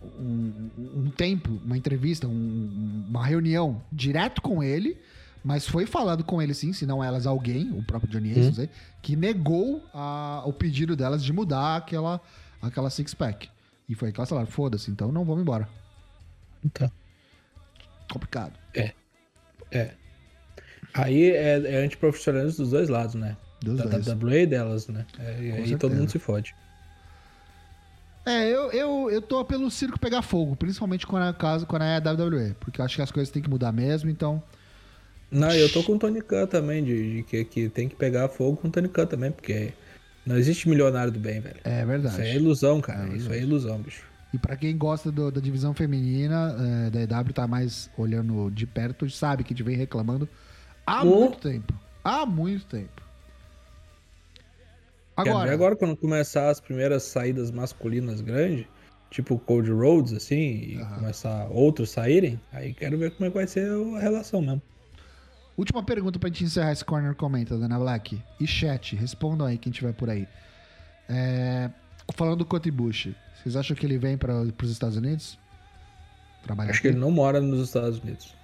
Um, 0.00 0.70
um 0.78 1.10
tempo, 1.10 1.60
uma 1.64 1.76
entrevista, 1.76 2.26
um- 2.28 3.04
uma 3.08 3.26
reunião 3.26 3.82
direto 3.92 4.40
com 4.40 4.62
ele, 4.62 4.96
mas 5.44 5.66
foi 5.66 5.86
falado 5.86 6.22
com 6.22 6.40
ele 6.40 6.54
sim, 6.54 6.72
se 6.72 6.86
não 6.86 7.02
elas, 7.02 7.26
alguém, 7.26 7.70
o 7.72 7.82
próprio 7.82 8.10
Johnny 8.10 8.30
Ace, 8.30 8.40
não 8.46 8.54
sei, 8.54 8.68
que 9.02 9.16
negou 9.16 9.82
a- 9.92 10.42
o 10.46 10.52
pedido 10.52 10.94
delas 10.94 11.24
de 11.24 11.32
mudar 11.32 11.76
aquela, 11.76 12.20
aquela 12.62 12.90
six-pack. 12.90 13.48
E 13.88 13.94
foi 13.94 14.08
aí 14.08 14.12
que 14.12 14.20
elas 14.20 14.28
falaram: 14.28 14.46
foda-se, 14.46 14.90
então 14.90 15.10
não 15.10 15.24
vamos 15.24 15.42
embora. 15.42 15.68
Então. 16.64 16.90
Complicado. 18.10 18.52
É. 18.74 19.94
Aí 20.94 21.30
é, 21.30 21.60
é 21.74 21.84
antiprofissionalismo 21.84 22.62
dos 22.64 22.70
dois 22.70 22.88
lados, 22.88 23.14
né? 23.14 23.36
Dos 23.60 23.78
da 23.78 23.84
dois. 23.86 24.06
WWE 24.06 24.46
delas, 24.46 24.88
né? 24.88 25.04
É, 25.18 25.42
e 25.42 25.52
aí 25.52 25.76
todo 25.76 25.94
mundo 25.94 26.10
se 26.10 26.18
fode. 26.18 26.54
É, 28.28 28.46
eu, 28.48 28.70
eu, 28.72 29.10
eu 29.10 29.22
tô 29.22 29.44
pelo 29.44 29.70
circo 29.70 29.98
pegar 29.98 30.22
fogo, 30.22 30.54
principalmente 30.54 31.06
quando 31.06 31.24
é, 31.26 31.32
caso, 31.32 31.64
quando 31.66 31.82
é 31.82 31.98
WWE, 31.98 32.54
porque 32.60 32.80
eu 32.80 32.84
acho 32.84 32.96
que 32.96 33.02
as 33.02 33.10
coisas 33.10 33.30
têm 33.32 33.42
que 33.42 33.48
mudar 33.50 33.72
mesmo, 33.72 34.10
então. 34.10 34.42
Não, 35.30 35.50
eu 35.50 35.70
tô 35.72 35.82
com 35.82 35.94
o 35.94 35.98
Tony 35.98 36.20
Khan 36.22 36.46
também, 36.46 36.82
de, 36.84 37.16
de 37.16 37.22
que, 37.22 37.44
que 37.44 37.68
tem 37.68 37.88
que 37.88 37.94
pegar 37.96 38.28
fogo 38.28 38.56
com 38.56 38.68
o 38.68 38.70
Tony 38.70 38.88
Khan 38.88 39.06
também, 39.06 39.30
porque 39.30 39.72
não 40.26 40.36
existe 40.36 40.68
milionário 40.68 41.12
do 41.12 41.18
bem, 41.18 41.40
velho. 41.40 41.56
É 41.64 41.78
Isso 41.78 41.86
verdade. 41.86 42.20
aí 42.22 42.28
é 42.28 42.34
ilusão, 42.36 42.80
cara. 42.80 43.08
É 43.08 43.16
Isso 43.16 43.32
é 43.32 43.38
ilusão, 43.40 43.78
bicho. 43.78 44.02
E 44.32 44.36
pra 44.38 44.56
quem 44.56 44.76
gosta 44.76 45.10
do- 45.10 45.30
da 45.30 45.40
divisão 45.40 45.72
feminina, 45.72 46.54
é, 46.86 47.06
da 47.06 47.20
EW 47.20 47.32
tá 47.32 47.46
mais 47.46 47.90
olhando 47.96 48.50
de 48.50 48.66
perto, 48.66 49.08
sabe 49.08 49.42
que 49.42 49.52
a 49.52 49.56
gente 49.56 49.64
vem 49.64 49.76
reclamando 49.76 50.28
há 50.86 51.02
Oh. 51.02 51.20
muito 51.20 51.38
tempo. 51.38 51.72
Há 52.04 52.26
muito 52.26 52.66
tempo. 52.66 53.02
Agora, 55.20 55.52
agora 55.52 55.76
quando 55.76 55.96
começar 55.96 56.48
as 56.48 56.60
primeiras 56.60 57.02
saídas 57.02 57.50
masculinas 57.50 58.20
grandes, 58.20 58.66
tipo 59.10 59.38
Cody 59.38 59.70
Rhodes, 59.70 60.12
assim, 60.12 60.36
e 60.36 60.76
Aham. 60.80 60.94
começar 60.96 61.46
outros 61.50 61.90
saírem, 61.90 62.40
aí 62.52 62.72
quero 62.74 62.98
ver 62.98 63.10
como 63.12 63.26
é 63.26 63.30
que 63.30 63.36
vai 63.36 63.46
ser 63.46 63.68
a 63.96 63.98
relação 64.00 64.40
mesmo. 64.40 64.62
última 65.56 65.82
pergunta 65.82 66.18
pra 66.18 66.28
gente 66.28 66.44
encerrar 66.44 66.72
esse 66.72 66.84
Corner 66.84 67.14
Comenta, 67.14 67.58
Dana 67.58 67.78
Black. 67.78 68.22
E 68.38 68.46
chat, 68.46 68.94
respondam 68.94 69.46
aí 69.46 69.58
quem 69.58 69.72
tiver 69.72 69.92
por 69.92 70.08
aí. 70.08 70.28
É, 71.08 71.70
falando 72.14 72.36
do 72.36 72.44
Coty 72.44 72.70
Bush, 72.70 73.08
vocês 73.42 73.56
acham 73.56 73.74
que 73.76 73.84
ele 73.86 73.98
vem 73.98 74.16
para 74.16 74.34
os 74.40 74.70
Estados 74.70 74.96
Unidos? 74.96 75.38
Trabalhar 76.42 76.70
Acho 76.70 76.78
aqui? 76.78 76.88
que 76.88 76.94
ele 76.94 77.00
não 77.00 77.10
mora 77.10 77.40
nos 77.40 77.60
Estados 77.66 77.98
Unidos. 77.98 78.34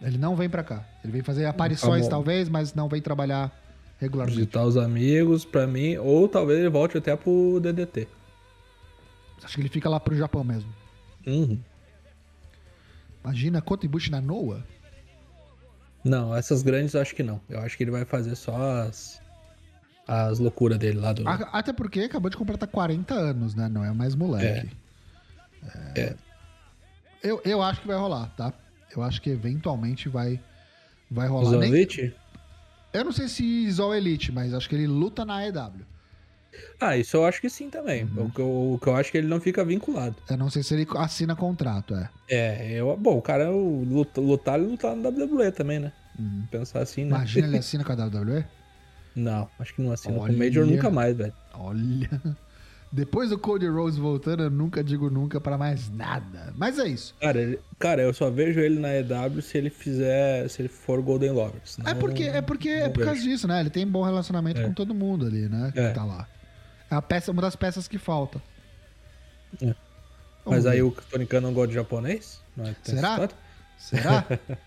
Ele 0.00 0.16
não 0.16 0.36
vem 0.36 0.48
pra 0.48 0.62
cá. 0.62 0.84
Ele 1.02 1.12
vem 1.12 1.22
fazer 1.22 1.44
aparições, 1.46 2.06
talvez, 2.08 2.48
mas 2.48 2.72
não 2.74 2.88
vem 2.88 3.02
trabalhar 3.02 3.52
regularmente. 4.00 4.36
Visitar 4.36 4.64
os 4.64 4.76
amigos, 4.76 5.44
pra 5.44 5.66
mim, 5.66 5.96
ou 5.98 6.26
talvez 6.26 6.58
ele 6.58 6.70
volte 6.70 6.98
até 6.98 7.14
pro 7.14 7.60
DDT. 7.60 8.08
Acho 9.42 9.54
que 9.54 9.60
ele 9.60 9.68
fica 9.68 9.88
lá 9.88 10.00
pro 10.00 10.16
Japão 10.16 10.42
mesmo. 10.42 10.72
Uhum. 11.26 11.60
Imagina 13.22 13.60
Kotibushi 13.60 14.10
na 14.10 14.20
Noa. 14.20 14.64
Não, 16.02 16.34
essas 16.34 16.62
grandes 16.62 16.94
eu 16.94 17.00
acho 17.02 17.14
que 17.14 17.22
não. 17.22 17.40
Eu 17.48 17.60
acho 17.60 17.76
que 17.76 17.84
ele 17.84 17.90
vai 17.90 18.06
fazer 18.06 18.34
só 18.34 18.56
as, 18.56 19.20
as 20.08 20.38
loucuras 20.38 20.78
dele 20.78 20.98
lá 20.98 21.12
do. 21.12 21.28
Até 21.28 21.72
porque 21.72 22.00
acabou 22.00 22.30
de 22.30 22.36
completar 22.36 22.68
40 22.68 23.14
anos, 23.14 23.54
né? 23.54 23.68
Não 23.68 23.84
é 23.84 23.92
mais 23.92 24.14
moleque. 24.14 24.70
É. 25.94 26.16
Eu, 27.22 27.40
eu 27.44 27.60
acho 27.60 27.82
que 27.82 27.86
vai 27.86 27.98
rolar, 27.98 28.34
tá? 28.34 28.52
Eu 28.96 29.02
acho 29.02 29.20
que 29.20 29.28
eventualmente 29.28 30.08
vai, 30.08 30.40
vai 31.10 31.28
rolar. 31.28 31.58
Nem-? 31.58 31.86
Eu 32.92 33.04
não 33.04 33.12
sei 33.12 33.28
se 33.28 33.44
Isol 33.44 33.94
Elite, 33.94 34.32
mas 34.32 34.52
acho 34.54 34.68
que 34.68 34.74
ele 34.74 34.86
luta 34.86 35.24
na 35.24 35.46
EW. 35.46 35.84
Ah, 36.80 36.96
isso 36.96 37.16
eu 37.16 37.24
acho 37.24 37.40
que 37.40 37.48
sim 37.48 37.70
também. 37.70 38.04
Uhum. 38.04 38.26
O, 38.26 38.30
que 38.30 38.40
eu, 38.40 38.46
o 38.74 38.78
que 38.82 38.86
eu 38.88 38.96
acho 38.96 39.10
que 39.12 39.18
ele 39.18 39.28
não 39.28 39.40
fica 39.40 39.64
vinculado. 39.64 40.16
Eu 40.28 40.36
não 40.36 40.50
sei 40.50 40.62
se 40.62 40.74
ele 40.74 40.86
assina 40.96 41.36
contrato, 41.36 41.94
é. 41.94 42.10
É, 42.28 42.72
eu, 42.72 42.96
bom, 42.96 43.18
o 43.18 43.22
cara 43.22 43.50
o 43.52 43.84
luta- 43.84 44.20
lutar, 44.20 44.58
ele 44.58 44.68
lutar 44.70 44.96
no 44.96 45.08
WWE 45.08 45.52
também, 45.52 45.78
né? 45.78 45.92
Uhum. 46.18 46.44
Pensar 46.50 46.80
assim, 46.80 47.02
né? 47.04 47.10
Imagina 47.10 47.46
ele 47.46 47.58
assina 47.58 47.84
com 47.84 47.92
a 47.92 47.94
WWE? 47.94 48.44
Não, 49.14 49.48
acho 49.58 49.74
que 49.74 49.82
não 49.82 49.92
assina 49.92 50.18
Olha. 50.18 50.32
com 50.32 50.34
o 50.34 50.38
Major 50.38 50.66
nunca 50.66 50.90
mais, 50.90 51.16
velho. 51.16 51.32
Olha. 51.54 52.10
Depois 52.92 53.30
do 53.30 53.38
Cody 53.38 53.68
Rose 53.68 54.00
voltando, 54.00 54.42
eu 54.42 54.50
nunca 54.50 54.82
digo 54.82 55.08
nunca 55.08 55.40
pra 55.40 55.56
mais 55.56 55.88
nada. 55.88 56.52
Mas 56.56 56.76
é 56.78 56.88
isso. 56.88 57.14
Cara, 57.20 57.40
ele- 57.40 57.60
cara, 57.78 58.02
eu 58.02 58.12
só 58.12 58.28
vejo 58.30 58.58
ele 58.58 58.80
na 58.80 58.88
EW 58.96 59.40
se 59.40 59.56
ele 59.56 59.70
fizer, 59.70 60.48
se 60.48 60.60
ele 60.62 60.68
for 60.68 61.00
Golden 61.00 61.30
Lover. 61.30 61.60
senão 61.64 61.88
É 61.88 61.94
porque, 61.94 62.24
é 62.24 62.42
porque 62.42 62.68
é 62.68 62.88
por 62.88 63.04
causa 63.04 63.20
disso, 63.20 63.46
né? 63.46 63.60
Ele 63.60 63.70
tem 63.70 63.86
bom 63.86 64.02
relacionamento 64.02 64.60
É. 64.60 64.64
com 64.64 64.72
todo 64.72 64.92
mundo 64.92 65.24
ali, 65.24 65.48
né? 65.48 65.70
Que 65.72 65.78
É. 65.78 65.90
tá 65.92 66.04
lá. 66.04 66.26
É 66.90 66.96
a 66.96 67.00
peça, 67.02 67.30
uma 67.30 67.40
das 67.42 67.54
peças 67.54 67.86
que 67.86 67.96
falta. 67.96 68.42
É. 69.62 69.72
Mas 70.44 70.66
aí 70.66 70.82
o 70.82 70.90
Tony 70.90 71.26
Khan 71.26 71.40
não 71.42 71.52
gosta 71.52 71.68
de 71.68 71.74
japonês? 71.74 72.40
Não 72.56 72.66
é- 72.66 72.74
Será? 72.82 73.28
Será? 73.78 74.24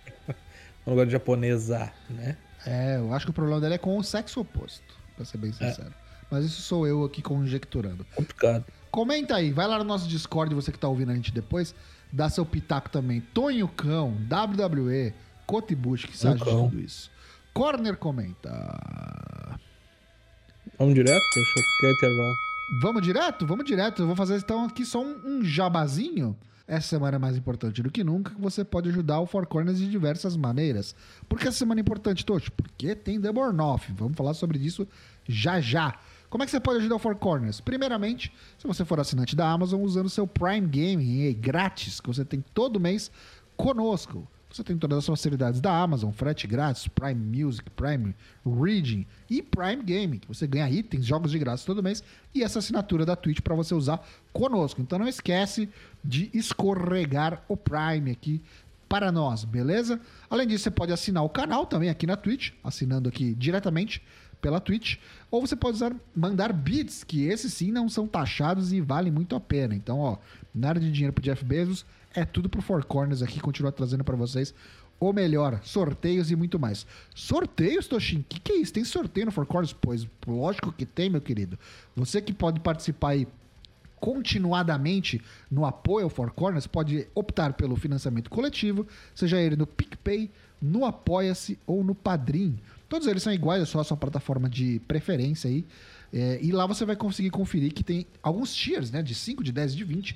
Não 0.86 0.93
gosta 0.95 1.05
de 1.07 1.12
japonesa, 1.13 1.91
né? 2.09 2.36
é, 2.65 2.97
eu 2.97 3.13
acho 3.13 3.25
que 3.25 3.31
o 3.31 3.33
problema 3.33 3.59
dele 3.62 3.75
é 3.75 3.77
com 3.77 3.97
o 3.97 4.03
sexo 4.03 4.41
oposto, 4.41 4.83
pra 5.15 5.23
ser 5.25 5.38
bem 5.38 5.49
É. 5.51 5.53
sincero. 5.53 5.93
Mas 6.34 6.46
isso 6.46 6.63
sou 6.63 6.88
eu 6.88 7.06
aqui 7.06 7.22
conjecturando. 7.22 8.04
Complicado. 8.15 8.65
Comenta 8.89 9.36
aí, 9.36 9.52
vai 9.52 9.67
lá 9.67 9.78
no 9.78 9.84
nosso 9.84 10.08
Discord, 10.08 10.56
você 10.56 10.72
que 10.72 10.80
tá 10.80 10.88
ouvindo 10.88 11.12
a 11.12 11.13
gente 11.15 11.32
depois, 11.32 11.76
dá 12.12 12.28
seu 12.28 12.43
pitaco 12.43 12.89
também. 12.89 13.22
Tonho 13.22 13.67
Cão, 13.67 14.17
WWE, 14.32 15.13
Cotibush, 15.46 16.06
que 16.06 16.17
você 16.17 16.30
acha 16.30 16.43
de 16.43 16.50
tudo 16.50 16.80
isso? 16.80 17.12
Corner 17.54 17.96
comenta. 17.98 18.50
Vamos 20.80 20.96
direto? 20.96 21.22
Deixa 21.36 21.60
eu 21.60 21.63
ficar 21.63 21.91
intervalo. 21.91 22.36
Vamos 22.82 23.02
direto? 23.04 23.46
Vamos 23.46 23.65
direto. 23.65 24.02
Eu 24.02 24.08
vou 24.08 24.15
fazer 24.15 24.38
então 24.38 24.65
aqui 24.65 24.84
só 24.84 25.04
um, 25.04 25.15
um 25.24 25.46
jabazinho. 25.46 26.36
Essa 26.67 26.88
semana 26.88 27.17
é 27.17 27.19
mais 27.19 27.38
importante 27.38 27.84
do 27.84 27.91
que 27.91 28.04
nunca, 28.04 28.34
que 28.34 28.41
você 28.41 28.63
pode 28.63 28.89
ajudar 28.89 29.19
o 29.19 29.28
Four 29.28 29.46
Corners 29.46 29.78
de 29.78 29.88
diversas 29.88 30.36
maneiras. 30.36 30.96
Por 31.30 31.38
que 31.38 31.48
essa 31.48 31.60
semana 31.60 31.80
é 31.80 31.84
importante, 31.84 32.26
Tocho? 32.26 32.52
Porque 32.54 32.96
tem 32.96 33.22
The 33.22 33.32
Bornoff. 33.32 33.91
Vamos 33.93 34.17
falar 34.17 34.34
sobre 34.34 34.58
isso 34.58 34.88
já 35.28 35.60
já. 35.60 36.00
Como 36.34 36.41
é 36.41 36.48
que 36.48 36.52
você 36.52 36.60
pode 36.60 36.80
ajudar 36.80 36.96
o 36.96 36.98
Four 36.98 37.15
Corners? 37.17 37.62
Primeiramente, 37.62 38.34
se 38.58 38.65
você 38.65 38.84
for 38.84 39.00
assinante 39.00 39.36
da 39.36 39.48
Amazon, 39.48 39.84
usando 39.84 40.10
seu 40.10 40.26
Prime 40.26 40.62
Gaming 40.62 41.32
grátis, 41.39 42.02
que 42.02 42.08
você 42.08 42.26
tem 42.26 42.43
todo 42.56 42.80
mês 42.80 43.12
conosco. 43.56 44.28
Você 44.50 44.63
tem 44.63 44.76
todas 44.76 44.98
as 44.98 45.06
facilidades 45.06 45.62
da 45.62 45.72
Amazon, 45.72 46.10
frete 46.10 46.48
grátis, 46.48 46.88
Prime 46.88 47.43
Music, 47.43 47.69
Prime 47.69 48.15
Reading 48.43 49.06
e 49.30 49.43
Prime 49.43 49.84
Gaming. 49.84 50.22
Você 50.28 50.48
ganha 50.48 50.67
itens, 50.72 51.06
jogos 51.06 51.30
de 51.30 51.38
graça 51.38 51.67
todo 51.67 51.84
mês 51.84 52.04
e 52.34 52.41
essa 52.41 52.58
assinatura 52.58 53.06
da 53.06 53.15
Twitch 53.15 53.41
para 53.41 53.54
você 53.54 53.76
usar 53.76 54.04
conosco. 54.32 54.82
Então 54.82 54.98
não 54.98 55.08
esquece 55.08 55.69
de 56.04 56.32
escorregar 56.34 57.43
o 57.48 57.56
Prime 57.56 58.10
aqui 58.10 58.41
para 58.89 59.12
nós, 59.12 59.43
beleza? 59.43 60.02
Além 60.32 60.48
disso, 60.48 60.63
você 60.63 60.72
pode 60.72 60.91
assinar 60.91 61.24
o 61.24 61.30
canal 61.30 61.67
também 61.67 61.89
aqui 61.89 62.08
na 62.08 62.17
Twitch, 62.17 62.54
assinando 62.63 63.08
aqui 63.08 63.36
diretamente 63.36 64.02
pela 64.43 64.60
Twitch, 64.60 64.97
ou 65.32 65.39
você 65.39 65.56
pode 65.56 65.77
usar, 65.77 65.95
mandar 66.13 66.51
bits, 66.51 67.03
que 67.06 67.25
esses 67.25 67.53
sim 67.53 67.71
não 67.71 67.88
são 67.88 68.06
taxados 68.06 68.73
e 68.73 68.82
valem 68.82 69.12
muito 69.12 69.38
a 69.38 69.39
pena. 69.39 69.73
Então, 69.73 69.97
ó, 69.99 70.17
nada 70.53 70.82
de 70.82 70.91
dinheiro 70.91 71.13
pro 71.13 71.23
Jeff 71.23 71.43
Bezos, 71.45 71.86
é 72.13 72.25
tudo 72.25 72.49
pro 72.49 72.62
Four 72.62 72.86
Corners 72.86 73.23
aqui, 73.23 73.39
continuar 73.39 73.71
trazendo 73.71 74.03
para 74.03 74.17
vocês 74.17 74.53
o 74.99 75.13
melhor, 75.13 75.60
sorteios 75.63 76.29
e 76.29 76.36
muito 76.36 76.60
mais. 76.60 76.86
Sorteios, 77.15 77.88
Toshin? 77.88 78.19
O 78.19 78.23
que, 78.23 78.39
que 78.39 78.51
é 78.51 78.58
isso? 78.58 78.73
Tem 78.73 78.84
sorteio 78.84 79.25
no 79.25 79.32
Four 79.32 79.45
Corners? 79.45 79.73
Pois, 79.73 80.06
lógico 80.27 80.71
que 80.73 80.86
tem, 80.86 81.10
meu 81.10 81.21
querido. 81.21 81.58
Você 81.95 82.21
que 82.21 82.34
pode 82.34 82.60
participar 82.60 83.10
aí 83.10 83.27
continuadamente 83.95 85.21
no 85.49 85.65
apoio 85.65 86.03
ao 86.03 86.10
Four 86.10 86.32
Corners, 86.32 86.67
pode 86.67 87.08
optar 87.15 87.53
pelo 87.53 87.77
financiamento 87.77 88.29
coletivo, 88.29 88.86
seja 89.15 89.39
ele 89.39 89.56
no 89.56 89.65
PicPay, 89.65 90.29
no 90.62 90.86
Apoia-se 90.86 91.60
ou 91.67 91.84
no 91.84 91.93
Padrim. 91.93 92.58
Todos 92.93 93.08
eles 93.08 93.23
são 93.23 93.34
iguais, 93.34 93.60
é 93.60 93.65
só 93.65 93.79
a 93.79 93.84
sua 93.84 93.97
plataforma 93.97 94.47
de 94.47 94.79
preferência 94.88 95.49
aí. 95.49 95.65
É, 96.13 96.38
e 96.39 96.51
lá 96.51 96.67
você 96.67 96.86
vai 96.86 96.95
conseguir 96.95 97.32
conferir 97.32 97.73
que 97.73 97.84
tem 97.84 98.06
alguns 98.21 98.53
tiers, 98.53 98.91
né? 98.91 99.01
De 99.01 99.15
5, 99.15 99.43
de 99.43 99.51
10, 99.51 99.75
de 99.75 99.84
20 99.84 100.15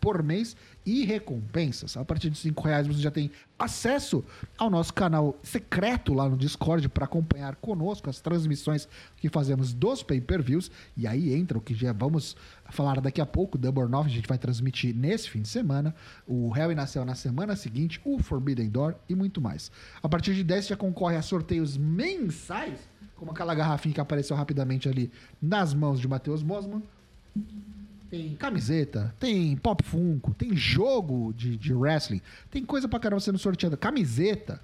por 0.00 0.22
mês 0.22 0.56
e 0.84 1.04
recompensas. 1.04 1.96
A 1.96 2.04
partir 2.04 2.30
de 2.30 2.38
5 2.38 2.62
reais 2.62 2.86
você 2.86 3.00
já 3.00 3.10
tem 3.10 3.30
acesso 3.58 4.24
ao 4.56 4.70
nosso 4.70 4.94
canal 4.94 5.38
secreto 5.42 6.14
lá 6.14 6.28
no 6.28 6.36
Discord 6.36 6.88
para 6.88 7.04
acompanhar 7.04 7.56
conosco 7.56 8.08
as 8.08 8.20
transmissões 8.20 8.88
que 9.18 9.28
fazemos 9.28 9.72
dos 9.72 10.02
pay-per-views. 10.02 10.70
E 10.96 11.06
aí 11.06 11.34
entra 11.34 11.58
o 11.58 11.60
que 11.60 11.74
já 11.74 11.92
vamos 11.92 12.36
falar 12.70 13.00
daqui 13.00 13.20
a 13.20 13.26
pouco, 13.26 13.58
Double 13.58 13.86
9 13.86 14.08
a 14.08 14.12
gente 14.12 14.28
vai 14.28 14.38
transmitir 14.38 14.94
nesse 14.94 15.28
fim 15.28 15.42
de 15.42 15.48
semana, 15.48 15.94
o 16.26 16.56
Hell 16.56 16.72
in 16.72 16.78
a 16.78 16.86
Cell 16.86 17.04
na 17.04 17.14
semana 17.14 17.56
seguinte, 17.56 18.00
o 18.04 18.18
Forbidden 18.18 18.70
Door 18.70 18.94
e 19.08 19.14
muito 19.14 19.40
mais. 19.40 19.70
A 20.02 20.08
partir 20.08 20.34
de 20.34 20.44
10 20.44 20.68
já 20.68 20.76
concorre 20.76 21.16
a 21.16 21.22
sorteios 21.22 21.76
mensais, 21.76 22.78
como 23.16 23.32
aquela 23.32 23.54
garrafinha 23.54 23.94
que 23.94 24.00
apareceu 24.00 24.36
rapidamente 24.36 24.88
ali 24.88 25.10
nas 25.42 25.74
mãos 25.74 26.00
de 26.00 26.08
Matheus 26.08 26.42
Mosman 26.42 26.82
tem 28.10 28.34
camiseta, 28.34 29.14
tem 29.20 29.56
pop 29.56 29.84
funko, 29.84 30.34
tem 30.34 30.56
jogo 30.56 31.32
de, 31.32 31.56
de 31.56 31.72
wrestling, 31.72 32.20
tem 32.50 32.64
coisa 32.64 32.88
pra 32.88 32.98
caramba 32.98 33.20
sendo 33.20 33.38
sorteada. 33.38 33.76
Camiseta 33.76 34.60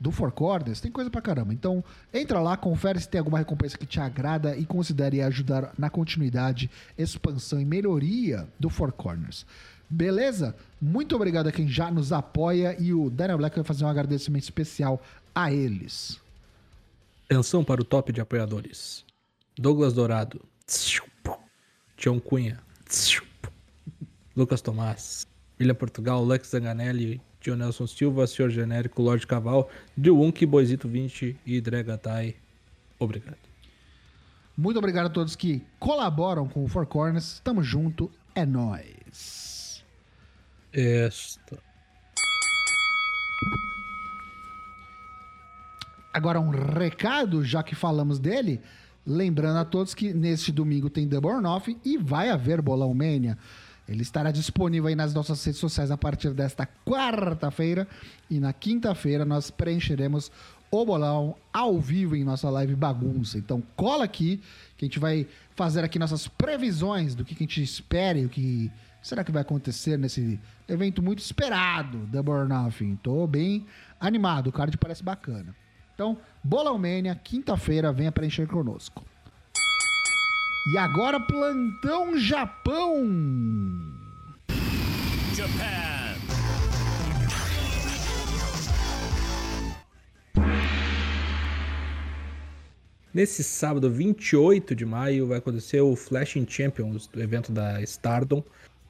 do 0.00 0.10
Four 0.10 0.32
Corners, 0.32 0.80
tem 0.80 0.90
coisa 0.90 1.10
pra 1.10 1.20
caramba. 1.20 1.52
Então, 1.52 1.84
entra 2.12 2.40
lá, 2.40 2.56
confere 2.56 2.98
se 2.98 3.08
tem 3.08 3.18
alguma 3.18 3.38
recompensa 3.38 3.76
que 3.76 3.86
te 3.86 4.00
agrada 4.00 4.56
e 4.56 4.64
considere 4.64 5.20
ajudar 5.22 5.72
na 5.78 5.90
continuidade, 5.90 6.70
expansão 6.96 7.60
e 7.60 7.64
melhoria 7.64 8.48
do 8.58 8.70
Four 8.70 8.92
Corners. 8.92 9.44
Beleza? 9.88 10.56
Muito 10.80 11.14
obrigado 11.14 11.48
a 11.48 11.52
quem 11.52 11.68
já 11.68 11.90
nos 11.90 12.12
apoia 12.12 12.76
e 12.80 12.92
o 12.92 13.08
Daniel 13.10 13.38
Black 13.38 13.56
vai 13.56 13.64
fazer 13.64 13.84
um 13.84 13.88
agradecimento 13.88 14.42
especial 14.42 15.02
a 15.34 15.52
eles. 15.52 16.18
Atenção 17.26 17.62
para 17.62 17.80
o 17.80 17.84
top 17.84 18.12
de 18.12 18.20
apoiadores: 18.20 19.04
Douglas 19.56 19.92
Dourado, 19.92 20.44
Tião 21.96 22.18
Cunha, 22.18 22.60
Lucas 24.36 24.60
Tomás, 24.60 25.26
William 25.58 25.74
Portugal, 25.74 26.24
Lex 26.24 26.48
Zanganelli, 26.48 27.20
Tio 27.40 27.56
Nelson 27.56 27.86
Silva, 27.86 28.26
Senhor 28.26 28.50
Genérico, 28.50 29.02
Lorde 29.02 29.26
Caval, 29.26 29.70
Dilunk, 29.96 30.44
Boisito 30.44 30.88
20 30.88 31.38
e 31.46 31.60
Dregatai. 31.60 32.36
Obrigado. 32.98 33.38
Muito 34.56 34.78
obrigado 34.78 35.06
a 35.06 35.10
todos 35.10 35.36
que 35.36 35.62
colaboram 35.78 36.48
com 36.48 36.64
o 36.64 36.68
Four 36.68 36.86
Corners. 36.86 37.40
Tamo 37.44 37.62
junto, 37.62 38.10
é 38.34 38.46
nóis. 38.46 39.84
Esta. 40.72 41.58
Agora 46.12 46.40
um 46.40 46.48
recado, 46.48 47.44
já 47.44 47.62
que 47.62 47.74
falamos 47.74 48.18
dele. 48.18 48.62
Lembrando 49.06 49.58
a 49.58 49.64
todos 49.64 49.94
que 49.94 50.12
neste 50.12 50.50
domingo 50.50 50.90
tem 50.90 51.06
Double 51.06 51.30
or 51.30 51.40
Nothing 51.40 51.78
e 51.84 51.96
vai 51.96 52.30
haver 52.30 52.60
Bolão 52.60 52.92
Mania. 52.92 53.38
Ele 53.88 54.02
estará 54.02 54.32
disponível 54.32 54.88
aí 54.88 54.96
nas 54.96 55.14
nossas 55.14 55.44
redes 55.44 55.60
sociais 55.60 55.92
a 55.92 55.96
partir 55.96 56.30
desta 56.30 56.68
quarta-feira. 56.84 57.86
E 58.28 58.40
na 58.40 58.52
quinta-feira 58.52 59.24
nós 59.24 59.50
preencheremos 59.50 60.32
o 60.70 60.84
bolão 60.84 61.36
ao 61.52 61.78
vivo 61.80 62.16
em 62.16 62.24
nossa 62.24 62.50
live 62.50 62.74
bagunça. 62.74 63.38
Então 63.38 63.62
cola 63.76 64.04
aqui 64.04 64.42
que 64.76 64.84
a 64.84 64.88
gente 64.88 64.98
vai 64.98 65.26
fazer 65.54 65.84
aqui 65.84 65.98
nossas 65.98 66.26
previsões 66.26 67.14
do 67.14 67.24
que, 67.24 67.34
a 67.34 67.38
gente 67.38 67.62
espera 67.62 68.18
e 68.18 68.26
o 68.26 68.28
que 68.28 68.70
será 69.00 69.22
que 69.22 69.30
vai 69.30 69.42
acontecer 69.42 69.96
nesse 69.96 70.40
evento 70.68 71.00
muito 71.00 71.20
esperado 71.20 71.98
da 72.06 72.20
Burn 72.22 72.48
Nothing. 72.48 72.96
Tô 72.96 73.24
bem 73.26 73.64
animado, 74.00 74.48
o 74.48 74.52
card 74.52 74.76
parece 74.76 75.04
bacana. 75.04 75.54
Então, 75.96 76.18
Bolão 76.44 76.76
Mania, 76.76 77.14
quinta-feira, 77.14 77.90
venha 77.90 78.12
preencher 78.12 78.46
conosco. 78.46 79.02
E 80.74 80.76
agora, 80.76 81.18
Plantão 81.18 82.18
Japão. 82.18 83.02
Japan. 85.34 86.16
Nesse 93.14 93.42
sábado, 93.42 93.90
28 93.90 94.74
de 94.74 94.84
maio, 94.84 95.26
vai 95.26 95.38
acontecer 95.38 95.80
o 95.80 95.96
Flashing 95.96 96.46
Champions, 96.46 97.06
do 97.06 97.22
evento 97.22 97.50
da 97.50 97.80
Stardom. 97.80 98.44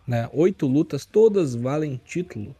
Né? 0.04 0.28
Oito 0.32 0.66
lutas, 0.66 1.06
todas 1.06 1.54
valem 1.54 2.00
título. 2.04 2.50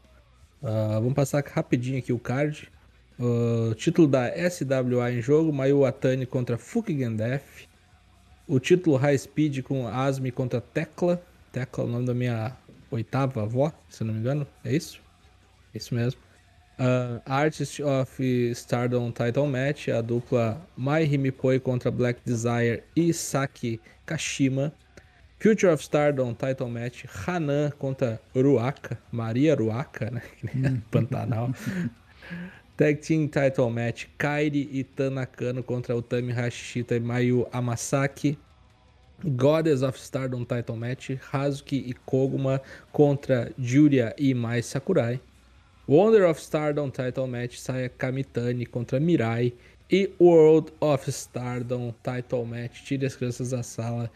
Uh, 0.63 1.01
vamos 1.01 1.15
passar 1.15 1.43
rapidinho 1.45 1.99
aqui 1.99 2.13
o 2.13 2.19
card. 2.21 2.71
Uh, 3.19 3.75
título 3.75 4.07
da 4.07 4.29
SWA 4.51 5.11
em 5.11 5.23
jogo, 5.23 5.53
Mayu 5.53 5.87
Atani 5.87 6.27
contra 6.27 6.59
Fukigen 6.59 7.17
Death. 7.17 7.67
O 8.47 8.61
título 8.61 8.97
High 8.97 9.19
Speed 9.19 9.63
com 9.63 9.89
Asmi 9.89 10.31
contra 10.31 10.61
Tecla. 10.61 11.21
Tecla 11.51 11.85
é 11.85 11.87
o 11.87 11.91
nome 11.91 12.07
da 12.07 12.15
minha 12.15 12.57
oitava 12.91 13.43
avó, 13.43 13.73
se 13.89 14.05
não 14.05 14.13
me 14.13 14.21
engano. 14.21 14.47
É 14.65 14.75
isso? 14.75 15.01
É 15.75 15.79
isso 15.79 15.95
mesmo. 15.95 16.21
Uh, 16.79 17.23
Artist 17.25 17.83
of 17.83 18.23
Stardom 18.53 19.11
Title 19.11 19.47
Match, 19.47 19.89
a 19.89 20.03
dupla 20.03 20.61
Mai 20.77 21.05
Himipoi 21.05 21.59
contra 21.59 21.91
Black 21.91 22.21
Desire 22.23 22.83
e 22.95 23.15
Saki 23.15 23.81
Kashima. 24.05 24.73
Future 25.39 25.73
of 25.73 25.83
Stardom 25.83 26.35
Title 26.35 26.69
Match, 26.69 27.05
Hanan 27.27 27.71
contra 27.79 28.21
Ruaka, 28.35 28.99
Maria 29.11 29.55
Ruaka, 29.55 30.11
né? 30.11 30.23
Pantanal. 30.91 31.51
Tag 32.77 33.01
Team 33.01 33.27
Title 33.27 33.71
Match, 33.71 34.07
Kairi 34.19 34.69
e 34.71 34.85
Tanakano 34.85 35.63
contra 35.63 35.97
Utami 35.97 36.31
Hashishita 36.31 36.95
e 36.95 37.01
Mayu 37.01 37.47
Amasaki. 37.51 38.37
Goddess 39.25 39.81
of 39.81 39.99
Stardom 39.99 40.45
Title 40.45 40.77
Match, 40.77 41.13
Hazuki 41.33 41.89
e 41.89 41.95
Koguma 41.95 42.61
contra 42.93 43.51
Julia 43.59 44.15
e 44.19 44.35
Mai 44.35 44.61
Sakurai. 44.61 45.19
Wonder 45.89 46.27
of 46.27 46.39
Stardom 46.39 46.91
Title 46.91 47.27
Match, 47.27 47.57
Saya 47.57 47.89
Kamitani 47.89 48.67
contra 48.67 49.01
Mirai. 49.01 49.55
E 49.91 50.11
World 50.21 50.71
of 50.79 51.11
Stardom 51.11 51.95
Title 52.03 52.45
Match, 52.45 52.83
Tire 52.83 53.07
as 53.07 53.17
crianças 53.17 53.51
da 53.51 53.63
sala, 53.63 54.11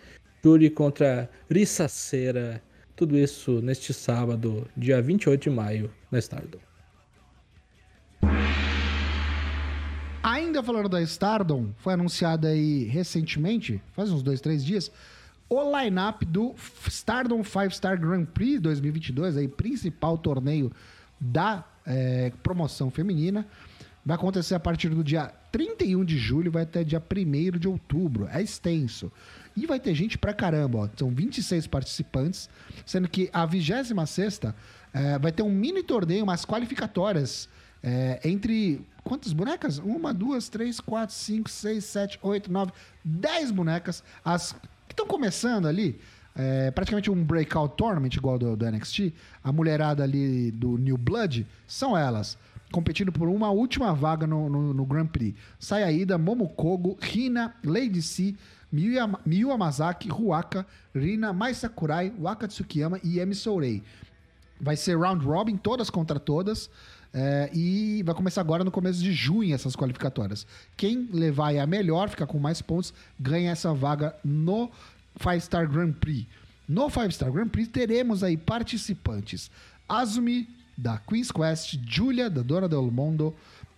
Yuri 0.44 0.68
contra 0.68 1.30
Rissaceira. 1.48 2.62
Tudo 2.94 3.16
isso 3.16 3.62
neste 3.62 3.94
sábado, 3.94 4.68
dia 4.76 5.00
28 5.00 5.44
de 5.44 5.48
maio, 5.48 5.90
na 6.12 6.18
Stardom. 6.18 6.69
Ainda 10.40 10.62
falando 10.62 10.88
da 10.88 11.02
Stardom, 11.02 11.68
foi 11.76 11.92
anunciada 11.92 12.48
aí 12.48 12.84
recentemente, 12.84 13.78
faz 13.92 14.10
uns 14.10 14.22
dois, 14.22 14.40
três 14.40 14.64
dias, 14.64 14.90
o 15.50 15.78
line-up 15.78 16.24
do 16.24 16.54
Stardom 16.88 17.44
5 17.44 17.70
Star 17.72 18.00
Grand 18.00 18.24
Prix 18.24 18.58
2022, 18.58 19.36
aí, 19.36 19.46
principal 19.46 20.16
torneio 20.16 20.72
da 21.20 21.62
é, 21.84 22.32
promoção 22.42 22.90
feminina. 22.90 23.46
Vai 24.02 24.16
acontecer 24.16 24.54
a 24.54 24.60
partir 24.60 24.88
do 24.88 25.04
dia 25.04 25.30
31 25.52 26.06
de 26.06 26.16
julho, 26.16 26.50
vai 26.50 26.62
até 26.62 26.82
dia 26.82 27.02
1 27.02 27.58
de 27.58 27.68
outubro. 27.68 28.26
É 28.32 28.40
extenso. 28.40 29.12
E 29.54 29.66
vai 29.66 29.78
ter 29.78 29.94
gente 29.94 30.16
pra 30.16 30.32
caramba, 30.32 30.78
ó. 30.78 30.88
São 30.96 31.10
26 31.10 31.66
participantes, 31.66 32.48
sendo 32.86 33.10
que 33.10 33.28
a 33.30 33.44
26 33.44 33.92
é, 34.94 35.18
vai 35.18 35.32
ter 35.32 35.42
um 35.42 35.50
mini 35.50 35.82
torneio, 35.82 36.24
umas 36.24 36.46
qualificatórias 36.46 37.46
é, 37.82 38.20
entre. 38.24 38.80
Quantas 39.02 39.32
bonecas? 39.32 39.78
Uma, 39.78 40.12
duas, 40.12 40.48
três, 40.48 40.80
quatro, 40.80 41.14
cinco, 41.14 41.48
seis, 41.50 41.84
sete, 41.84 42.18
oito, 42.22 42.50
nove, 42.50 42.72
dez 43.04 43.50
bonecas. 43.50 44.02
As 44.24 44.52
que 44.86 44.92
estão 44.92 45.06
começando 45.06 45.66
ali. 45.66 46.00
É, 46.36 46.70
praticamente 46.70 47.10
um 47.10 47.24
breakout 47.24 47.74
tournament 47.76 48.14
igual 48.14 48.38
do, 48.38 48.56
do 48.56 48.70
NXT. 48.70 49.12
A 49.42 49.52
mulherada 49.52 50.04
ali 50.04 50.50
do 50.52 50.78
New 50.78 50.96
Blood 50.96 51.46
são 51.66 51.98
elas 51.98 52.38
competindo 52.70 53.10
por 53.10 53.28
uma 53.28 53.50
última 53.50 53.92
vaga 53.92 54.26
no, 54.26 54.48
no, 54.48 54.72
no 54.72 54.86
Grand 54.86 55.06
Prix. 55.06 55.36
Sayaida, 55.58 56.16
Momokogo, 56.16 56.96
Hina, 57.02 57.54
Lady 57.64 58.00
C, 58.00 58.36
Miyu, 58.70 58.94
Miyu 59.26 59.50
Amazaki, 59.50 60.08
Ruaka, 60.08 60.64
Rina, 60.94 61.32
Mai 61.32 61.54
Sakurai, 61.54 62.12
Waka 62.18 62.46
Tsukiyama 62.46 63.00
e 63.02 63.18
Emi 63.18 63.34
Sourei. 63.34 63.82
Vai 64.60 64.76
ser 64.76 64.96
round 64.96 65.24
robin, 65.24 65.56
todas 65.56 65.90
contra 65.90 66.20
todas. 66.20 66.70
É, 67.12 67.50
e 67.52 68.02
vai 68.04 68.14
começar 68.14 68.40
agora 68.40 68.62
no 68.62 68.70
começo 68.70 69.00
de 69.00 69.12
junho 69.12 69.54
essas 69.54 69.74
qualificatórias. 69.74 70.46
Quem 70.76 71.08
levar 71.12 71.56
a 71.56 71.66
melhor, 71.66 72.08
ficar 72.08 72.26
com 72.26 72.38
mais 72.38 72.62
pontos, 72.62 72.94
ganha 73.18 73.50
essa 73.50 73.74
vaga 73.74 74.14
no 74.24 74.70
Five 75.16 75.40
Star 75.40 75.68
Grand 75.68 75.92
Prix. 75.92 76.26
No 76.68 76.88
Five 76.88 77.12
Star 77.12 77.32
Grand 77.32 77.48
Prix 77.48 77.68
teremos 77.68 78.22
aí 78.22 78.36
participantes: 78.36 79.50
Azumi 79.88 80.48
da 80.76 80.98
Queen's 80.98 81.32
Quest, 81.32 81.78
Julia 81.84 82.30
da 82.30 82.42
Dona 82.42 82.68
del 82.68 82.90
Mondo. 82.90 83.34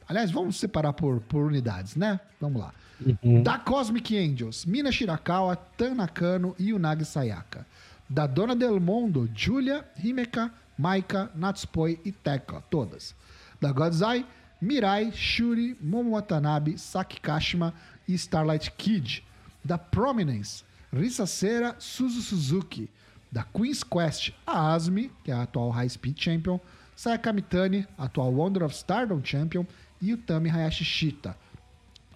Aliás, 0.06 0.30
vamos 0.30 0.56
separar 0.56 0.92
por, 0.92 1.20
por 1.20 1.46
unidades, 1.46 1.96
né? 1.96 2.20
Vamos 2.38 2.60
lá. 2.60 2.74
Uhum. 3.04 3.42
Da 3.42 3.58
Cosmic 3.58 4.16
Angels, 4.16 4.66
Mina 4.66 4.92
Shirakawa, 4.92 5.56
Tanakano 5.56 6.54
e 6.58 6.72
Unagi 6.72 7.04
Sayaka. 7.04 7.66
Da 8.08 8.26
Dona 8.26 8.54
del 8.54 8.78
Mondo, 8.78 9.28
Julia, 9.34 9.84
Himeka, 10.02 10.52
Maika, 10.76 11.30
Natsupoi 11.34 11.98
e 12.04 12.12
Tekla, 12.12 12.62
todas. 12.70 13.14
Da 13.62 13.72
Godzai, 13.72 14.26
Mirai, 14.60 15.12
Shuri, 15.12 15.76
Momo 15.80 16.10
Watanabe, 16.10 16.76
Saki 16.76 17.20
Kashima 17.20 17.72
e 18.08 18.18
Starlight 18.18 18.72
Kid. 18.76 19.22
Da 19.64 19.78
Prominence, 19.78 20.64
Risa 20.92 21.28
Sera, 21.28 21.76
Suzu 21.78 22.20
Suzuki. 22.20 22.90
Da 23.30 23.44
Queen's 23.44 23.84
Quest, 23.84 24.32
a 24.44 24.74
Asmi, 24.74 25.12
que 25.22 25.30
é 25.30 25.34
a 25.34 25.42
atual 25.42 25.70
High 25.70 25.88
Speed 25.88 26.18
Champion, 26.18 26.60
Sayaka 26.96 27.32
Mitani, 27.32 27.86
atual 27.96 28.32
Wonder 28.32 28.64
of 28.64 28.74
Stardom 28.74 29.22
Champion, 29.22 29.64
e 30.02 30.12
o 30.12 30.18
Tami 30.18 30.50
Hayashi 30.50 30.84
Shita. 30.84 31.36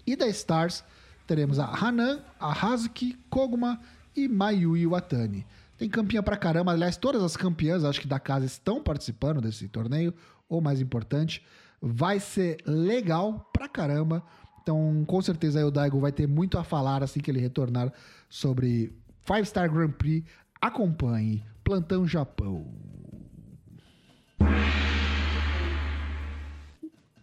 E 0.04 0.16
da 0.16 0.28
Stars, 0.28 0.82
teremos 1.28 1.61
a 1.61 1.64
Hanan, 1.64 2.20
a 2.40 2.52
Hazuki, 2.52 3.16
Koguma 3.30 3.78
e 4.16 4.28
Mayui 4.28 4.85
Watani. 4.85 5.44
Tem 5.76 5.88
campeã 5.88 6.22
pra 6.22 6.36
caramba. 6.36 6.72
Aliás, 6.72 6.96
todas 6.96 7.22
as 7.22 7.36
campeãs, 7.36 7.84
acho 7.84 8.00
que 8.00 8.08
da 8.08 8.18
casa, 8.18 8.46
estão 8.46 8.82
participando 8.82 9.40
desse 9.40 9.68
torneio. 9.68 10.14
Ou 10.48 10.60
mais 10.60 10.80
importante, 10.80 11.42
vai 11.80 12.20
ser 12.20 12.58
legal 12.64 13.50
pra 13.52 13.68
caramba. 13.68 14.22
Então, 14.62 15.04
com 15.06 15.20
certeza, 15.20 15.58
aí 15.58 15.64
o 15.64 15.70
Daigo 15.70 16.00
vai 16.00 16.12
ter 16.12 16.26
muito 16.26 16.58
a 16.58 16.64
falar 16.64 17.02
assim 17.02 17.20
que 17.20 17.30
ele 17.30 17.40
retornar 17.40 17.92
sobre 18.28 18.92
Five 19.24 19.44
Star 19.44 19.70
Grand 19.70 19.90
Prix. 19.90 20.28
Acompanhe 20.60 21.44
Plantão 21.62 22.06
Japão. 22.06 22.66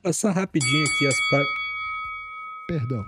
Passar 0.01 0.31
rapidinho 0.31 0.85
aqui 0.85 1.07
as 1.07 1.15
par... 1.31 1.43
Perdão. 2.67 3.03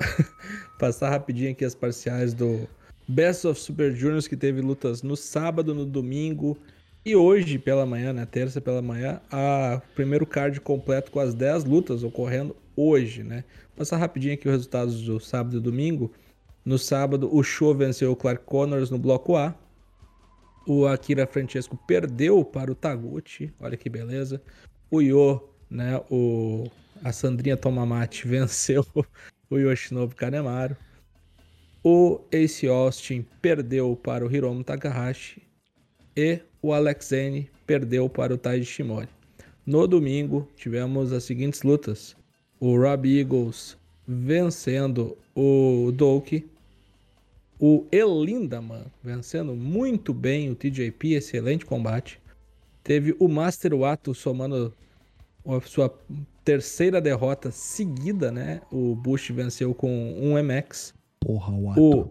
Passar 0.78 1.10
rapidinho 1.10 1.50
aqui 1.50 1.64
as 1.64 1.74
parciais 1.74 2.34
do 2.34 2.68
Best 3.08 3.46
of 3.46 3.58
Super 3.58 3.94
Juniors, 3.94 4.28
que 4.28 4.36
teve 4.36 4.60
lutas 4.60 5.02
no 5.02 5.16
sábado, 5.16 5.74
no 5.74 5.86
domingo 5.86 6.58
e 7.04 7.16
hoje 7.16 7.58
pela 7.58 7.86
manhã, 7.86 8.12
né? 8.12 8.26
Terça 8.26 8.60
pela 8.60 8.82
manhã, 8.82 9.20
a 9.32 9.80
primeiro 9.94 10.26
card 10.26 10.60
completo 10.60 11.10
com 11.10 11.18
as 11.18 11.34
10 11.34 11.64
lutas 11.64 12.02
ocorrendo 12.02 12.54
hoje, 12.76 13.22
né? 13.22 13.44
Passar 13.74 13.96
rapidinho 13.96 14.34
aqui 14.34 14.46
os 14.46 14.52
resultados 14.52 15.02
do 15.02 15.18
sábado 15.18 15.56
e 15.56 15.60
domingo. 15.60 16.12
No 16.64 16.78
sábado, 16.78 17.34
o 17.34 17.42
Show 17.42 17.74
venceu 17.74 18.12
o 18.12 18.16
Clark 18.16 18.44
Connors 18.44 18.90
no 18.90 18.98
bloco 18.98 19.36
A. 19.36 19.54
O 20.66 20.86
Akira 20.86 21.26
Francesco 21.26 21.78
perdeu 21.86 22.44
para 22.44 22.70
o 22.70 22.74
Taguchi, 22.74 23.50
olha 23.58 23.76
que 23.76 23.88
beleza. 23.88 24.42
O 24.90 25.00
Yo, 25.00 25.48
né, 25.70 25.98
o 26.10 26.66
a 27.02 27.12
Sandrinha 27.12 27.56
Tomamate 27.56 28.26
venceu 28.28 28.84
o 29.48 29.56
Yoshinobu 29.56 30.14
Kanemaru. 30.14 30.76
O 31.82 32.20
Ace 32.32 32.66
Austin 32.66 33.24
perdeu 33.40 33.94
para 33.94 34.26
o 34.26 34.34
Hiromu 34.34 34.64
Takahashi 34.64 35.42
e 36.16 36.40
o 36.60 36.72
Alex 36.72 37.06
Zane 37.06 37.48
perdeu 37.66 38.08
para 38.08 38.34
o 38.34 38.38
Taiji 38.38 38.64
Shimori. 38.64 39.08
No 39.64 39.86
domingo 39.86 40.48
tivemos 40.56 41.12
as 41.12 41.24
seguintes 41.24 41.62
lutas: 41.62 42.16
o 42.58 42.76
Rob 42.76 43.06
Eagles 43.08 43.76
vencendo 44.06 45.16
o 45.36 45.92
Doki, 45.94 46.46
o 47.60 47.86
Elindaman 47.92 48.86
vencendo 49.02 49.54
muito 49.54 50.12
bem 50.12 50.50
o 50.50 50.56
TJP, 50.56 51.14
excelente 51.14 51.64
combate. 51.64 52.20
Teve 52.82 53.14
o 53.18 53.28
Master 53.28 53.74
Wato 53.74 54.14
somando 54.14 54.74
a 55.46 55.60
sua 55.60 55.96
terceira 56.44 57.00
derrota 57.00 57.50
seguida, 57.50 58.32
né? 58.32 58.62
O 58.72 58.94
Bush 58.94 59.30
venceu 59.30 59.74
com 59.74 59.90
um 60.18 60.42
MX. 60.42 60.97
Porra, 61.20 61.52
o 61.52 61.70
ato. 61.70 61.80
O... 61.80 62.10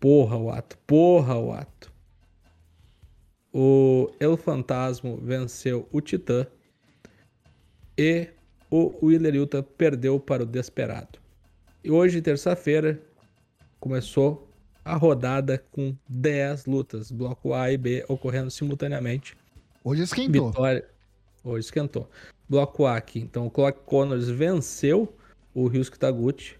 Porra, 0.00 0.36
o 0.36 0.50
ato. 0.50 0.78
Porra, 0.86 1.36
o 1.36 1.52
ato. 1.52 1.92
O 3.52 4.10
El 4.20 4.36
Fantasma 4.36 5.16
venceu 5.16 5.88
o 5.90 6.00
Titã. 6.00 6.46
E 7.96 8.28
o 8.70 8.94
Willer 9.02 9.34
Utah 9.34 9.62
perdeu 9.62 10.20
para 10.20 10.42
o 10.42 10.46
Desperado. 10.46 11.18
E 11.82 11.90
hoje, 11.90 12.20
terça-feira, 12.20 13.00
começou 13.80 14.48
a 14.84 14.94
rodada 14.96 15.62
com 15.70 15.94
10 16.08 16.66
lutas, 16.66 17.10
bloco 17.10 17.52
A 17.52 17.70
e 17.70 17.76
B 17.76 18.04
ocorrendo 18.08 18.50
simultaneamente. 18.50 19.36
Hoje 19.84 20.02
esquentou. 20.02 20.50
Vitória. 20.50 20.88
Hoje 21.44 21.66
esquentou. 21.66 22.08
Bloco 22.48 22.86
A 22.86 22.96
aqui. 22.96 23.20
Então 23.20 23.46
o 23.46 23.50
Clark 23.50 23.80
Connors 23.84 24.28
venceu 24.28 25.14
o 25.54 25.66
Ryusuke 25.66 25.98
Taguchi. 25.98 26.56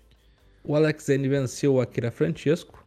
O 0.65 0.75
Alex 0.75 1.05
Zane 1.05 1.29
venceu 1.29 1.75
o 1.75 1.81
Akira 1.81 2.11
Francesco. 2.11 2.85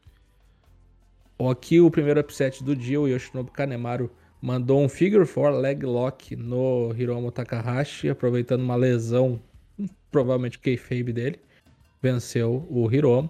Aqui 1.50 1.80
o 1.80 1.90
primeiro 1.90 2.20
upset 2.20 2.64
do 2.64 2.76
dia, 2.76 3.02
o 3.02 3.08
Yoshinobu 3.08 3.52
Kanemaru 3.52 4.12
mandou 4.42 4.84
um 4.84 4.90
figure 4.90 5.26
four 5.26 5.52
leg 5.52 5.84
lock 5.86 6.36
no 6.36 6.94
Hiromu 6.96 7.32
Takahashi, 7.32 8.10
aproveitando 8.10 8.62
uma 8.62 8.76
lesão, 8.76 9.40
provavelmente 10.12 10.58
o 10.58 10.62
kayfabe 10.62 11.12
dele. 11.12 11.40
Venceu 12.02 12.68
o 12.70 12.92
Hiromu. 12.92 13.30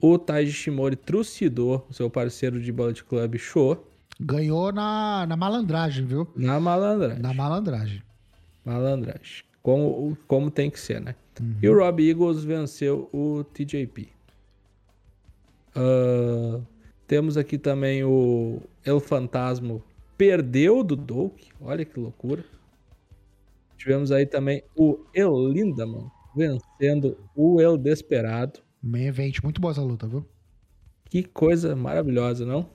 O 0.00 0.18
Taiji 0.18 0.52
Shimori 0.52 0.96
trucidou 0.96 1.86
seu 1.90 2.10
parceiro 2.10 2.60
de 2.60 2.72
Bullet 2.72 3.04
Club 3.04 3.36
Show. 3.38 3.86
Ganhou 4.20 4.72
na, 4.72 5.24
na 5.26 5.36
malandragem, 5.36 6.04
viu? 6.04 6.28
Na 6.34 6.58
malandragem. 6.58 7.18
Na 7.20 7.32
malandragem. 7.32 8.02
Malandragem. 8.64 9.44
Como, 9.62 10.16
como 10.26 10.50
tem 10.50 10.70
que 10.70 10.80
ser, 10.80 11.00
né? 11.00 11.14
Uhum. 11.40 11.56
E 11.62 11.68
o 11.68 11.78
Rob 11.78 12.08
Eagles 12.08 12.44
venceu 12.44 13.08
o 13.12 13.44
TJP. 13.44 14.08
Uh, 15.74 16.56
ah, 16.56 16.60
temos 17.06 17.36
aqui 17.36 17.56
também 17.56 18.04
o 18.04 18.60
El 18.84 19.00
Fantasma 19.00 19.80
perdeu 20.18 20.82
do 20.82 20.96
Doak. 20.96 21.48
Olha 21.60 21.84
que 21.84 21.98
loucura. 21.98 22.44
Tivemos 23.76 24.12
aí 24.12 24.26
também 24.26 24.62
o 24.76 25.00
El 25.14 25.48
Lindaman 25.48 26.10
vencendo 26.34 27.18
o 27.34 27.60
El 27.60 27.76
Desperado. 27.76 28.60
Main 28.82 29.06
event, 29.06 29.42
muito 29.42 29.60
boa 29.60 29.72
essa 29.72 29.82
luta, 29.82 30.06
viu? 30.06 30.26
Que 31.10 31.22
coisa 31.22 31.74
maravilhosa, 31.76 32.46
não? 32.46 32.68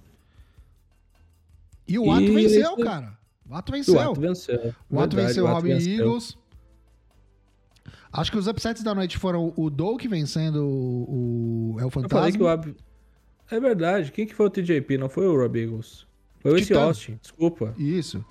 E 1.87 1.97
o 1.97 2.11
Ato 2.11 2.23
e 2.23 2.35
venceu, 2.35 2.73
esse... 2.73 2.83
cara. 2.83 3.17
O 3.49 3.55
Ato 3.55 3.71
venceu. 3.71 3.95
O 3.95 3.99
Ato 3.99 4.19
venceu. 4.21 4.75
O 4.89 4.99
Ato 4.99 5.15
venceu 5.15 5.45
o 5.45 5.47
Robin 5.47 5.71
Eagles. 5.71 6.37
Acho 8.17 8.31
que 8.31 8.37
os 8.37 8.47
upsets 8.47 8.81
da 8.81 8.95
noite 8.95 9.17
foram 9.17 9.53
o 9.55 9.69
Doak 9.69 10.07
vencendo 10.07 10.65
o, 10.65 11.75
o 11.75 11.79
El 11.79 11.91
Fantasma. 11.91 12.17
Eu 12.17 12.21
falei 12.21 12.31
que 12.31 12.43
o 12.43 12.47
Ab... 12.47 12.75
É 13.51 13.59
verdade. 13.59 14.11
Quem 14.11 14.25
que 14.25 14.33
foi 14.33 14.47
o 14.47 14.49
TJP? 14.49 14.97
Não 14.97 15.07
foi 15.07 15.27
o 15.27 15.37
Rob 15.37 15.57
Eagles. 15.59 16.07
Foi 16.39 16.51
o 16.51 16.57
esse 16.57 16.73
Austin. 16.73 17.19
Desculpa. 17.21 17.75
Isso. 17.77 18.25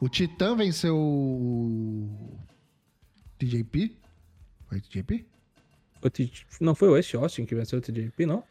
O 0.00 0.08
Titã 0.08 0.56
venceu 0.56 0.96
o 0.96 2.38
TJP? 3.38 3.96
Foi 4.66 4.78
o 4.78 4.80
TJP? 4.80 5.26
O 6.02 6.08
T... 6.08 6.32
Não 6.60 6.74
foi 6.74 6.88
o 6.88 6.96
Ace 6.96 7.14
Austin 7.16 7.44
que 7.44 7.54
venceu 7.54 7.80
o 7.80 7.82
TJP, 7.82 8.24
não? 8.24 8.42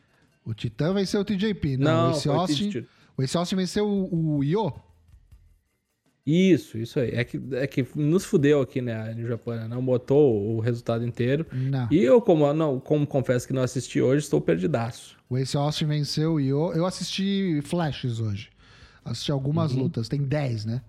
O 0.45 0.53
Titã 0.53 0.93
venceu 0.93 1.21
o 1.21 1.25
TJP. 1.25 1.77
Não, 1.77 1.85
não 1.91 2.07
o 2.09 2.11
Ace 2.11 2.29
Austin... 2.29 2.85
O 3.17 3.23
Ace 3.23 3.35
Austin 3.35 3.55
venceu 3.55 3.87
o, 3.87 4.37
o 4.37 4.43
Io. 4.43 4.71
Isso, 6.29 6.77
isso 6.77 6.99
aí. 6.99 7.11
É 7.11 7.23
que, 7.23 7.41
é 7.53 7.65
que 7.65 7.87
nos 7.95 8.25
fudeu 8.25 8.59
aqui, 8.61 8.81
né, 8.81 9.13
no 9.13 9.25
Japão, 9.25 9.55
né? 9.55 9.65
não 9.67 9.83
botou 9.83 10.55
o 10.57 10.59
resultado 10.59 11.05
inteiro. 11.05 11.45
Não. 11.53 11.87
E 11.89 11.97
eu, 12.03 12.19
como, 12.21 12.51
não, 12.53 12.81
como 12.81 13.07
confesso 13.07 13.47
que 13.47 13.53
não 13.53 13.61
assisti 13.61 14.01
hoje, 14.01 14.25
estou 14.25 14.41
perdidaço. 14.41 15.15
O 15.29 15.37
Ace 15.37 15.55
Austin 15.55 15.85
venceu 15.85 16.37
e 16.39 16.49
eu, 16.49 16.73
eu 16.73 16.85
assisti 16.85 17.61
flashes 17.63 18.19
hoje. 18.19 18.49
Assisti 19.05 19.31
algumas 19.31 19.71
Uhum. 19.71 19.83
lutas. 19.83 20.09
Tem 20.09 20.21
10, 20.21 20.65
né? 20.65 20.81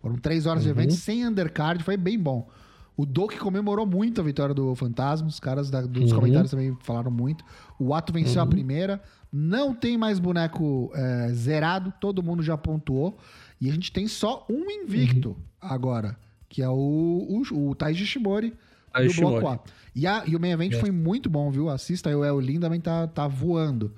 Foram 0.00 0.16
3 0.16 0.46
horas 0.46 0.62
de 0.62 0.70
evento 0.70 0.94
sem 0.94 1.26
undercard, 1.26 1.84
foi 1.84 1.96
bem 1.98 2.18
bom. 2.18 2.48
O 2.96 3.04
Doki 3.04 3.36
comemorou 3.38 3.84
muito 3.84 4.22
a 4.22 4.24
vitória 4.24 4.54
do 4.54 4.74
Fantasma. 4.74 5.28
Os 5.28 5.38
caras 5.38 5.68
da- 5.70 5.82
dos 5.82 6.10
Uhum. 6.10 6.16
comentários 6.18 6.50
também 6.50 6.74
falaram 6.82 7.10
muito. 7.10 7.44
O 7.78 7.92
Ato 7.92 8.10
venceu 8.14 8.40
a 8.40 8.46
primeira. 8.46 9.02
Não 9.30 9.74
tem 9.74 9.98
mais 9.98 10.18
boneco 10.18 10.90
é, 10.94 11.28
zerado. 11.34 11.92
Todo 12.00 12.22
mundo 12.22 12.42
já 12.42 12.56
pontuou. 12.56 13.18
E 13.60 13.68
a 13.70 13.72
gente 13.72 13.90
tem 13.92 14.06
só 14.06 14.44
um 14.50 14.70
invicto 14.70 15.30
Uhum. 15.30 15.36
agora. 15.60 16.16
Que 16.48 16.62
é 16.62 16.68
o, 16.68 17.42
o, 17.52 17.70
o 17.70 17.74
Taiji 17.74 18.06
Shimori 18.06 18.54
Taiji 18.92 19.14
do 19.14 19.20
Bloco 19.20 19.36
Shimori. 19.38 19.60
A. 19.60 19.70
E, 19.94 20.06
a, 20.06 20.24
e 20.26 20.36
o 20.36 20.40
main 20.40 20.50
event 20.52 20.72
Yes. 20.72 20.80
foi 20.80 20.90
muito 20.90 21.28
bom, 21.28 21.50
viu? 21.50 21.68
Assista 21.68 22.08
aí, 22.08 22.14
o 22.14 22.24
El 22.24 22.38
Lin 22.40 22.60
também 22.60 22.80
tá, 22.80 23.06
tá 23.06 23.26
voando. 23.26 23.92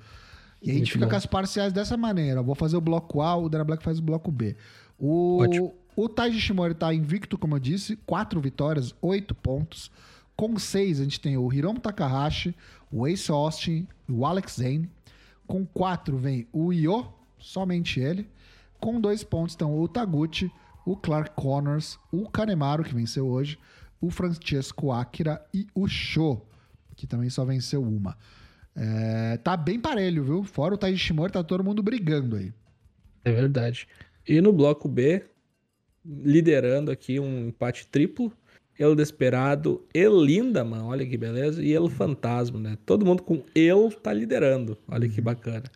E 0.61 0.71
a 0.71 0.73
gente 0.73 0.79
Muito 0.81 0.91
fica 0.93 1.05
bom. 1.05 1.09
com 1.11 1.15
as 1.15 1.25
parciais 1.25 1.71
dessa 1.71 1.95
maneira. 1.95 2.39
Eu 2.39 2.43
vou 2.43 2.55
fazer 2.55 2.75
o 2.75 2.81
bloco 2.81 3.21
A, 3.21 3.35
o 3.35 3.47
Dana 3.47 3.63
Black 3.63 3.83
faz 3.83 3.99
o 3.99 4.01
bloco 4.01 4.29
B. 4.31 4.55
O, 4.97 5.37
Ótimo. 5.41 5.73
o 5.95 6.09
Taiji 6.09 6.39
Shimori 6.41 6.73
tá 6.73 6.93
invicto, 6.93 7.37
como 7.37 7.55
eu 7.55 7.59
disse, 7.59 7.95
quatro 8.05 8.41
vitórias, 8.41 8.93
oito 9.01 9.33
pontos. 9.35 9.89
Com 10.35 10.57
seis, 10.59 10.99
a 10.99 11.03
gente 11.03 11.19
tem 11.19 11.37
o 11.37 11.51
Hiromu 11.53 11.79
Takahashi, 11.79 12.53
o 12.91 13.05
Ace 13.07 13.29
Austin, 13.31 13.87
o 14.09 14.25
Alex 14.25 14.55
Zane. 14.55 14.89
Com 15.47 15.65
quatro 15.65 16.17
vem 16.17 16.45
o 16.51 16.73
Io, 16.73 17.05
somente 17.37 17.99
ele. 17.99 18.27
Com 18.79 18.99
dois 18.99 19.23
pontos 19.23 19.53
estão 19.53 19.77
o 19.77 19.87
Taguchi, 19.87 20.51
o 20.85 20.95
Clark 20.95 21.31
Connors, 21.35 21.99
o 22.11 22.29
Kanemaru, 22.29 22.83
que 22.83 22.93
venceu 22.93 23.27
hoje, 23.27 23.57
o 24.01 24.09
Francesco 24.09 24.91
Akira 24.91 25.43
e 25.53 25.67
o 25.75 25.87
Sho, 25.87 26.41
que 26.95 27.05
também 27.05 27.29
só 27.29 27.43
venceu 27.43 27.83
uma. 27.83 28.17
É, 28.75 29.37
tá 29.37 29.57
bem 29.57 29.79
parelho, 29.79 30.23
viu? 30.23 30.43
Fora 30.43 30.73
o 30.73 30.77
Taiji 30.77 30.97
Shimori, 30.97 31.33
tá 31.33 31.43
todo 31.43 31.63
mundo 31.63 31.83
brigando 31.83 32.37
aí. 32.37 32.53
É 33.25 33.31
verdade. 33.31 33.87
E 34.25 34.39
no 34.39 34.53
bloco 34.53 34.87
B, 34.87 35.25
liderando 36.05 36.91
aqui 36.91 37.19
um 37.19 37.49
empate 37.49 37.87
triplo, 37.87 38.31
El 38.77 38.95
Desperado, 38.95 39.85
El 39.93 40.23
Lindaman, 40.23 40.85
olha 40.85 41.05
que 41.05 41.17
beleza, 41.17 41.61
e 41.61 41.73
El 41.73 41.89
Fantasma, 41.89 42.59
né? 42.59 42.77
Todo 42.85 43.05
mundo 43.05 43.23
com 43.23 43.43
El 43.53 43.91
tá 43.91 44.13
liderando, 44.13 44.77
olha 44.87 45.09
que 45.09 45.19
bacana. 45.19 45.69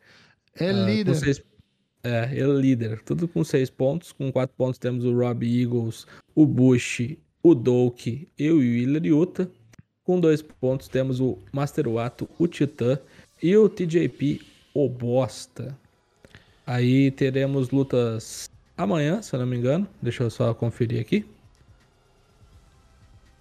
É 0.55 0.69
Ah, 0.69 0.71
líder. 0.71 1.43
É, 2.03 2.29
ele 2.33 2.59
líder. 2.61 3.01
Tudo 3.01 3.27
com 3.27 3.43
seis 3.43 3.69
pontos. 3.69 4.11
Com 4.11 4.31
quatro 4.31 4.55
pontos 4.57 4.77
temos 4.77 5.05
o 5.05 5.17
Rob 5.17 5.45
Eagles, 5.45 6.05
o 6.35 6.45
Bush, 6.45 7.15
o 7.41 7.55
Doki 7.55 8.27
e 8.37 8.51
o 8.51 8.57
Willer 8.57 9.05
Yuta. 9.05 9.49
Com 10.03 10.19
dois 10.19 10.41
pontos 10.41 10.89
temos 10.89 11.21
o 11.21 11.37
Master 11.53 11.87
Wato, 11.87 12.29
o 12.37 12.45
Titã 12.45 12.99
e 13.41 13.55
o 13.55 13.69
TJP, 13.69 14.41
o 14.73 14.89
Bosta. 14.89 15.77
Aí 16.67 17.09
teremos 17.11 17.69
lutas 17.69 18.49
amanhã, 18.77 19.21
se 19.21 19.33
eu 19.33 19.39
não 19.39 19.47
me 19.47 19.55
engano. 19.57 19.87
Deixa 20.01 20.23
eu 20.23 20.29
só 20.29 20.53
conferir 20.53 20.99
aqui. 20.99 21.25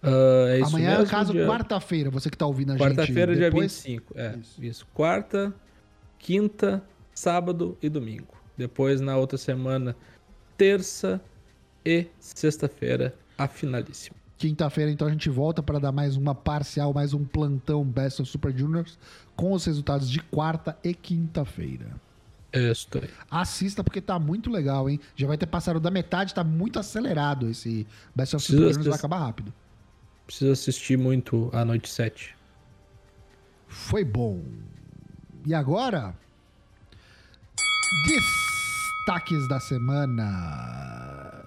Ah, 0.03 0.47
é 0.57 0.63
Amanhã, 0.63 0.99
mesmo, 0.99 1.11
caso 1.11 1.33
dia- 1.33 1.47
quarta-feira, 1.47 2.11
você 2.11 2.29
que 2.31 2.37
tá 2.37 2.47
ouvindo 2.47 2.71
a 2.73 2.77
gente 2.77 2.83
Quarta-feira, 2.87 3.35
dia 3.35 3.51
depois, 3.51 3.73
25. 3.85 4.13
É, 4.19 4.37
Isso. 4.41 4.65
isso. 4.65 4.87
Quarta, 4.95 5.53
quinta, 6.19 6.83
sábado 7.15 7.77
e 7.83 7.89
domingo. 7.89 8.35
Depois, 8.63 9.01
na 9.01 9.17
outra 9.17 9.37
semana, 9.37 9.97
terça 10.57 11.21
e 11.85 12.07
sexta-feira, 12.21 13.13
a 13.37 13.49
finalíssima. 13.49 14.15
Quinta-feira, 14.39 14.89
então, 14.89 15.09
a 15.09 15.11
gente 15.11 15.29
volta 15.29 15.63
para 15.63 15.81
dar 15.81 15.91
mais 15.91 16.17
uma 16.17 16.33
parcial, 16.33 16.95
mais 16.95 17.13
um 17.13 17.25
plantão 17.25 17.85
Best 17.85 18.23
of 18.23 18.31
Super 18.31 18.57
Juniors 18.57 18.97
com 19.35 19.53
os 19.53 19.65
resultados 19.65 20.09
de 20.09 20.21
quarta 20.21 20.79
e 20.85 20.95
quinta-feira. 20.95 21.87
Isso 22.53 22.87
aí. 22.95 23.11
Assista 23.29 23.83
porque 23.83 24.01
tá 24.01 24.17
muito 24.19 24.49
legal, 24.49 24.89
hein? 24.89 25.01
Já 25.17 25.27
vai 25.27 25.37
ter 25.37 25.47
passado 25.47 25.81
da 25.81 25.91
metade, 25.91 26.35
tá 26.35 26.45
muito 26.45 26.79
acelerado 26.79 27.49
esse 27.49 27.85
Best 28.15 28.37
of 28.37 28.45
Super 28.45 28.59
Juniors, 28.59 28.87
vai 28.87 28.99
acabar 28.99 29.19
rápido. 29.19 29.53
Precisa 30.25 30.53
assistir 30.53 30.97
muito 30.97 31.51
a 31.53 31.65
noite 31.65 31.89
7. 31.89 32.37
Foi 33.67 34.05
bom. 34.05 34.41
E 35.45 35.53
agora? 35.53 36.15
Destaques 39.05 39.49
da 39.49 39.59
semana. 39.59 41.45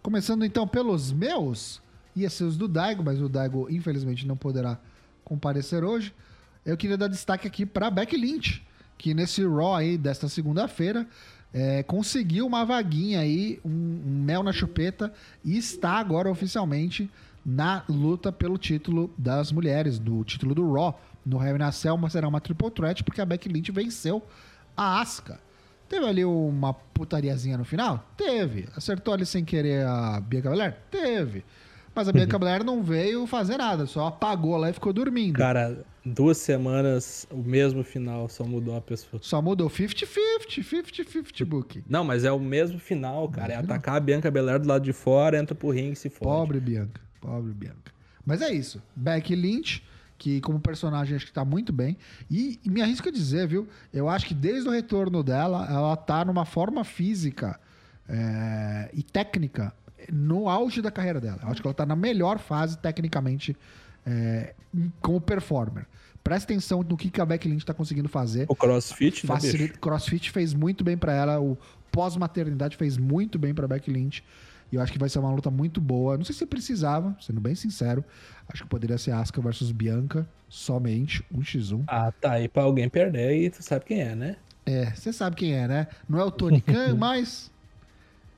Começando 0.00 0.44
então 0.44 0.64
pelos 0.66 1.10
meus, 1.10 1.82
ia 2.14 2.30
ser 2.30 2.44
os 2.44 2.56
do 2.56 2.68
Daigo, 2.68 3.02
mas 3.02 3.20
o 3.20 3.28
Daigo 3.28 3.66
infelizmente 3.68 4.24
não 4.24 4.36
poderá 4.36 4.78
comparecer 5.24 5.82
hoje. 5.82 6.14
Eu 6.64 6.76
queria 6.76 6.96
dar 6.96 7.08
destaque 7.08 7.48
aqui 7.48 7.66
para 7.66 7.90
Beck 7.90 8.16
Lynch, 8.16 8.64
que 8.96 9.12
nesse 9.12 9.44
Raw 9.44 9.74
aí 9.74 9.98
desta 9.98 10.28
segunda-feira 10.28 11.04
é, 11.52 11.82
conseguiu 11.82 12.46
uma 12.46 12.64
vaguinha 12.64 13.18
aí, 13.18 13.58
um, 13.64 13.68
um 14.06 14.22
mel 14.22 14.44
na 14.44 14.52
chupeta 14.52 15.12
e 15.44 15.58
está 15.58 15.94
agora 15.94 16.30
oficialmente 16.30 17.10
na 17.44 17.82
luta 17.88 18.30
pelo 18.30 18.56
título 18.56 19.12
das 19.18 19.50
mulheres, 19.50 19.98
do 19.98 20.22
título 20.22 20.54
do 20.54 20.72
Raw. 20.72 21.00
No 21.26 21.44
Hell 21.44 21.56
in 21.56 21.62
a 21.62 21.72
Cell 21.72 21.98
será 22.08 22.28
uma 22.28 22.40
triple 22.40 22.70
threat 22.70 23.02
porque 23.02 23.20
a 23.20 23.26
Becky 23.26 23.48
Lynch 23.48 23.72
venceu 23.72 24.22
a 24.76 25.00
Asuka. 25.00 25.40
Teve 25.94 26.06
ali 26.06 26.24
uma 26.24 26.74
putariazinha 26.74 27.56
no 27.56 27.64
final? 27.64 28.04
Teve. 28.16 28.66
Acertou 28.76 29.14
ali 29.14 29.24
sem 29.24 29.44
querer 29.44 29.86
a 29.86 30.20
Bianca 30.20 30.50
Belair? 30.50 30.76
Teve. 30.90 31.44
Mas 31.94 32.08
a 32.08 32.12
Bianca 32.12 32.36
Belair 32.40 32.64
não 32.64 32.82
veio 32.82 33.24
fazer 33.28 33.56
nada, 33.58 33.86
só 33.86 34.08
apagou 34.08 34.56
lá 34.56 34.68
e 34.70 34.72
ficou 34.72 34.92
dormindo. 34.92 35.36
Cara, 35.36 35.84
duas 36.04 36.38
semanas, 36.38 37.28
o 37.30 37.36
mesmo 37.36 37.84
final, 37.84 38.28
só 38.28 38.42
mudou 38.42 38.76
a 38.76 38.80
pessoa. 38.80 39.20
Só 39.22 39.40
mudou 39.40 39.70
50-50, 39.70 40.08
50-50 40.48 41.44
book. 41.44 41.84
Não, 41.88 42.02
mas 42.02 42.24
é 42.24 42.32
o 42.32 42.40
mesmo 42.40 42.80
final, 42.80 43.28
cara. 43.28 43.52
É 43.52 43.56
Mesmo 43.56 43.62
final. 43.62 43.76
atacar 43.76 43.94
a 43.96 44.00
Bianca 44.00 44.30
Belair 44.32 44.58
do 44.58 44.66
lado 44.66 44.82
de 44.82 44.92
fora, 44.92 45.38
entra 45.38 45.54
pro 45.54 45.70
ringue 45.70 45.92
e 45.92 45.96
se 45.96 46.10
fode. 46.10 46.24
Pobre 46.28 46.58
Bianca, 46.58 47.00
pobre 47.20 47.52
Bianca. 47.52 47.92
Mas 48.26 48.42
é 48.42 48.52
isso. 48.52 48.82
Becky 48.96 49.36
Lynch, 49.36 49.80
que 50.16 50.40
como 50.40 50.60
personagem 50.60 51.16
acho 51.16 51.26
que 51.26 51.32
tá 51.32 51.44
muito 51.44 51.72
bem. 51.72 51.96
E, 52.30 52.58
e 52.64 52.70
me 52.70 52.80
arrisco 52.80 53.08
a 53.08 53.12
dizer, 53.12 53.46
viu? 53.48 53.68
Eu 53.92 54.08
acho 54.08 54.26
que 54.26 54.34
desde 54.34 54.68
o 54.68 54.72
retorno 54.72 55.22
dela, 55.22 55.66
ela 55.70 55.96
tá 55.96 56.24
numa 56.24 56.44
forma 56.44 56.84
física 56.84 57.58
é, 58.08 58.90
e 58.92 59.02
técnica 59.02 59.72
no 60.12 60.48
auge 60.48 60.80
da 60.82 60.90
carreira 60.90 61.20
dela. 61.20 61.38
Eu 61.42 61.48
acho 61.48 61.60
que 61.60 61.66
ela 61.66 61.74
tá 61.74 61.86
na 61.86 61.96
melhor 61.96 62.38
fase 62.38 62.76
tecnicamente 62.78 63.56
é, 64.06 64.54
como 65.00 65.20
performer. 65.20 65.86
Presta 66.22 66.52
atenção 66.52 66.82
no 66.82 66.96
que, 66.96 67.10
que 67.10 67.20
a 67.20 67.26
Becky 67.26 67.48
Lynch 67.48 67.66
tá 67.66 67.74
conseguindo 67.74 68.08
fazer. 68.08 68.46
O 68.48 68.54
crossfit, 68.56 69.26
né, 69.26 69.34
Facilita- 69.34 69.68
bicho? 69.68 69.80
CrossFit 69.80 70.30
fez 70.30 70.54
muito 70.54 70.82
bem 70.82 70.96
pra 70.96 71.12
ela, 71.12 71.38
o 71.40 71.56
pós-maternidade 71.92 72.76
fez 72.76 72.96
muito 72.96 73.38
bem 73.38 73.54
pra 73.54 73.68
Becky 73.68 73.90
Lynch. 73.90 74.24
E 74.74 74.76
eu 74.76 74.82
acho 74.82 74.92
que 74.92 74.98
vai 74.98 75.08
ser 75.08 75.20
uma 75.20 75.30
luta 75.30 75.52
muito 75.52 75.80
boa. 75.80 76.16
Não 76.16 76.24
sei 76.24 76.34
se 76.34 76.44
precisava, 76.44 77.16
sendo 77.20 77.40
bem 77.40 77.54
sincero. 77.54 78.04
Acho 78.48 78.64
que 78.64 78.68
poderia 78.68 78.98
ser 78.98 79.12
Asuka 79.12 79.40
versus 79.40 79.70
Bianca, 79.70 80.28
somente, 80.48 81.24
1x1. 81.32 81.84
Ah, 81.86 82.10
tá 82.10 82.32
aí 82.32 82.48
pra 82.48 82.64
alguém 82.64 82.88
perder 82.88 83.40
e 83.40 83.50
tu 83.50 83.62
sabe 83.62 83.84
quem 83.84 84.00
é, 84.00 84.16
né? 84.16 84.36
É, 84.66 84.86
você 84.90 85.12
sabe 85.12 85.36
quem 85.36 85.54
é, 85.54 85.68
né? 85.68 85.86
Não 86.08 86.18
é 86.18 86.24
o 86.24 86.30
Tony 86.30 86.60
Khan, 86.66 86.96
mas. 86.96 87.52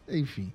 Enfim. 0.06 0.52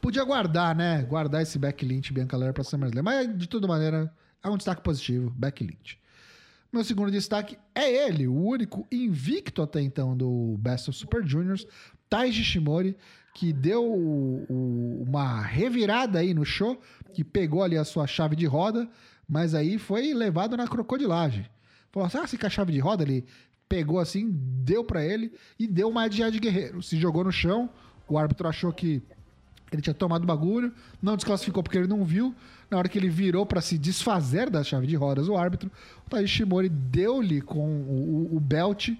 Podia 0.00 0.24
guardar, 0.24 0.74
né? 0.74 1.02
Guardar 1.04 1.42
esse 1.42 1.56
e 1.56 2.12
Bianca 2.12 2.36
Belair 2.36 2.52
pra 2.52 2.64
SummerSlam. 2.64 3.04
Mas, 3.04 3.38
de 3.38 3.48
toda 3.48 3.68
maneira, 3.68 4.12
é 4.42 4.50
um 4.50 4.56
destaque 4.56 4.82
positivo, 4.82 5.30
Becky 5.30 5.62
Lynch. 5.62 5.96
Meu 6.72 6.82
segundo 6.82 7.12
destaque 7.12 7.56
é 7.72 8.08
ele, 8.08 8.26
o 8.26 8.34
único 8.34 8.84
invicto 8.90 9.62
até 9.62 9.80
então 9.80 10.16
do 10.16 10.56
Best 10.58 10.90
of 10.90 10.98
Super 10.98 11.24
Juniors, 11.24 11.64
Taiji 12.10 12.42
Shimori, 12.42 12.96
que 13.34 13.52
deu 13.52 13.84
o- 13.84 14.46
o- 14.48 15.02
uma 15.06 15.40
revirada 15.42 16.20
aí 16.20 16.32
no 16.32 16.44
show, 16.44 16.80
que 17.12 17.24
pegou 17.24 17.62
ali 17.62 17.76
a 17.76 17.84
sua 17.84 18.06
chave 18.06 18.36
de 18.36 18.46
roda, 18.46 18.88
mas 19.28 19.54
aí 19.54 19.76
foi 19.78 20.14
levado 20.14 20.56
na 20.56 20.66
crocodilagem. 20.68 21.44
Falou 21.92 22.06
assim, 22.06 22.18
ah, 22.18 22.26
se 22.26 22.38
com 22.38 22.46
a 22.46 22.50
chave 22.50 22.72
de 22.72 22.78
roda, 22.78 23.02
ele 23.02 23.24
pegou 23.68 23.98
assim, 23.98 24.30
deu 24.32 24.84
pra 24.84 25.04
ele 25.04 25.32
e 25.58 25.66
deu 25.66 25.88
uma 25.88 26.08
de 26.08 26.30
de 26.30 26.38
guerreiro. 26.38 26.82
Se 26.82 26.96
jogou 26.96 27.24
no 27.24 27.32
chão, 27.32 27.68
o 28.08 28.16
árbitro 28.16 28.46
achou 28.48 28.72
que 28.72 29.02
ele 29.72 29.82
tinha 29.82 29.94
tomado 29.94 30.22
o 30.22 30.26
bagulho, 30.26 30.72
não 31.02 31.16
desclassificou 31.16 31.62
porque 31.62 31.78
ele 31.78 31.88
não 31.88 32.04
viu. 32.04 32.32
Na 32.70 32.78
hora 32.78 32.88
que 32.88 32.98
ele 32.98 33.08
virou 33.08 33.44
pra 33.44 33.60
se 33.60 33.76
desfazer 33.76 34.48
da 34.48 34.62
chave 34.62 34.86
de 34.86 34.94
rodas, 34.94 35.28
o 35.28 35.36
árbitro, 35.36 35.70
o 36.06 36.10
Taiji 36.10 36.28
Shimori 36.28 36.68
deu-lhe 36.68 37.40
com 37.40 37.66
o, 37.68 38.28
o- 38.32 38.36
o 38.36 38.40
belt 38.40 38.90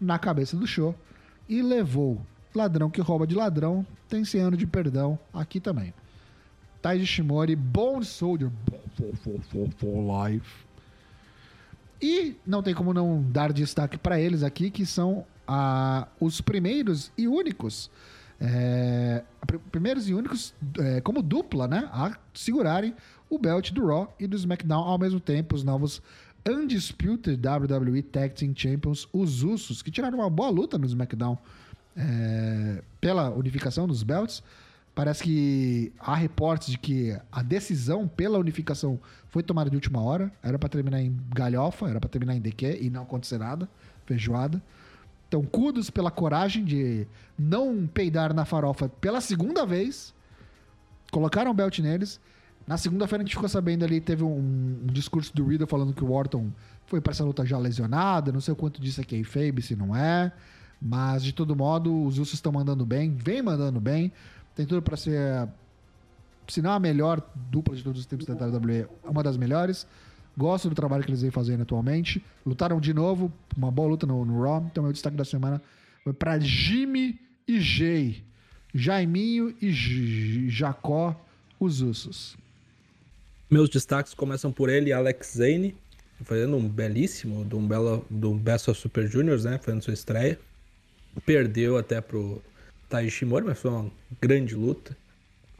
na 0.00 0.18
cabeça 0.18 0.56
do 0.56 0.66
show 0.66 0.94
e 1.48 1.62
levou. 1.62 2.20
Ladrão 2.54 2.88
que 2.88 3.00
rouba 3.00 3.26
de 3.26 3.34
ladrão 3.34 3.84
tem 4.08 4.24
100 4.24 4.40
anos 4.40 4.58
de 4.58 4.66
perdão 4.66 5.18
aqui 5.32 5.60
também. 5.60 5.92
Taiji 6.80 7.06
Shimori, 7.06 7.56
Bone 7.56 8.04
Soldier, 8.04 8.50
for, 9.76 10.26
life. 10.28 10.64
E 12.00 12.36
não 12.46 12.62
tem 12.62 12.74
como 12.74 12.92
não 12.92 13.22
dar 13.22 13.52
destaque 13.52 13.96
para 13.96 14.20
eles 14.20 14.42
aqui, 14.42 14.70
que 14.70 14.84
são 14.84 15.24
ah, 15.48 16.06
os 16.20 16.40
primeiros 16.40 17.10
e 17.16 17.26
únicos 17.26 17.90
é, 18.40 19.22
primeiros 19.70 20.08
e 20.08 20.14
únicos 20.14 20.54
é, 20.78 21.00
como 21.00 21.22
dupla, 21.22 21.68
né, 21.68 21.88
a 21.92 22.16
segurarem 22.34 22.94
o 23.30 23.38
belt 23.38 23.70
do 23.72 23.86
Raw 23.86 24.14
e 24.18 24.26
do 24.26 24.36
SmackDown 24.36 24.82
ao 24.82 24.98
mesmo 24.98 25.20
tempo, 25.20 25.54
os 25.54 25.64
novos 25.64 26.02
Undisputed 26.46 27.40
WWE 27.46 28.02
Tag 28.02 28.34
Team 28.34 28.52
Champions, 28.54 29.08
os 29.12 29.42
Usos, 29.42 29.80
que 29.82 29.90
tiraram 29.90 30.18
uma 30.18 30.28
boa 30.28 30.50
luta 30.50 30.76
no 30.76 30.84
SmackDown 30.84 31.38
é, 31.96 32.82
pela 33.00 33.30
unificação 33.30 33.86
dos 33.86 34.02
belts. 34.02 34.42
Parece 34.94 35.24
que 35.24 35.92
há 35.98 36.14
reportes 36.14 36.68
de 36.68 36.78
que 36.78 37.18
a 37.32 37.42
decisão 37.42 38.06
pela 38.06 38.38
unificação 38.38 39.00
foi 39.28 39.42
tomada 39.42 39.68
de 39.68 39.76
última 39.76 40.00
hora. 40.00 40.32
Era 40.42 40.58
para 40.58 40.68
terminar 40.68 41.00
em 41.00 41.16
galhofa, 41.34 41.88
era 41.88 41.98
para 41.98 42.08
terminar 42.08 42.36
em 42.36 42.40
DQ 42.40 42.78
e 42.80 42.90
não 42.90 43.02
acontecer 43.02 43.38
nada. 43.38 43.68
Feijoada. 44.06 44.62
Então, 45.26 45.42
kudos 45.42 45.90
pela 45.90 46.12
coragem 46.12 46.64
de 46.64 47.08
não 47.36 47.88
peidar 47.88 48.32
na 48.32 48.44
farofa 48.44 48.88
pela 48.88 49.20
segunda 49.20 49.66
vez. 49.66 50.14
Colocaram 51.10 51.50
o 51.50 51.54
belt 51.54 51.80
neles. 51.80 52.20
Na 52.66 52.76
segunda-feira 52.76 53.22
a 53.22 53.26
gente 53.26 53.34
ficou 53.34 53.48
sabendo 53.48 53.84
ali, 53.84 54.00
teve 54.00 54.22
um, 54.22 54.38
um, 54.38 54.86
discurso 54.86 55.34
do 55.34 55.44
Riddle 55.46 55.66
falando 55.66 55.92
que 55.92 56.02
o 56.02 56.10
Orton 56.12 56.50
foi 56.86 57.00
para 57.00 57.10
essa 57.10 57.24
luta 57.24 57.44
já 57.44 57.58
lesionado. 57.58 58.32
Não 58.32 58.40
sei 58.40 58.52
o 58.52 58.56
quanto 58.56 58.80
disso 58.80 59.00
é 59.00 59.24
Fabe, 59.24 59.60
se 59.60 59.74
não 59.74 59.94
é. 59.94 60.32
Mas, 60.84 61.24
de 61.24 61.32
todo 61.32 61.56
modo, 61.56 62.04
os 62.04 62.18
Usos 62.18 62.34
estão 62.34 62.52
mandando 62.52 62.84
bem. 62.84 63.16
Vem 63.16 63.40
mandando 63.40 63.80
bem. 63.80 64.12
Tem 64.54 64.66
tudo 64.66 64.82
para 64.82 64.98
ser, 64.98 65.48
se 66.46 66.60
não 66.60 66.72
a 66.72 66.78
melhor 66.78 67.22
dupla 67.50 67.74
de 67.74 67.82
todos 67.82 68.00
os 68.00 68.06
tempos 68.06 68.26
da 68.26 68.34
WWE, 68.34 68.86
uma 69.02 69.22
das 69.22 69.38
melhores. 69.38 69.86
Gosto 70.36 70.68
do 70.68 70.74
trabalho 70.74 71.02
que 71.02 71.08
eles 71.08 71.22
vêm 71.22 71.30
fazendo 71.30 71.62
atualmente. 71.62 72.22
Lutaram 72.44 72.78
de 72.78 72.92
novo, 72.92 73.32
uma 73.56 73.70
boa 73.70 73.88
luta 73.88 74.06
no, 74.06 74.26
no 74.26 74.42
Raw. 74.42 74.62
Então, 74.70 74.84
meu 74.84 74.92
destaque 74.92 75.16
da 75.16 75.24
semana 75.24 75.62
foi 76.02 76.12
para 76.12 76.38
Jimmy 76.38 77.18
e 77.48 77.58
Jay. 77.60 78.22
Jaiminho 78.74 79.54
e 79.62 79.70
J 79.70 80.50
Jacó, 80.50 81.18
os 81.58 81.80
Usos. 81.80 82.36
Meus 83.48 83.70
destaques 83.70 84.12
começam 84.12 84.52
por 84.52 84.68
ele, 84.68 84.92
Alex 84.92 85.34
Zane, 85.36 85.74
fazendo 86.24 86.56
um 86.56 86.68
belíssimo 86.68 87.44
do, 87.44 87.56
um 87.56 87.66
belo, 87.66 88.04
do 88.10 88.34
Best 88.34 88.68
of 88.68 88.78
Super 88.78 89.06
Juniors, 89.08 89.44
né? 89.44 89.58
Fazendo 89.58 89.82
sua 89.82 89.94
estreia. 89.94 90.38
Perdeu 91.24 91.76
até 91.76 92.00
pro 92.00 92.42
Taiji 92.88 93.10
Shimori, 93.10 93.44
mas 93.44 93.58
foi 93.58 93.70
uma 93.70 93.90
grande 94.20 94.54
luta. 94.54 94.96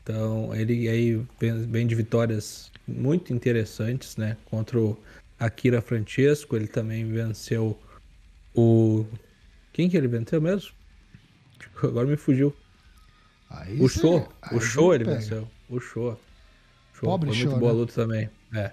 Então, 0.03 0.55
ele 0.55 0.89
aí 0.89 1.25
vem 1.39 1.87
de 1.87 1.95
vitórias 1.95 2.71
muito 2.87 3.33
interessantes, 3.33 4.17
né? 4.17 4.37
Contra 4.45 4.79
o 4.79 4.99
Akira 5.39 5.81
Francesco, 5.81 6.57
ele 6.57 6.67
também 6.67 7.11
venceu 7.11 7.79
o. 8.55 9.07
Quem 9.73 9.89
que 9.89 9.97
ele 9.97 10.09
venceu 10.09 10.41
mesmo? 10.41 10.73
Agora 11.83 12.07
me 12.07 12.17
fugiu. 12.17 12.55
Aí 13.51 13.81
o 13.81 13.89
show. 13.89 14.29
O 14.53 14.61
show 14.61 14.95
ele 14.95 15.05
pega. 15.05 15.17
venceu. 15.19 15.49
O 15.69 15.81
show. 15.81 16.19
show. 16.93 17.09
Pobre 17.09 17.31
Foi 17.31 17.39
show, 17.39 17.47
muito 17.47 17.61
boa 17.61 17.73
né? 17.73 17.79
luta 17.79 17.95
também. 17.95 18.31
É. 18.53 18.73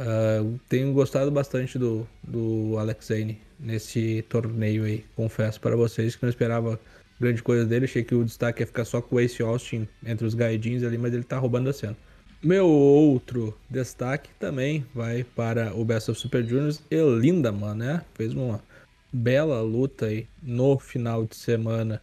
Uh, 0.00 0.58
tenho 0.68 0.92
gostado 0.92 1.30
bastante 1.30 1.78
do, 1.78 2.06
do 2.22 2.76
Alex 2.78 3.06
Zane 3.06 3.40
nesse 3.58 4.24
torneio 4.28 4.84
aí. 4.84 5.04
Confesso 5.16 5.60
para 5.60 5.76
vocês 5.76 6.16
que 6.16 6.22
não 6.22 6.30
esperava 6.30 6.78
grande 7.20 7.42
coisa 7.42 7.64
dele. 7.64 7.84
Achei 7.84 8.02
que 8.04 8.14
o 8.14 8.24
destaque 8.24 8.62
ia 8.62 8.66
ficar 8.66 8.84
só 8.84 9.00
com 9.00 9.16
o 9.16 9.20
Ace 9.20 9.42
Austin 9.42 9.88
entre 10.04 10.26
os 10.26 10.34
gaidins 10.34 10.82
ali, 10.82 10.98
mas 10.98 11.12
ele 11.12 11.24
tá 11.24 11.38
roubando 11.38 11.70
a 11.70 11.72
cena. 11.72 11.96
Meu 12.42 12.68
outro 12.68 13.56
destaque 13.70 14.28
também 14.38 14.84
vai 14.94 15.24
para 15.24 15.74
o 15.74 15.84
Best 15.84 16.10
of 16.10 16.20
Super 16.20 16.44
Juniors 16.44 16.82
e 16.90 16.96
Lindaman, 16.96 17.74
né? 17.74 18.04
Fez 18.14 18.34
uma 18.34 18.62
bela 19.10 19.62
luta 19.62 20.06
aí 20.06 20.26
no 20.42 20.78
final 20.78 21.24
de 21.24 21.36
semana 21.36 22.02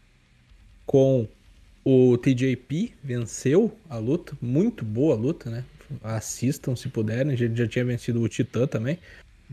com 0.86 1.28
o 1.84 2.18
TJP, 2.18 2.94
venceu 3.04 3.76
a 3.90 3.98
luta, 3.98 4.36
muito 4.42 4.84
boa 4.84 5.16
luta, 5.16 5.50
né? 5.50 5.64
Assistam 6.04 6.76
se 6.76 6.90
puderem, 6.90 7.34
ele 7.34 7.56
já 7.56 7.68
tinha 7.68 7.86
vencido 7.86 8.22
o 8.22 8.30
Titã 8.30 8.66
também. 8.66 8.98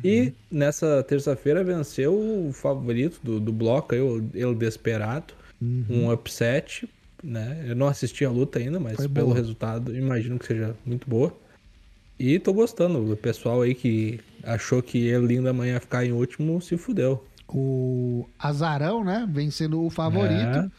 Uhum. 0.03 0.11
E 0.11 0.35
nessa 0.51 1.03
terça-feira 1.03 1.65
venceu 1.65 2.15
o 2.15 2.53
favorito 2.53 3.21
do, 3.23 3.41
do 3.41 3.53
bloco, 3.53 3.95
o 3.95 4.31
El 4.35 4.55
Desperado, 4.55 5.35
uhum. 5.61 5.85
um 5.91 6.13
upset 6.13 6.89
né? 7.23 7.65
Eu 7.67 7.77
não 7.77 7.89
assisti 7.89 8.25
a 8.25 8.31
luta 8.31 8.59
ainda, 8.59 8.79
mas 8.79 8.97
Foi 8.97 9.09
pelo 9.09 9.29
boa. 9.29 9.39
resultado 9.39 9.97
imagino 9.97 10.39
que 10.39 10.47
seja 10.47 10.75
muito 10.85 11.09
boa. 11.09 11.37
E 12.19 12.39
tô 12.39 12.53
gostando. 12.53 13.13
O 13.13 13.17
pessoal 13.17 13.63
aí 13.63 13.75
que 13.75 14.21
achou 14.43 14.83
que 14.83 15.07
ele 15.07 15.37
ainda 15.37 15.51
amanhã 15.51 15.75
ia 15.75 15.81
ficar 15.81 16.05
em 16.05 16.13
último 16.13 16.61
se 16.61 16.77
fudeu. 16.77 17.25
O 17.49 18.29
Azarão, 18.39 19.05
né? 19.05 19.27
Vencendo 19.31 19.85
o 19.85 19.91
favorito. 19.91 20.35
É. 20.35 20.71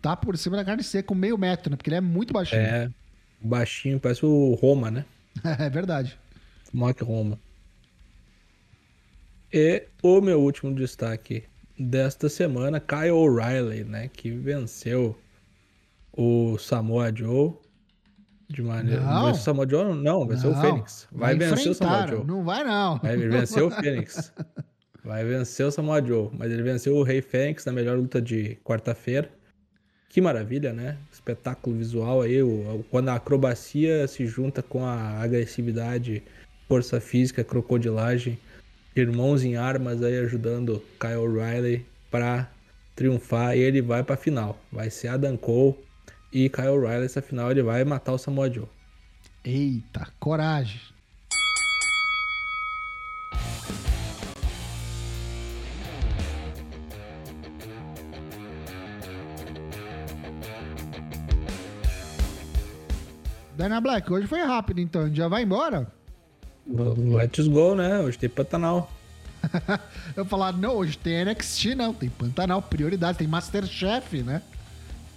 Tá 0.00 0.16
por 0.16 0.36
cima 0.36 0.56
da 0.56 0.64
carne 0.64 0.82
seca, 0.82 1.14
meio 1.14 1.38
metro, 1.38 1.70
né? 1.70 1.76
Porque 1.76 1.88
ele 1.88 1.96
é 1.96 2.00
muito 2.00 2.32
baixinho. 2.32 2.60
É, 2.60 2.90
baixinho, 3.40 4.00
parece 4.00 4.24
o 4.26 4.54
Roma, 4.54 4.90
né? 4.90 5.04
é 5.58 5.70
verdade. 5.70 6.18
Mock 6.72 7.02
Roma. 7.02 7.38
E 9.52 9.84
o 10.02 10.20
meu 10.20 10.40
último 10.40 10.74
destaque 10.74 11.44
desta 11.78 12.28
semana, 12.28 12.80
Kyle 12.80 13.10
O'Reilly, 13.10 13.84
né? 13.84 14.08
Que 14.08 14.30
venceu 14.30 15.18
o 16.12 16.56
Samoa 16.58 17.14
Joe 17.14 17.54
de 18.48 18.62
maneira. 18.62 19.02
Não. 19.02 19.34
Ser 19.34 19.40
o 19.40 19.42
Samoa 19.42 19.68
Joe? 19.68 19.94
Não, 19.94 20.26
vai 20.26 20.36
ser 20.36 20.46
o 20.46 20.54
Fênix. 20.54 21.08
Vai, 21.10 21.36
vai 21.36 21.48
vencer 21.48 21.72
o 21.72 21.74
Samoa 21.74 22.06
Joe. 22.06 22.24
Não 22.24 22.44
vai, 22.44 22.64
não. 22.64 22.98
Vai 22.98 23.16
vencer 23.16 23.62
o 23.62 23.70
Fênix. 23.80 24.32
Vai 25.04 25.24
vencer 25.24 25.66
o 25.66 25.70
Samoa 25.70 26.04
Joe. 26.04 26.30
Mas 26.32 26.52
ele 26.52 26.62
venceu 26.62 26.96
o 26.96 27.02
Rei 27.02 27.20
Fênix 27.20 27.64
na 27.64 27.72
melhor 27.72 27.96
luta 27.96 28.20
de 28.20 28.56
quarta-feira. 28.64 29.28
Que 30.08 30.20
maravilha, 30.20 30.72
né? 30.72 30.98
Espetáculo 31.10 31.76
visual 31.76 32.22
aí. 32.22 32.42
O, 32.42 32.84
quando 32.90 33.08
a 33.08 33.14
acrobacia 33.14 34.06
se 34.06 34.26
junta 34.26 34.62
com 34.62 34.84
a 34.84 35.20
agressividade, 35.20 36.22
força 36.68 37.00
física, 37.00 37.42
crocodilagem. 37.42 38.38
Irmãos 38.94 39.42
em 39.42 39.56
armas 39.56 40.02
aí 40.02 40.18
ajudando 40.18 40.82
Kyle 41.00 41.16
O'Reilly 41.16 41.86
para 42.10 42.50
triunfar. 42.94 43.56
E 43.56 43.60
ele 43.60 43.80
vai 43.80 44.02
para 44.02 44.16
final. 44.16 44.58
Vai 44.70 44.90
ser 44.90 45.08
Adam 45.08 45.36
Cole 45.36 45.76
e 46.32 46.48
Kyle 46.48 46.68
O'Reilly, 46.68 47.04
essa 47.04 47.20
final, 47.20 47.50
ele 47.50 47.62
vai 47.62 47.84
matar 47.84 48.12
o 48.12 48.18
Samoa 48.18 48.50
Joe. 48.50 48.66
Eita, 49.44 50.08
coragem. 50.18 50.80
Dana 63.54 63.80
Black, 63.80 64.10
hoje 64.10 64.26
foi 64.26 64.40
rápido 64.40 64.80
então, 64.80 65.14
já 65.14 65.28
vai 65.28 65.42
embora? 65.42 65.86
Let's 66.66 67.48
go, 67.48 67.74
né? 67.74 68.00
Hoje 68.00 68.18
tem 68.18 68.28
Pantanal. 68.28 68.90
Eu 70.16 70.24
falar, 70.24 70.52
não, 70.52 70.76
hoje 70.76 70.96
tem 70.96 71.24
NXT, 71.24 71.74
não, 71.74 71.92
tem 71.92 72.08
Pantanal, 72.08 72.62
prioridade, 72.62 73.18
tem 73.18 73.26
Masterchef, 73.26 74.22
né? 74.22 74.42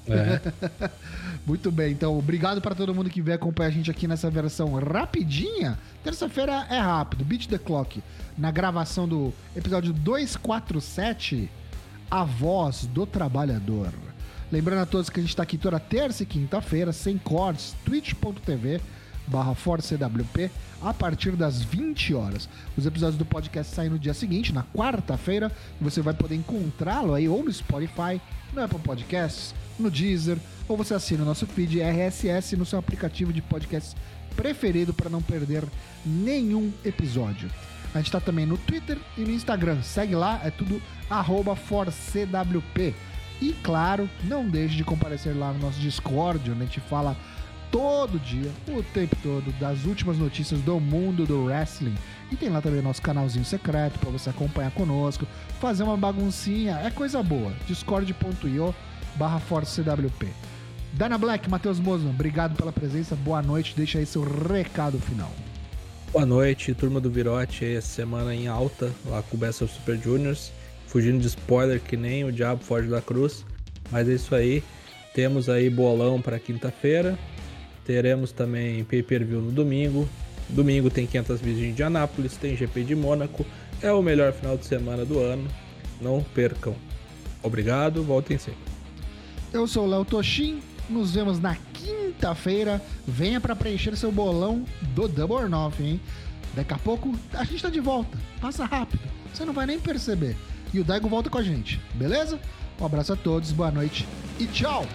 É. 0.08 0.90
Muito 1.46 1.72
bem, 1.72 1.92
então 1.92 2.18
obrigado 2.18 2.62
para 2.62 2.76
todo 2.76 2.94
mundo 2.94 3.10
que 3.10 3.22
veio 3.22 3.36
acompanhar 3.36 3.70
a 3.70 3.72
gente 3.72 3.90
aqui 3.90 4.08
nessa 4.08 4.30
versão 4.30 4.74
rapidinha. 4.74 5.78
Terça-feira 6.04 6.66
é 6.70 6.80
rápido, 6.80 7.24
Beat 7.24 7.48
the 7.48 7.58
Clock. 7.58 8.04
Na 8.38 8.52
gravação 8.52 9.08
do 9.08 9.34
episódio 9.56 9.94
247, 9.94 11.50
A 12.10 12.24
Voz 12.24 12.86
do 12.88 13.06
Trabalhador. 13.06 13.94
Lembrando 14.52 14.82
a 14.82 14.86
todos 14.86 15.10
que 15.10 15.20
a 15.20 15.24
gente 15.24 15.32
está 15.32 15.44
aqui 15.44 15.58
toda 15.58 15.80
terça 15.80 16.24
e 16.24 16.26
quinta-feira, 16.26 16.92
sem 16.92 17.18
cortes, 17.18 17.76
twitch.tv 17.84 18.80
barra 19.28 19.56
ForceWP 19.56 20.52
a 20.82 20.94
partir 20.94 21.32
das 21.32 21.62
20 21.62 22.14
horas. 22.14 22.50
Os 22.78 22.86
episódios 22.86 23.18
do 23.18 23.26
podcast 23.26 23.74
saem 23.74 23.90
no 23.90 24.00
dia 24.00 24.14
seguinte, 24.14 24.54
na 24.54 24.64
quarta-feira, 24.64 25.52
você 25.80 26.02
vai 26.02 26.14
poder 26.14 26.36
encontrá-lo 26.36 27.14
aí 27.14 27.28
ou 27.28 27.44
no 27.44 27.52
Spotify, 27.52 28.22
no 28.54 28.62
Apple 28.62 28.80
Podcasts, 28.80 29.54
no 29.80 29.90
Deezer, 29.90 30.38
ou 30.68 30.78
você 30.78 30.94
assina 30.94 31.24
o 31.24 31.26
nosso 31.26 31.46
feed 31.48 31.80
RSS 31.82 32.56
no 32.56 32.66
seu 32.66 32.80
aplicativo 32.80 33.34
de 33.34 33.42
podcast 33.42 33.96
preferido 34.36 34.94
para 34.94 35.10
não 35.10 35.22
perder 35.22 35.64
nenhum 36.06 36.72
episódio. 36.84 37.50
A 37.94 38.00
gente 38.00 38.08
está 38.08 38.20
também 38.20 38.46
no 38.46 38.58
Twitter 38.58 38.98
e 39.18 39.22
no 39.22 39.32
Instagram. 39.32 39.82
Segue 39.82 40.16
lá, 40.16 40.42
é 40.44 40.52
tudo 40.52 40.82
ForCWP. 41.56 42.94
E 43.42 43.54
claro, 43.64 44.10
não 44.24 44.48
deixe 44.48 44.76
de 44.76 44.84
comparecer 44.84 45.36
lá 45.36 45.54
no 45.54 45.60
nosso 45.60 45.80
Discord, 45.80 46.52
onde 46.52 46.62
a 46.62 46.66
gente 46.66 46.80
fala 46.82 47.16
todo 47.72 48.20
dia, 48.20 48.52
o 48.68 48.82
tempo 48.84 49.16
todo, 49.22 49.52
das 49.60 49.86
últimas 49.86 50.18
notícias 50.18 50.62
do 50.62 50.80
mundo 50.80 51.26
do 51.26 51.46
wrestling. 51.46 51.96
E 52.32 52.36
tem 52.36 52.50
lá 52.50 52.62
também 52.62 52.82
nosso 52.82 53.02
canalzinho 53.02 53.46
secreto 53.46 54.00
para 54.00 54.10
você 54.10 54.30
acompanhar 54.30 54.72
conosco, 54.72 55.28
fazer 55.60 55.84
uma 55.84 55.98
baguncinha, 55.98 56.80
é 56.84 56.90
coisa 56.90 57.22
boa. 57.22 57.54
discord.io 57.68 58.74
barra 59.16 59.40
ForceCWP. 59.40 60.28
Dana 60.94 61.18
Black, 61.18 61.50
Matheus 61.50 61.80
Mosman, 61.80 62.12
obrigado 62.12 62.56
pela 62.56 62.72
presença, 62.72 63.16
boa 63.16 63.42
noite, 63.42 63.74
deixa 63.76 64.00
aí 64.00 64.06
seu 64.06 64.24
recado 64.24 64.98
final. 65.00 65.32
Boa 66.12 66.26
noite, 66.26 66.74
turma 66.74 67.02
do 67.02 67.12
Virote, 67.12 67.66
essa 67.66 67.88
semana 67.88 68.34
em 68.34 68.48
alta, 68.48 68.90
lá 69.06 69.22
com 69.22 69.36
o 69.36 69.40
Best 69.40 69.64
of 69.64 69.74
Super 69.74 69.98
Juniors, 69.98 70.52
fugindo 70.88 71.20
de 71.20 71.28
spoiler 71.28 71.82
que 71.82 71.98
nem 71.98 72.24
o 72.24 72.32
Diabo 72.32 72.64
foge 72.64 72.88
da 72.88 73.02
cruz, 73.02 73.46
mas 73.92 74.08
é 74.08 74.14
isso 74.14 74.34
aí. 74.34 74.64
Temos 75.14 75.50
aí 75.50 75.70
bolão 75.70 76.22
para 76.22 76.40
quinta-feira. 76.40 77.18
Teremos 77.86 78.32
também 78.32 78.84
pay-per-view 78.84 79.42
no 79.42 79.52
domingo. 79.52 80.10
Domingo 80.50 80.90
tem 80.90 81.06
500 81.06 81.42
milhas 81.42 81.60
de 81.60 81.70
Indianápolis, 81.70 82.36
tem 82.36 82.56
GP 82.56 82.84
de 82.84 82.96
Mônaco. 82.96 83.46
É 83.82 83.92
o 83.92 84.02
melhor 84.02 84.34
final 84.34 84.58
de 84.58 84.66
semana 84.66 85.06
do 85.06 85.20
ano. 85.20 85.48
Não 86.02 86.24
percam. 86.34 86.76
Obrigado, 87.42 88.04
voltem 88.04 88.38
sempre. 88.38 88.60
Eu 89.54 89.68
sou 89.68 89.86
o 89.86 89.90
Léo 89.90 90.04
Toshin. 90.04 90.60
Nos 90.90 91.14
vemos 91.14 91.40
na 91.40 91.56
quinta-feira. 91.74 92.82
Venha 93.08 93.40
para 93.40 93.56
preencher 93.56 93.96
seu 93.96 94.12
bolão 94.12 94.66
do 94.94 95.08
Double 95.08 95.36
or 95.36 95.50
Nothing, 95.50 95.86
hein? 95.86 96.02
Daqui 96.56 96.74
a 96.74 96.78
pouco 96.78 97.14
a 97.34 97.44
gente 97.44 97.62
tá 97.62 97.70
de 97.70 97.80
volta. 97.80 98.18
Passa 98.40 98.66
rápido. 98.66 99.02
Você 99.34 99.46
não 99.46 99.54
vai 99.54 99.66
nem 99.66 99.80
perceber. 99.80 100.36
E 100.74 100.80
o 100.80 100.84
Daigo 100.84 101.08
volta 101.08 101.30
com 101.30 101.38
a 101.38 101.44
gente, 101.44 101.80
beleza? 101.94 102.40
Um 102.80 102.86
abraço 102.86 103.14
a 103.14 103.16
todos, 103.16 103.52
boa 103.52 103.72
noite 103.72 104.06
e 104.40 104.46
tchau! 104.46 104.86